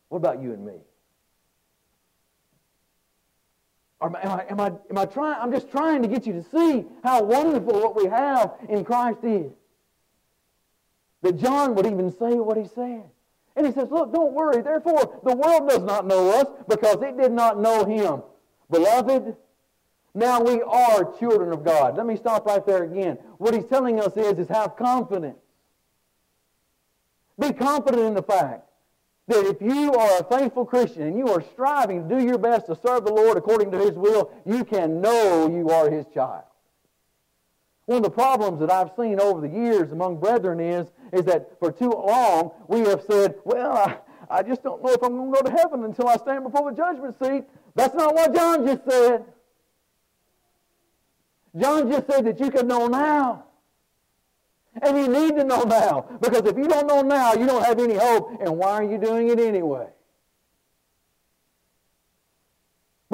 What 0.09 0.19
about 0.19 0.43
you 0.43 0.53
and 0.53 0.65
me? 0.65 0.75
Am 4.03 4.17
I, 4.17 4.45
am 4.51 4.61
I, 4.61 4.73
am 4.91 4.99
I 4.99 5.05
trying? 5.07 5.41
I'm 5.41 5.53
just 5.53 5.71
trying 5.71 6.03
to 6.03 6.09
get 6.09 6.27
you 6.27 6.35
to 6.35 6.43
see 6.43 6.85
how 7.03 7.23
wonderful 7.23 7.81
what 7.81 7.97
we 7.97 8.07
have 8.07 8.55
in 8.69 8.85
Christ 8.85 9.21
is 9.23 9.53
that 11.25 11.39
John 11.39 11.75
would 11.75 11.87
even 11.87 12.11
say 12.11 12.35
what 12.35 12.59
he 12.59 12.67
said. 12.67 13.03
And 13.57 13.67
he 13.67 13.73
says, 13.73 13.91
Look, 13.91 14.13
don't 14.13 14.35
worry. 14.35 14.63
Therefore, 14.63 15.21
the 15.25 15.35
world 15.35 15.69
does 15.69 15.83
not 15.83 16.07
know 16.07 16.39
us 16.39 16.47
because 16.69 17.03
it 17.03 17.17
did 17.17 17.33
not 17.33 17.59
know 17.59 17.85
him. 17.85 18.23
Beloved, 18.71 19.35
now 20.15 20.43
we 20.43 20.61
are 20.61 21.13
children 21.19 21.53
of 21.53 21.65
God. 21.65 21.97
Let 21.97 22.07
me 22.07 22.17
stop 22.17 22.47
right 22.47 22.65
there 22.65 22.85
again. 22.85 23.19
What 23.39 23.55
he's 23.55 23.65
telling 23.65 24.01
us 24.01 24.17
is, 24.17 24.39
is 24.39 24.49
have 24.49 24.77
confidence. 24.77 25.39
Be 27.41 27.53
confident 27.53 28.03
in 28.03 28.15
the 28.15 28.23
fact 28.23 28.69
that 29.27 29.47
if 29.47 29.63
you 29.63 29.95
are 29.95 30.21
a 30.21 30.39
faithful 30.39 30.67
Christian 30.67 31.03
and 31.05 31.19
you 31.19 31.29
are 31.29 31.43
striving 31.53 32.07
to 32.07 32.19
do 32.19 32.23
your 32.23 32.39
best 32.39 32.67
to 32.67 32.77
serve 32.77 33.07
the 33.07 33.13
Lord 33.13 33.39
according 33.39 33.71
to 33.71 33.79
his 33.79 33.93
will, 33.93 34.31
you 34.45 34.63
can 34.63 35.01
know 35.01 35.49
you 35.49 35.71
are 35.71 35.91
his 35.91 36.05
child. 36.13 36.45
One 37.87 37.99
of 37.99 38.05
the 38.05 38.11
problems 38.11 38.61
that 38.61 38.71
I've 38.71 38.93
seen 38.99 39.21
over 39.21 39.41
the 39.41 39.53
years 39.53 39.93
among 39.93 40.19
brethren 40.19 40.59
is, 40.59 40.91
is 41.13 41.25
that 41.25 41.59
for 41.59 41.73
too 41.73 41.91
long 41.91 42.53
we 42.69 42.81
have 42.81 43.03
said, 43.03 43.37
well, 43.45 43.73
I, 43.73 43.99
I 44.31 44.43
just 44.43 44.63
don't 44.63 44.83
know 44.83 44.91
if 44.91 45.03
I'm 45.03 45.17
going 45.17 45.33
to 45.33 45.43
go 45.43 45.51
to 45.51 45.57
heaven 45.57 45.85
until 45.85 46.09
I 46.09 46.17
stand 46.17 46.45
before 46.45 46.71
the 46.71 46.77
judgment 46.77 47.17
seat. 47.23 47.45
That's 47.75 47.95
not 47.95 48.15
what 48.15 48.35
John 48.35 48.67
just 48.67 48.85
said. 48.89 49.25
John 51.57 51.91
just 51.91 52.07
said 52.07 52.25
that 52.25 52.41
you 52.41 52.51
can 52.51 52.67
know 52.67 52.87
now. 52.87 53.45
And 54.83 54.97
you 54.97 55.09
need 55.09 55.37
to 55.37 55.45
know 55.45 55.63
now. 55.63 56.07
Because 56.21 56.43
if 56.47 56.57
you 56.57 56.67
don't 56.67 56.87
know 56.87 57.01
now, 57.01 57.35
you 57.35 57.47
don't 57.47 57.65
have 57.65 57.79
any 57.79 57.95
hope. 57.95 58.41
And 58.41 58.57
why 58.57 58.73
are 58.73 58.83
you 58.83 58.99
doing 58.99 59.29
it 59.29 59.39
anyway? 59.39 59.87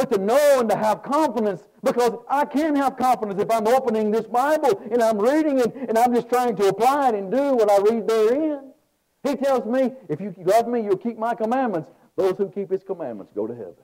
But 0.01 0.13
to 0.13 0.19
know 0.19 0.61
and 0.61 0.71
to 0.71 0.77
have 0.77 1.03
confidence, 1.03 1.63
because 1.83 2.15
I 2.27 2.47
can 2.47 2.75
have 2.75 2.97
confidence 2.97 3.39
if 3.39 3.51
I'm 3.51 3.67
opening 3.67 4.11
this 4.11 4.27
Bible 4.27 4.83
and 4.91 5.03
I'm 5.03 5.19
reading 5.19 5.59
it 5.59 5.75
and 5.75 5.99
I'm 5.99 6.15
just 6.15 6.31
trying 6.31 6.57
to 6.57 6.69
apply 6.69 7.11
it 7.11 7.17
and 7.17 7.31
do 7.31 7.53
what 7.53 7.71
I 7.71 7.77
read 7.83 8.09
therein. 8.09 8.73
He 9.25 9.37
tells 9.37 9.67
me, 9.67 9.93
if 10.09 10.19
you 10.19 10.35
love 10.39 10.67
me, 10.69 10.81
you'll 10.81 10.97
keep 10.97 11.19
my 11.19 11.35
commandments. 11.35 11.91
Those 12.17 12.39
who 12.39 12.49
keep 12.49 12.71
his 12.71 12.83
commandments 12.83 13.31
go 13.35 13.47
to 13.47 13.55
heaven. 13.55 13.75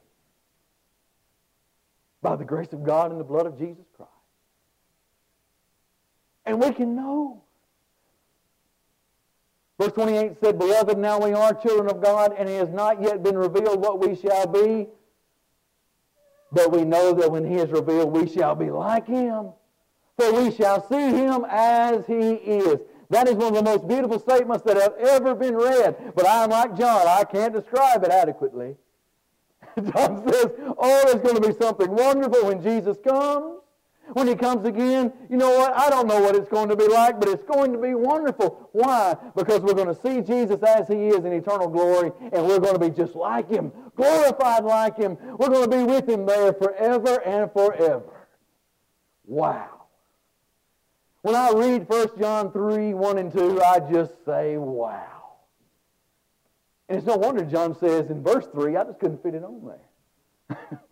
By 2.22 2.36
the 2.36 2.46
grace 2.46 2.72
of 2.72 2.82
God 2.82 3.10
and 3.10 3.20
the 3.20 3.24
blood 3.24 3.44
of 3.44 3.58
Jesus 3.58 3.84
Christ. 3.94 4.10
And 6.46 6.62
we 6.62 6.72
can 6.72 6.96
know. 6.96 7.42
Verse 9.78 9.92
28 9.92 10.40
said, 10.40 10.58
Beloved, 10.58 10.96
now 10.96 11.20
we 11.20 11.34
are 11.34 11.52
children 11.52 11.90
of 11.90 12.02
God, 12.02 12.34
and 12.38 12.48
it 12.48 12.56
has 12.56 12.70
not 12.70 13.02
yet 13.02 13.22
been 13.22 13.36
revealed 13.36 13.80
what 13.80 14.00
we 14.00 14.16
shall 14.16 14.46
be. 14.46 14.86
But 16.56 16.72
we 16.72 16.86
know 16.86 17.12
that 17.12 17.30
when 17.30 17.44
he 17.44 17.56
is 17.56 17.70
revealed, 17.70 18.12
we 18.12 18.26
shall 18.26 18.54
be 18.54 18.70
like 18.70 19.06
him. 19.06 19.50
For 20.18 20.32
we 20.32 20.50
shall 20.50 20.88
see 20.88 21.10
him 21.10 21.44
as 21.50 22.06
he 22.06 22.14
is. 22.16 22.80
That 23.10 23.28
is 23.28 23.34
one 23.34 23.54
of 23.54 23.62
the 23.62 23.62
most 23.62 23.86
beautiful 23.86 24.18
statements 24.18 24.64
that 24.64 24.78
have 24.78 24.94
ever 24.98 25.34
been 25.34 25.54
read. 25.54 26.14
But 26.14 26.26
I'm 26.26 26.48
like 26.48 26.74
John, 26.74 27.06
I 27.06 27.24
can't 27.24 27.52
describe 27.52 28.04
it 28.04 28.10
adequately. 28.10 28.74
John 29.76 30.26
says, 30.26 30.46
oh, 30.78 31.02
there's 31.04 31.20
going 31.20 31.34
to 31.42 31.46
be 31.46 31.54
something 31.54 31.90
wonderful 31.90 32.46
when 32.46 32.62
Jesus 32.62 32.96
comes. 33.06 33.55
When 34.12 34.28
he 34.28 34.34
comes 34.34 34.64
again, 34.66 35.12
you 35.28 35.36
know 35.36 35.50
what? 35.50 35.76
I 35.76 35.90
don't 35.90 36.06
know 36.06 36.20
what 36.20 36.36
it's 36.36 36.48
going 36.48 36.68
to 36.68 36.76
be 36.76 36.86
like, 36.86 37.18
but 37.18 37.28
it's 37.28 37.42
going 37.42 37.72
to 37.72 37.78
be 37.78 37.94
wonderful. 37.94 38.70
Why? 38.72 39.16
Because 39.34 39.60
we're 39.60 39.74
going 39.74 39.94
to 39.94 40.00
see 40.00 40.20
Jesus 40.20 40.62
as 40.62 40.86
he 40.86 41.08
is 41.08 41.24
in 41.24 41.32
eternal 41.32 41.68
glory, 41.68 42.12
and 42.32 42.46
we're 42.46 42.60
going 42.60 42.74
to 42.74 42.78
be 42.78 42.90
just 42.90 43.16
like 43.16 43.48
him, 43.50 43.72
glorified 43.96 44.64
like 44.64 44.96
him. 44.96 45.18
We're 45.38 45.48
going 45.48 45.68
to 45.68 45.76
be 45.76 45.82
with 45.82 46.08
him 46.08 46.24
there 46.24 46.52
forever 46.52 47.20
and 47.22 47.50
forever. 47.52 48.26
Wow. 49.24 49.86
When 51.22 51.34
I 51.34 51.50
read 51.50 51.88
1 51.88 52.08
John 52.20 52.52
3, 52.52 52.94
1 52.94 53.18
and 53.18 53.32
2, 53.32 53.60
I 53.60 53.80
just 53.80 54.24
say, 54.24 54.56
wow. 54.56 55.32
And 56.88 56.98
it's 56.98 57.06
no 57.06 57.16
wonder 57.16 57.44
John 57.44 57.76
says 57.76 58.10
in 58.10 58.22
verse 58.22 58.46
3, 58.52 58.76
I 58.76 58.84
just 58.84 59.00
couldn't 59.00 59.22
fit 59.24 59.34
it 59.34 59.42
on 59.42 59.72
there. 60.48 60.80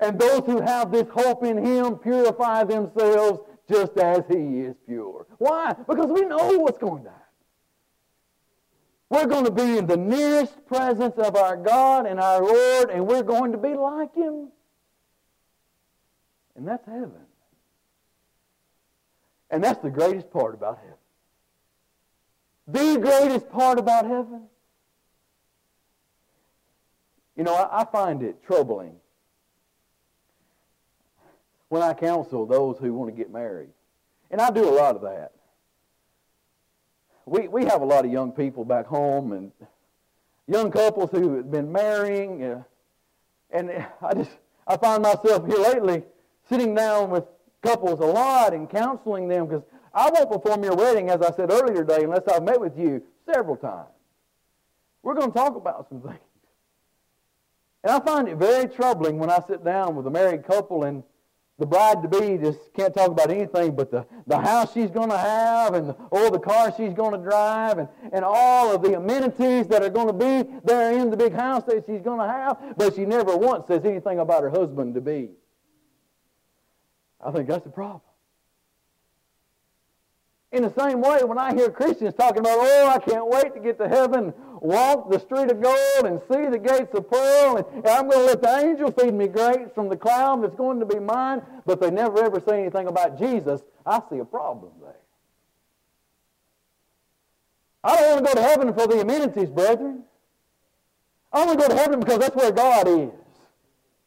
And 0.00 0.18
those 0.18 0.42
who 0.46 0.60
have 0.60 0.92
this 0.92 1.08
hope 1.08 1.44
in 1.44 1.64
him 1.64 1.96
purify 1.96 2.64
themselves 2.64 3.40
just 3.68 3.96
as 3.98 4.22
he 4.28 4.60
is 4.60 4.76
pure. 4.86 5.26
Why? 5.38 5.72
Because 5.72 6.10
we 6.10 6.22
know 6.22 6.58
what's 6.58 6.78
going 6.78 7.04
to 7.04 7.10
happen. 7.10 7.24
We're 9.10 9.26
going 9.26 9.44
to 9.46 9.50
be 9.50 9.78
in 9.78 9.86
the 9.86 9.96
nearest 9.96 10.66
presence 10.66 11.16
of 11.16 11.34
our 11.34 11.56
God 11.56 12.06
and 12.06 12.20
our 12.20 12.42
Lord, 12.42 12.90
and 12.90 13.06
we're 13.06 13.22
going 13.22 13.52
to 13.52 13.58
be 13.58 13.74
like 13.74 14.14
him. 14.14 14.48
And 16.54 16.68
that's 16.68 16.84
heaven. 16.86 17.12
And 19.50 19.64
that's 19.64 19.80
the 19.80 19.90
greatest 19.90 20.30
part 20.30 20.54
about 20.54 20.78
heaven. 20.78 20.94
The 22.66 23.00
greatest 23.00 23.48
part 23.50 23.78
about 23.78 24.04
heaven. 24.04 24.42
You 27.34 27.44
know, 27.44 27.54
I, 27.54 27.80
I 27.80 27.84
find 27.86 28.22
it 28.22 28.42
troubling 28.44 28.96
when 31.68 31.82
I 31.82 31.94
counsel 31.94 32.46
those 32.46 32.78
who 32.78 32.92
want 32.94 33.10
to 33.10 33.16
get 33.16 33.32
married. 33.32 33.70
And 34.30 34.40
I 34.40 34.50
do 34.50 34.68
a 34.68 34.72
lot 34.72 34.96
of 34.96 35.02
that. 35.02 35.32
we, 37.26 37.48
we 37.48 37.64
have 37.64 37.82
a 37.82 37.84
lot 37.84 38.04
of 38.04 38.12
young 38.12 38.32
people 38.32 38.64
back 38.64 38.86
home 38.86 39.32
and 39.32 39.52
young 40.46 40.70
couples 40.70 41.10
who 41.10 41.36
have 41.36 41.50
been 41.50 41.70
marrying. 41.70 42.42
Uh, 42.42 42.62
and 43.50 43.70
I 44.02 44.14
just, 44.14 44.30
I 44.66 44.76
find 44.76 45.02
myself 45.02 45.46
here 45.46 45.58
lately 45.58 46.02
sitting 46.48 46.74
down 46.74 47.10
with 47.10 47.24
couples 47.62 48.00
a 48.00 48.06
lot 48.06 48.54
and 48.54 48.68
counseling 48.68 49.28
them 49.28 49.46
because 49.46 49.62
I 49.92 50.10
won't 50.10 50.30
perform 50.30 50.64
your 50.64 50.76
wedding, 50.76 51.10
as 51.10 51.20
I 51.22 51.32
said 51.32 51.50
earlier 51.50 51.84
today, 51.84 52.04
unless 52.04 52.26
I've 52.28 52.42
met 52.42 52.60
with 52.60 52.78
you 52.78 53.02
several 53.26 53.56
times. 53.56 53.88
We're 55.02 55.14
going 55.14 55.32
to 55.32 55.38
talk 55.38 55.56
about 55.56 55.88
some 55.88 56.00
things. 56.00 56.18
And 57.84 57.92
I 57.92 58.00
find 58.00 58.28
it 58.28 58.36
very 58.36 58.68
troubling 58.68 59.18
when 59.18 59.30
I 59.30 59.40
sit 59.46 59.64
down 59.64 59.96
with 59.96 60.06
a 60.06 60.10
married 60.10 60.44
couple 60.44 60.84
and 60.84 61.02
the 61.58 61.66
bride 61.66 62.02
to 62.02 62.08
be 62.08 62.38
just 62.38 62.72
can't 62.72 62.94
talk 62.94 63.08
about 63.08 63.30
anything 63.30 63.74
but 63.74 63.90
the, 63.90 64.06
the 64.26 64.38
house 64.38 64.72
she's 64.72 64.90
going 64.90 65.10
to 65.10 65.18
have 65.18 65.74
and 65.74 65.88
the, 65.88 66.30
the 66.30 66.38
car 66.38 66.72
she's 66.76 66.94
going 66.94 67.12
to 67.12 67.18
drive 67.18 67.78
and, 67.78 67.88
and 68.12 68.24
all 68.24 68.74
of 68.74 68.82
the 68.82 68.96
amenities 68.96 69.66
that 69.66 69.82
are 69.82 69.90
going 69.90 70.06
to 70.06 70.12
be 70.12 70.48
there 70.64 70.92
in 70.92 71.10
the 71.10 71.16
big 71.16 71.32
house 71.32 71.64
that 71.64 71.84
she's 71.86 72.02
going 72.02 72.20
to 72.20 72.32
have, 72.32 72.76
but 72.76 72.94
she 72.94 73.04
never 73.04 73.36
once 73.36 73.66
says 73.66 73.84
anything 73.84 74.20
about 74.20 74.42
her 74.42 74.50
husband 74.50 74.94
to 74.94 75.00
be. 75.00 75.30
I 77.24 77.32
think 77.32 77.48
that's 77.48 77.64
the 77.64 77.70
problem. 77.70 78.02
In 80.50 80.62
the 80.62 80.72
same 80.72 81.02
way, 81.02 81.18
when 81.24 81.36
I 81.36 81.54
hear 81.54 81.70
Christians 81.70 82.14
talking 82.14 82.38
about, 82.38 82.56
oh, 82.58 82.88
I 82.88 82.98
can't 82.98 83.28
wait 83.28 83.52
to 83.54 83.60
get 83.60 83.78
to 83.78 83.88
heaven, 83.88 84.32
walk 84.60 85.10
the 85.10 85.18
street 85.18 85.50
of 85.50 85.60
gold, 85.60 86.04
and 86.04 86.20
see 86.30 86.48
the 86.48 86.58
gates 86.58 86.94
of 86.94 87.08
pearl, 87.10 87.56
and, 87.56 87.86
I'm 87.86 88.08
going 88.08 88.20
to 88.20 88.26
let 88.26 88.42
the 88.42 88.58
angel 88.58 88.90
feed 88.92 89.14
me 89.14 89.28
grapes 89.28 89.72
from 89.74 89.88
the 89.88 89.96
cloud 89.96 90.42
that's 90.42 90.56
going 90.56 90.80
to 90.80 90.86
be 90.86 90.98
mine, 90.98 91.42
but 91.66 91.80
they 91.80 91.90
never 91.90 92.24
ever 92.24 92.42
say 92.46 92.60
anything 92.60 92.88
about 92.88 93.18
Jesus, 93.18 93.62
I 93.86 94.00
see 94.10 94.18
a 94.18 94.24
problem 94.24 94.72
there. 94.80 94.94
I 97.84 97.96
don't 97.96 98.10
want 98.10 98.26
to 98.26 98.34
go 98.34 98.42
to 98.42 98.48
heaven 98.48 98.74
for 98.74 98.86
the 98.86 99.00
amenities, 99.00 99.50
brethren. 99.50 100.02
I 101.32 101.44
want 101.44 101.60
to 101.60 101.68
go 101.68 101.74
to 101.74 101.80
heaven 101.80 102.00
because 102.00 102.18
that's 102.18 102.34
where 102.34 102.50
God 102.50 102.88
is. 102.88 103.10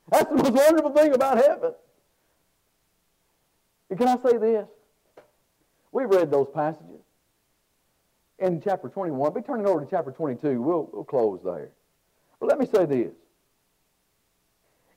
That's 0.09 0.29
the 0.29 0.35
most 0.35 0.51
wonderful 0.51 0.91
thing 0.91 1.13
about 1.13 1.37
heaven. 1.37 1.73
And 3.89 3.97
can 3.99 4.07
I 4.07 4.17
say 4.17 4.37
this? 4.37 4.67
We 5.91 6.05
read 6.05 6.31
those 6.31 6.47
passages 6.53 6.90
in 8.41 8.59
chapter 8.59 8.89
21. 8.89 9.33
Be 9.33 9.41
turning 9.41 9.67
over 9.67 9.79
to 9.79 9.87
chapter 9.89 10.11
22. 10.11 10.61
We'll, 10.61 10.89
we'll 10.91 11.03
close 11.03 11.39
there. 11.43 11.69
But 12.39 12.49
let 12.49 12.59
me 12.59 12.65
say 12.65 12.85
this. 12.85 13.13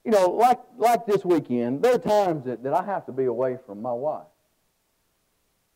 You 0.05 0.11
know, 0.11 0.31
like, 0.31 0.61
like 0.77 1.07
this 1.07 1.25
weekend, 1.25 1.83
there 1.83 1.95
are 1.95 1.99
times 1.99 2.45
that, 2.47 2.63
that 2.63 2.75
I 2.75 2.85
have 2.85 3.07
to 3.07 3.13
be 3.13 3.25
away 3.25 3.59
from 3.67 3.81
my 3.81 3.93
wife 3.93 4.27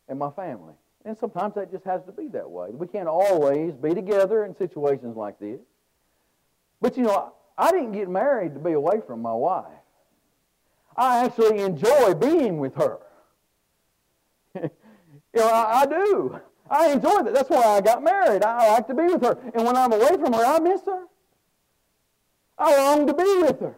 and 0.07 0.19
my 0.19 0.31
family. 0.31 0.73
And 1.05 1.17
sometimes 1.17 1.55
that 1.55 1.71
just 1.71 1.85
has 1.85 2.03
to 2.05 2.11
be 2.11 2.27
that 2.29 2.49
way. 2.49 2.69
We 2.71 2.87
can't 2.87 3.07
always 3.07 3.73
be 3.75 3.93
together 3.93 4.45
in 4.45 4.55
situations 4.55 5.15
like 5.15 5.39
this. 5.39 5.59
But 6.81 6.97
you 6.97 7.03
know, 7.03 7.33
I 7.57 7.71
didn't 7.71 7.93
get 7.93 8.09
married 8.09 8.53
to 8.53 8.59
be 8.59 8.73
away 8.73 9.01
from 9.05 9.21
my 9.21 9.33
wife. 9.33 9.65
I 10.95 11.25
actually 11.25 11.59
enjoy 11.59 12.13
being 12.13 12.57
with 12.57 12.75
her. 12.75 12.99
You 15.31 15.41
know, 15.41 15.47
I, 15.47 15.81
I 15.81 15.85
do. 15.85 16.41
I 16.69 16.91
enjoy 16.91 17.23
that. 17.23 17.33
That's 17.33 17.49
why 17.49 17.63
I 17.63 17.81
got 17.81 18.03
married. 18.03 18.43
I 18.43 18.73
like 18.73 18.87
to 18.87 18.93
be 18.93 19.03
with 19.03 19.23
her. 19.23 19.37
And 19.53 19.65
when 19.65 19.75
I'm 19.75 19.91
away 19.91 20.17
from 20.17 20.33
her, 20.33 20.45
I 20.45 20.59
miss 20.59 20.81
her. 20.85 21.03
I 22.57 22.77
long 22.77 23.07
to 23.07 23.13
be 23.13 23.37
with 23.41 23.59
her. 23.61 23.75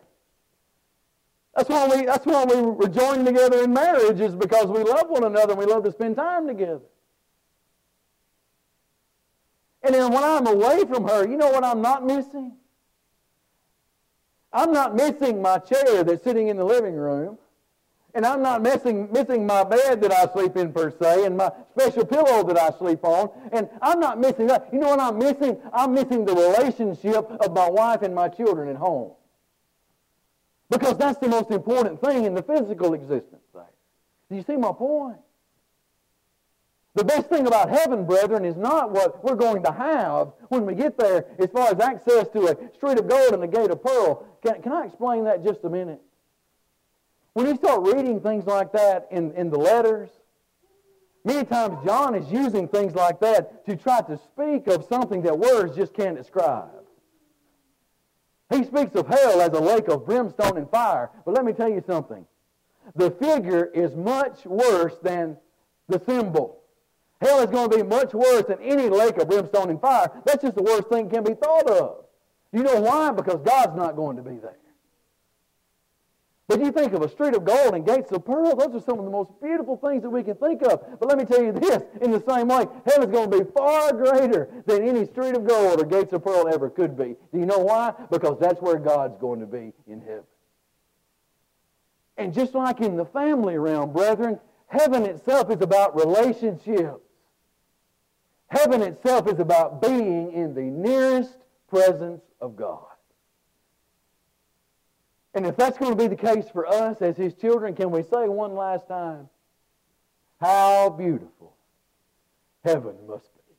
That's 1.55 1.69
why 1.69 1.87
we 1.87 2.05
that's 2.05 2.25
why 2.25 2.45
we 2.45 2.61
were 2.61 2.87
joined 2.87 3.25
together 3.25 3.63
in 3.63 3.73
marriage 3.73 4.19
is 4.19 4.35
because 4.35 4.67
we 4.67 4.83
love 4.83 5.09
one 5.09 5.23
another 5.23 5.51
and 5.51 5.59
we 5.59 5.65
love 5.65 5.83
to 5.83 5.91
spend 5.91 6.15
time 6.15 6.47
together. 6.47 6.81
And 9.83 9.93
then 9.95 10.11
when 10.11 10.23
I'm 10.23 10.47
away 10.47 10.85
from 10.85 11.07
her, 11.07 11.27
you 11.27 11.37
know 11.37 11.49
what 11.49 11.63
I'm 11.63 11.81
not 11.81 12.05
missing? 12.05 12.53
I'm 14.53 14.71
not 14.71 14.95
missing 14.95 15.41
my 15.41 15.57
chair 15.59 16.03
that's 16.03 16.23
sitting 16.23 16.49
in 16.49 16.57
the 16.57 16.63
living 16.63 16.95
room. 16.95 17.37
And 18.13 18.25
I'm 18.25 18.41
not 18.41 18.61
missing, 18.61 19.09
missing 19.11 19.45
my 19.45 19.63
bed 19.63 20.01
that 20.01 20.11
I 20.11 20.31
sleep 20.33 20.57
in 20.57 20.73
per 20.73 20.91
se 20.91 21.25
and 21.25 21.37
my 21.37 21.51
special 21.71 22.05
pillow 22.05 22.43
that 22.43 22.57
I 22.57 22.77
sleep 22.77 23.03
on. 23.03 23.29
And 23.53 23.69
I'm 23.81 23.99
not 23.99 24.19
missing 24.19 24.47
that. 24.47 24.67
You 24.73 24.79
know 24.79 24.89
what 24.89 24.99
I'm 24.99 25.17
missing? 25.17 25.57
I'm 25.73 25.93
missing 25.93 26.25
the 26.25 26.33
relationship 26.33 27.31
of 27.39 27.53
my 27.53 27.69
wife 27.69 28.01
and 28.01 28.13
my 28.13 28.27
children 28.27 28.69
at 28.69 28.75
home. 28.75 29.13
Because 30.69 30.97
that's 30.97 31.19
the 31.19 31.27
most 31.27 31.51
important 31.51 32.01
thing 32.01 32.25
in 32.25 32.33
the 32.33 32.43
physical 32.43 32.93
existence. 32.93 33.41
Do 34.31 34.37
you 34.37 34.43
see 34.43 34.55
my 34.55 34.71
point? 34.71 35.17
The 36.95 37.03
best 37.03 37.27
thing 37.27 37.47
about 37.47 37.69
heaven, 37.69 38.05
brethren, 38.05 38.45
is 38.45 38.55
not 38.55 38.91
what 38.91 39.23
we're 39.23 39.35
going 39.35 39.61
to 39.63 39.71
have 39.73 40.31
when 40.47 40.65
we 40.65 40.73
get 40.73 40.97
there 40.97 41.25
as 41.37 41.49
far 41.49 41.67
as 41.67 41.79
access 41.81 42.29
to 42.29 42.47
a 42.47 42.73
street 42.75 42.97
of 42.97 43.09
gold 43.09 43.33
and 43.33 43.43
a 43.43 43.47
gate 43.47 43.71
of 43.71 43.83
pearl. 43.83 44.25
Can, 44.41 44.61
can 44.61 44.71
I 44.71 44.85
explain 44.85 45.25
that 45.25 45.43
just 45.43 45.65
a 45.65 45.69
minute? 45.69 46.01
When 47.33 47.47
you 47.47 47.55
start 47.55 47.81
reading 47.81 48.19
things 48.19 48.45
like 48.45 48.73
that 48.73 49.07
in, 49.11 49.31
in 49.33 49.49
the 49.49 49.57
letters, 49.57 50.09
many 51.23 51.45
times 51.45 51.77
John 51.85 52.13
is 52.13 52.29
using 52.31 52.67
things 52.67 52.93
like 52.93 53.19
that 53.21 53.65
to 53.65 53.75
try 53.77 54.01
to 54.01 54.17
speak 54.17 54.67
of 54.67 54.85
something 54.85 55.21
that 55.21 55.37
words 55.37 55.75
just 55.75 55.93
can't 55.93 56.17
describe. 56.17 56.69
He 58.49 58.65
speaks 58.65 58.95
of 58.95 59.07
hell 59.07 59.39
as 59.39 59.49
a 59.49 59.61
lake 59.61 59.87
of 59.87 60.05
brimstone 60.05 60.57
and 60.57 60.69
fire. 60.69 61.09
But 61.25 61.35
let 61.35 61.45
me 61.45 61.53
tell 61.53 61.69
you 61.69 61.81
something. 61.87 62.25
The 62.95 63.11
figure 63.11 63.65
is 63.73 63.95
much 63.95 64.45
worse 64.45 64.97
than 65.01 65.37
the 65.87 66.01
symbol. 66.05 66.57
Hell 67.21 67.39
is 67.39 67.51
going 67.51 67.69
to 67.69 67.77
be 67.77 67.83
much 67.83 68.13
worse 68.13 68.43
than 68.47 68.59
any 68.61 68.89
lake 68.89 69.17
of 69.17 69.29
brimstone 69.29 69.69
and 69.69 69.79
fire. 69.79 70.11
That's 70.25 70.41
just 70.41 70.55
the 70.55 70.63
worst 70.63 70.89
thing 70.89 71.09
can 71.09 71.23
be 71.23 71.33
thought 71.33 71.69
of. 71.69 72.05
You 72.51 72.63
know 72.63 72.81
why? 72.81 73.11
Because 73.11 73.39
God's 73.45 73.77
not 73.77 73.95
going 73.95 74.17
to 74.17 74.23
be 74.23 74.35
there. 74.35 74.57
But 76.51 76.59
you 76.59 76.73
think 76.73 76.91
of 76.91 77.01
a 77.01 77.07
street 77.07 77.33
of 77.33 77.45
gold 77.45 77.75
and 77.75 77.85
gates 77.85 78.11
of 78.11 78.25
pearl, 78.25 78.53
those 78.57 78.75
are 78.75 78.83
some 78.83 78.99
of 78.99 79.05
the 79.05 79.11
most 79.11 79.31
beautiful 79.41 79.77
things 79.77 80.01
that 80.01 80.09
we 80.09 80.21
can 80.21 80.35
think 80.35 80.61
of. 80.63 80.99
But 80.99 81.07
let 81.07 81.17
me 81.17 81.23
tell 81.23 81.41
you 81.41 81.53
this, 81.53 81.81
in 82.01 82.11
the 82.11 82.21
same 82.27 82.49
way, 82.49 82.65
heaven's 82.85 83.13
going 83.13 83.31
to 83.31 83.45
be 83.45 83.49
far 83.55 83.93
greater 83.93 84.49
than 84.65 84.85
any 84.85 85.05
street 85.05 85.37
of 85.37 85.47
gold 85.47 85.81
or 85.81 85.85
gates 85.85 86.11
of 86.11 86.25
pearl 86.25 86.49
ever 86.53 86.69
could 86.69 86.97
be. 86.97 87.15
Do 87.31 87.39
you 87.39 87.45
know 87.45 87.59
why? 87.59 87.93
Because 88.11 88.37
that's 88.37 88.61
where 88.61 88.79
God's 88.79 89.17
going 89.17 89.39
to 89.39 89.45
be 89.45 89.71
in 89.87 90.01
heaven. 90.01 90.25
And 92.17 92.33
just 92.33 92.53
like 92.53 92.81
in 92.81 92.97
the 92.97 93.05
family 93.05 93.57
realm, 93.57 93.93
brethren, 93.93 94.37
heaven 94.67 95.05
itself 95.05 95.49
is 95.51 95.61
about 95.61 95.95
relationships. 95.95 96.99
Heaven 98.47 98.81
itself 98.81 99.25
is 99.31 99.39
about 99.39 99.81
being 99.81 100.33
in 100.33 100.53
the 100.53 100.63
nearest 100.63 101.37
presence 101.69 102.23
of 102.41 102.57
God. 102.57 102.90
And 105.33 105.45
if 105.45 105.55
that's 105.55 105.77
going 105.77 105.91
to 105.91 105.97
be 105.97 106.07
the 106.07 106.15
case 106.15 106.49
for 106.51 106.67
us 106.67 107.01
as 107.01 107.15
his 107.15 107.33
children, 107.33 107.73
can 107.75 107.89
we 107.91 108.03
say 108.03 108.27
one 108.27 108.55
last 108.55 108.87
time, 108.87 109.29
how 110.39 110.89
beautiful 110.89 111.53
heaven 112.63 112.95
must 113.07 113.33
be. 113.33 113.55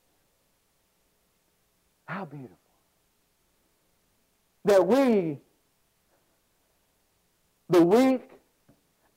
How 2.07 2.25
beautiful. 2.25 2.57
That 4.64 4.87
we, 4.87 5.39
the 7.68 7.85
weak, 7.85 8.29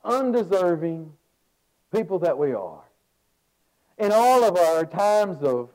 undeserving 0.04 1.12
people 1.92 2.18
that 2.20 2.36
we 2.38 2.52
are, 2.52 2.82
in 3.98 4.12
all 4.12 4.44
of 4.44 4.56
our 4.56 4.84
times 4.84 5.42
of 5.42 5.70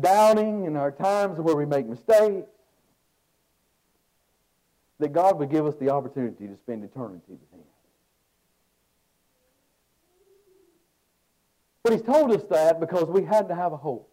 doubting, 0.00 0.64
in 0.64 0.76
our 0.76 0.90
times 0.90 1.38
where 1.38 1.56
we 1.56 1.66
make 1.66 1.86
mistakes, 1.86 2.50
that 4.98 5.12
God 5.12 5.38
would 5.38 5.50
give 5.50 5.66
us 5.66 5.74
the 5.80 5.90
opportunity 5.90 6.46
to 6.46 6.56
spend 6.56 6.84
eternity 6.84 7.22
with 7.28 7.52
Him. 7.52 7.66
But 11.82 11.92
He's 11.92 12.02
told 12.02 12.32
us 12.32 12.42
that 12.50 12.80
because 12.80 13.08
we 13.08 13.22
had 13.22 13.48
to 13.48 13.54
have 13.54 13.72
a 13.72 13.76
hope. 13.76 14.10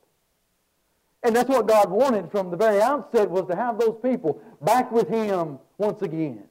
And 1.23 1.35
that's 1.35 1.49
what 1.49 1.67
God 1.67 1.89
wanted 1.89 2.29
from 2.29 2.51
the 2.51 2.57
very 2.57 2.81
outset 2.81 3.29
was 3.29 3.47
to 3.47 3.55
have 3.55 3.79
those 3.79 3.97
people 4.03 4.41
back 4.61 4.91
with 4.91 5.07
Him 5.07 5.57
once 5.77 6.01
again. 6.03 6.43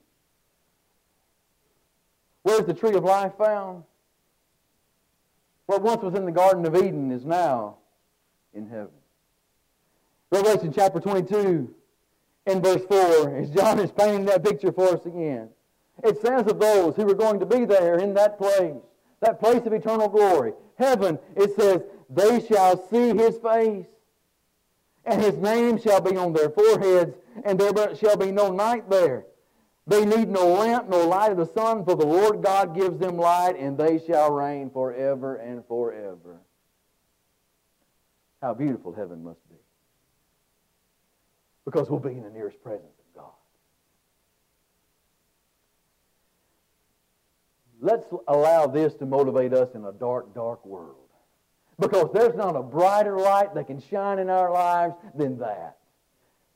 Where's 2.43 2.66
the 2.66 2.74
tree 2.74 2.95
of 2.95 3.05
life 3.05 3.32
found? 3.39 3.85
What 5.66 5.82
once 5.82 6.03
was 6.03 6.14
in 6.14 6.26
the 6.26 6.32
Garden 6.32 6.66
of 6.66 6.76
Eden 6.76 7.11
is 7.11 7.24
now 7.24 7.76
in 8.53 8.68
heaven. 8.68 8.91
Revelation 10.30 10.72
chapter 10.72 11.01
22 11.01 11.72
in 12.47 12.62
verse 12.62 12.82
4 12.88 13.36
as 13.36 13.51
John 13.51 13.80
is 13.80 13.90
painting 13.92 14.26
that 14.26 14.45
picture 14.45 14.72
for 14.72 14.88
us 14.88 15.07
again. 15.07 15.49
It 16.03 16.20
says 16.20 16.47
of 16.47 16.59
those 16.59 16.97
who 16.97 17.09
are 17.09 17.14
going 17.14 17.40
to 17.40 17.47
be 17.47 17.64
there 17.64 17.99
in 17.99 18.14
that 18.14 18.38
place, 18.38 18.74
that 19.20 19.40
place 19.40 19.64
of 19.64 19.72
eternal 19.72 20.09
glory, 20.09 20.53
heaven, 20.76 21.18
it 21.36 21.55
says, 21.57 21.82
they 22.11 22.45
shall 22.45 22.76
see 22.88 23.16
his 23.16 23.38
face, 23.38 23.86
and 25.05 25.22
his 25.22 25.36
name 25.38 25.78
shall 25.80 26.01
be 26.01 26.16
on 26.16 26.32
their 26.32 26.51
foreheads, 26.51 27.16
and 27.45 27.59
there 27.59 27.95
shall 27.97 28.16
be 28.16 28.32
no 28.32 28.51
night 28.53 28.88
there. 28.90 29.26
They 29.86 30.05
need 30.05 30.28
no 30.30 30.49
lamp 30.49 30.88
nor 30.88 31.05
light 31.05 31.30
of 31.30 31.36
the 31.36 31.47
sun, 31.47 31.84
for 31.84 31.95
the 31.95 32.07
Lord 32.07 32.42
God 32.42 32.74
gives 32.74 32.99
them 32.99 33.18
light, 33.18 33.57
and 33.59 33.76
they 33.76 33.99
shall 33.99 34.30
reign 34.30 34.70
forever 34.70 35.36
and 35.36 35.64
forever. 35.66 36.40
How 38.40 38.55
beautiful 38.55 38.92
heaven 38.92 39.22
must 39.22 39.40
be. 39.43 39.43
Because 41.64 41.88
we'll 41.88 42.00
be 42.00 42.10
in 42.10 42.22
the 42.22 42.30
nearest 42.30 42.62
presence 42.62 42.92
of 42.98 43.20
God. 43.20 43.30
Let's 47.80 48.06
allow 48.28 48.66
this 48.66 48.94
to 48.94 49.06
motivate 49.06 49.52
us 49.52 49.74
in 49.74 49.84
a 49.84 49.92
dark, 49.92 50.34
dark 50.34 50.64
world. 50.64 50.96
Because 51.78 52.10
there's 52.12 52.36
not 52.36 52.54
a 52.54 52.62
brighter 52.62 53.18
light 53.18 53.54
that 53.54 53.66
can 53.66 53.80
shine 53.80 54.18
in 54.18 54.30
our 54.30 54.52
lives 54.52 54.94
than 55.16 55.38
that. 55.38 55.78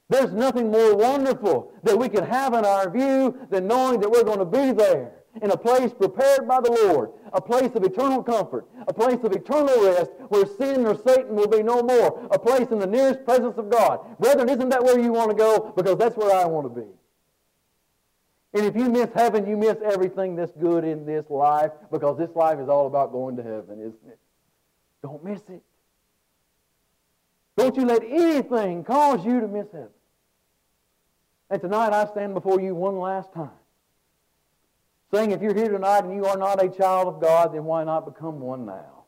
There's 0.09 0.33
nothing 0.33 0.71
more 0.71 0.95
wonderful 0.97 1.73
that 1.83 1.99
we 1.99 2.09
can 2.09 2.25
have 2.25 2.55
in 2.55 2.65
our 2.65 2.89
view 2.89 3.37
than 3.51 3.67
knowing 3.67 4.01
that 4.01 4.11
we're 4.11 4.25
going 4.25 4.39
to 4.39 4.45
be 4.45 4.73
there 4.73 5.18
in 5.43 5.51
a 5.51 5.57
place 5.57 5.93
prepared 5.93 6.47
by 6.47 6.61
the 6.61 6.71
Lord, 6.71 7.11
a 7.33 7.41
place 7.41 7.73
of 7.75 7.85
eternal 7.85 8.23
comfort, 8.23 8.67
a 8.87 8.93
place 8.93 9.19
of 9.23 9.33
eternal 9.33 9.85
rest 9.85 10.11
where 10.29 10.47
sin 10.47 10.87
or 10.87 10.97
Satan 10.97 11.35
will 11.35 11.49
be 11.49 11.63
no 11.63 11.83
more, 11.83 12.29
a 12.31 12.39
place 12.39 12.69
in 12.71 12.79
the 12.79 12.87
nearest 12.87 13.25
presence 13.25 13.57
of 13.59 13.71
God. 13.71 14.19
Brethren, 14.19 14.49
isn't 14.49 14.69
that 14.69 14.83
where 14.83 14.99
you 14.99 15.13
want 15.13 15.31
to 15.31 15.37
go? 15.37 15.73
Because 15.77 15.97
that's 15.99 16.17
where 16.17 16.35
I 16.35 16.47
want 16.47 16.73
to 16.73 16.81
be. 16.81 16.87
And 18.55 18.65
if 18.65 18.75
you 18.75 18.89
miss 18.89 19.11
heaven, 19.15 19.47
you 19.47 19.57
miss 19.57 19.77
everything 19.85 20.35
that's 20.35 20.53
good 20.53 20.85
in 20.85 21.05
this 21.05 21.27
life 21.29 21.73
because 21.93 22.17
this 22.19 22.35
life 22.35 22.59
is 22.59 22.69
all 22.69 22.87
about 22.87 23.13
going 23.13 23.37
to 23.37 23.43
heaven, 23.43 23.81
isn't 23.81 24.09
it? 24.09 24.19
Don't 25.03 25.23
miss 25.23 25.43
it. 25.49 25.63
Don't 27.57 27.77
you 27.77 27.85
let 27.85 28.03
anything 28.05 28.85
cause 28.85 29.25
you 29.25 29.41
to 29.41 29.49
miss 29.49 29.67
heaven. 29.71 29.91
And 31.51 31.61
tonight 31.61 31.93
I 31.93 32.07
stand 32.07 32.35
before 32.35 32.61
you 32.61 32.75
one 32.75 32.99
last 32.99 33.33
time. 33.33 33.51
Saying 35.13 35.31
if 35.31 35.41
you're 35.41 35.55
here 35.55 35.71
tonight 35.71 36.05
and 36.05 36.15
you 36.15 36.27
are 36.27 36.37
not 36.37 36.63
a 36.63 36.69
child 36.69 37.09
of 37.09 37.21
God, 37.21 37.55
then 37.55 37.65
why 37.65 37.85
not 37.85 38.05
become 38.05 38.41
one 38.41 38.67
now? 38.67 39.05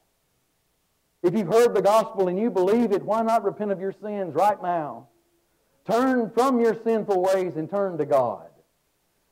If 1.22 1.34
you've 1.34 1.48
heard 1.48 1.74
the 1.74 1.82
gospel 1.82 2.28
and 2.28 2.38
you 2.38 2.50
believe 2.50 2.92
it, 2.92 3.02
why 3.02 3.22
not 3.22 3.44
repent 3.44 3.70
of 3.70 3.80
your 3.80 3.92
sins 3.92 4.34
right 4.34 4.60
now? 4.62 5.08
Turn 5.90 6.30
from 6.30 6.60
your 6.60 6.74
sinful 6.82 7.22
ways 7.22 7.56
and 7.56 7.68
turn 7.68 7.98
to 7.98 8.06
God. 8.06 8.46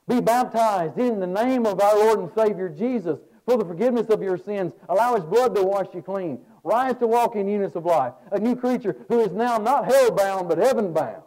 Be 0.06 0.20
baptized 0.20 0.98
in 0.98 1.20
the 1.20 1.26
name 1.26 1.66
of 1.66 1.80
our 1.80 1.96
Lord 1.96 2.18
and 2.18 2.30
Savior 2.36 2.68
Jesus 2.68 3.18
for 3.46 3.56
the 3.56 3.64
forgiveness 3.64 4.08
of 4.08 4.22
your 4.22 4.36
sins. 4.36 4.72
Allow 4.88 5.16
His 5.16 5.24
blood 5.24 5.54
to 5.54 5.62
wash 5.62 5.86
you 5.94 6.02
clean. 6.02 6.40
Rise 6.64 6.96
to 6.96 7.06
walk 7.06 7.36
in 7.36 7.46
newness 7.46 7.74
of 7.76 7.86
life. 7.86 8.12
A 8.32 8.38
new 8.38 8.56
creature 8.56 8.96
who 9.08 9.20
is 9.20 9.32
now 9.32 9.56
not 9.56 9.86
hell 9.86 10.10
bound 10.10 10.48
but 10.48 10.58
heaven 10.58 10.92
bound. 10.92 11.22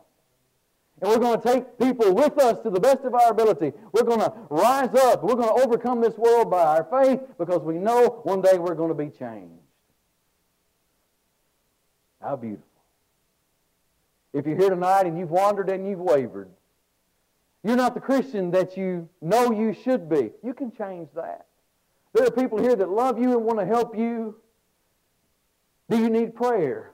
And 1.01 1.09
we're 1.09 1.17
going 1.17 1.41
to 1.41 1.47
take 1.53 1.79
people 1.79 2.13
with 2.13 2.37
us 2.37 2.59
to 2.59 2.69
the 2.69 2.79
best 2.79 3.03
of 3.03 3.15
our 3.15 3.31
ability. 3.31 3.73
We're 3.91 4.03
going 4.03 4.19
to 4.19 4.31
rise 4.49 4.93
up. 4.93 5.23
We're 5.23 5.35
going 5.35 5.47
to 5.47 5.65
overcome 5.65 5.99
this 5.99 6.15
world 6.15 6.51
by 6.51 6.63
our 6.63 6.83
faith 6.83 7.21
because 7.39 7.61
we 7.63 7.79
know 7.79 8.21
one 8.23 8.41
day 8.41 8.59
we're 8.59 8.75
going 8.75 8.89
to 8.89 8.95
be 8.95 9.09
changed. 9.09 9.55
How 12.21 12.35
beautiful. 12.35 12.65
If 14.31 14.45
you're 14.45 14.57
here 14.57 14.69
tonight 14.69 15.07
and 15.07 15.17
you've 15.17 15.31
wandered 15.31 15.69
and 15.69 15.89
you've 15.89 15.99
wavered, 15.99 16.49
you're 17.63 17.75
not 17.75 17.95
the 17.95 17.99
Christian 17.99 18.51
that 18.51 18.77
you 18.77 19.09
know 19.21 19.51
you 19.51 19.73
should 19.73 20.07
be. 20.07 20.31
You 20.43 20.53
can 20.53 20.71
change 20.71 21.09
that. 21.15 21.47
There 22.13 22.27
are 22.27 22.31
people 22.31 22.61
here 22.61 22.75
that 22.75 22.89
love 22.89 23.17
you 23.19 23.31
and 23.31 23.43
want 23.43 23.59
to 23.59 23.65
help 23.65 23.97
you. 23.97 24.35
Do 25.89 25.97
you 25.97 26.09
need 26.09 26.35
prayer? 26.35 26.91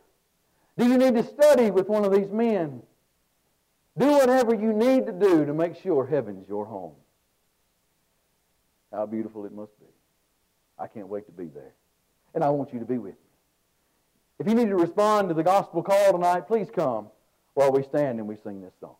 Do 0.77 0.87
you 0.87 0.97
need 0.97 1.15
to 1.15 1.23
study 1.23 1.71
with 1.71 1.87
one 1.89 2.05
of 2.05 2.13
these 2.13 2.31
men? 2.31 2.81
Do 3.97 4.11
whatever 4.11 4.53
you 4.53 4.73
need 4.73 5.07
to 5.07 5.11
do 5.11 5.45
to 5.45 5.53
make 5.53 5.75
sure 5.75 6.05
heaven's 6.05 6.47
your 6.47 6.65
home. 6.65 6.93
How 8.91 9.05
beautiful 9.05 9.45
it 9.45 9.51
must 9.51 9.77
be. 9.79 9.87
I 10.77 10.87
can't 10.87 11.07
wait 11.07 11.25
to 11.25 11.31
be 11.31 11.45
there. 11.45 11.73
And 12.35 12.43
I 12.43 12.49
want 12.49 12.73
you 12.73 12.79
to 12.79 12.85
be 12.85 12.99
with 12.99 13.13
me. 13.13 13.19
If 14.39 14.47
you 14.47 14.53
need 14.53 14.69
to 14.69 14.75
respond 14.75 15.29
to 15.29 15.33
the 15.33 15.43
gospel 15.43 15.81
call 15.81 16.11
tonight, 16.11 16.47
please 16.47 16.69
come 16.69 17.07
while 17.55 17.71
we 17.71 17.81
stand 17.81 18.19
and 18.19 18.27
we 18.27 18.35
sing 18.35 18.61
this 18.61 18.73
song. 18.79 18.95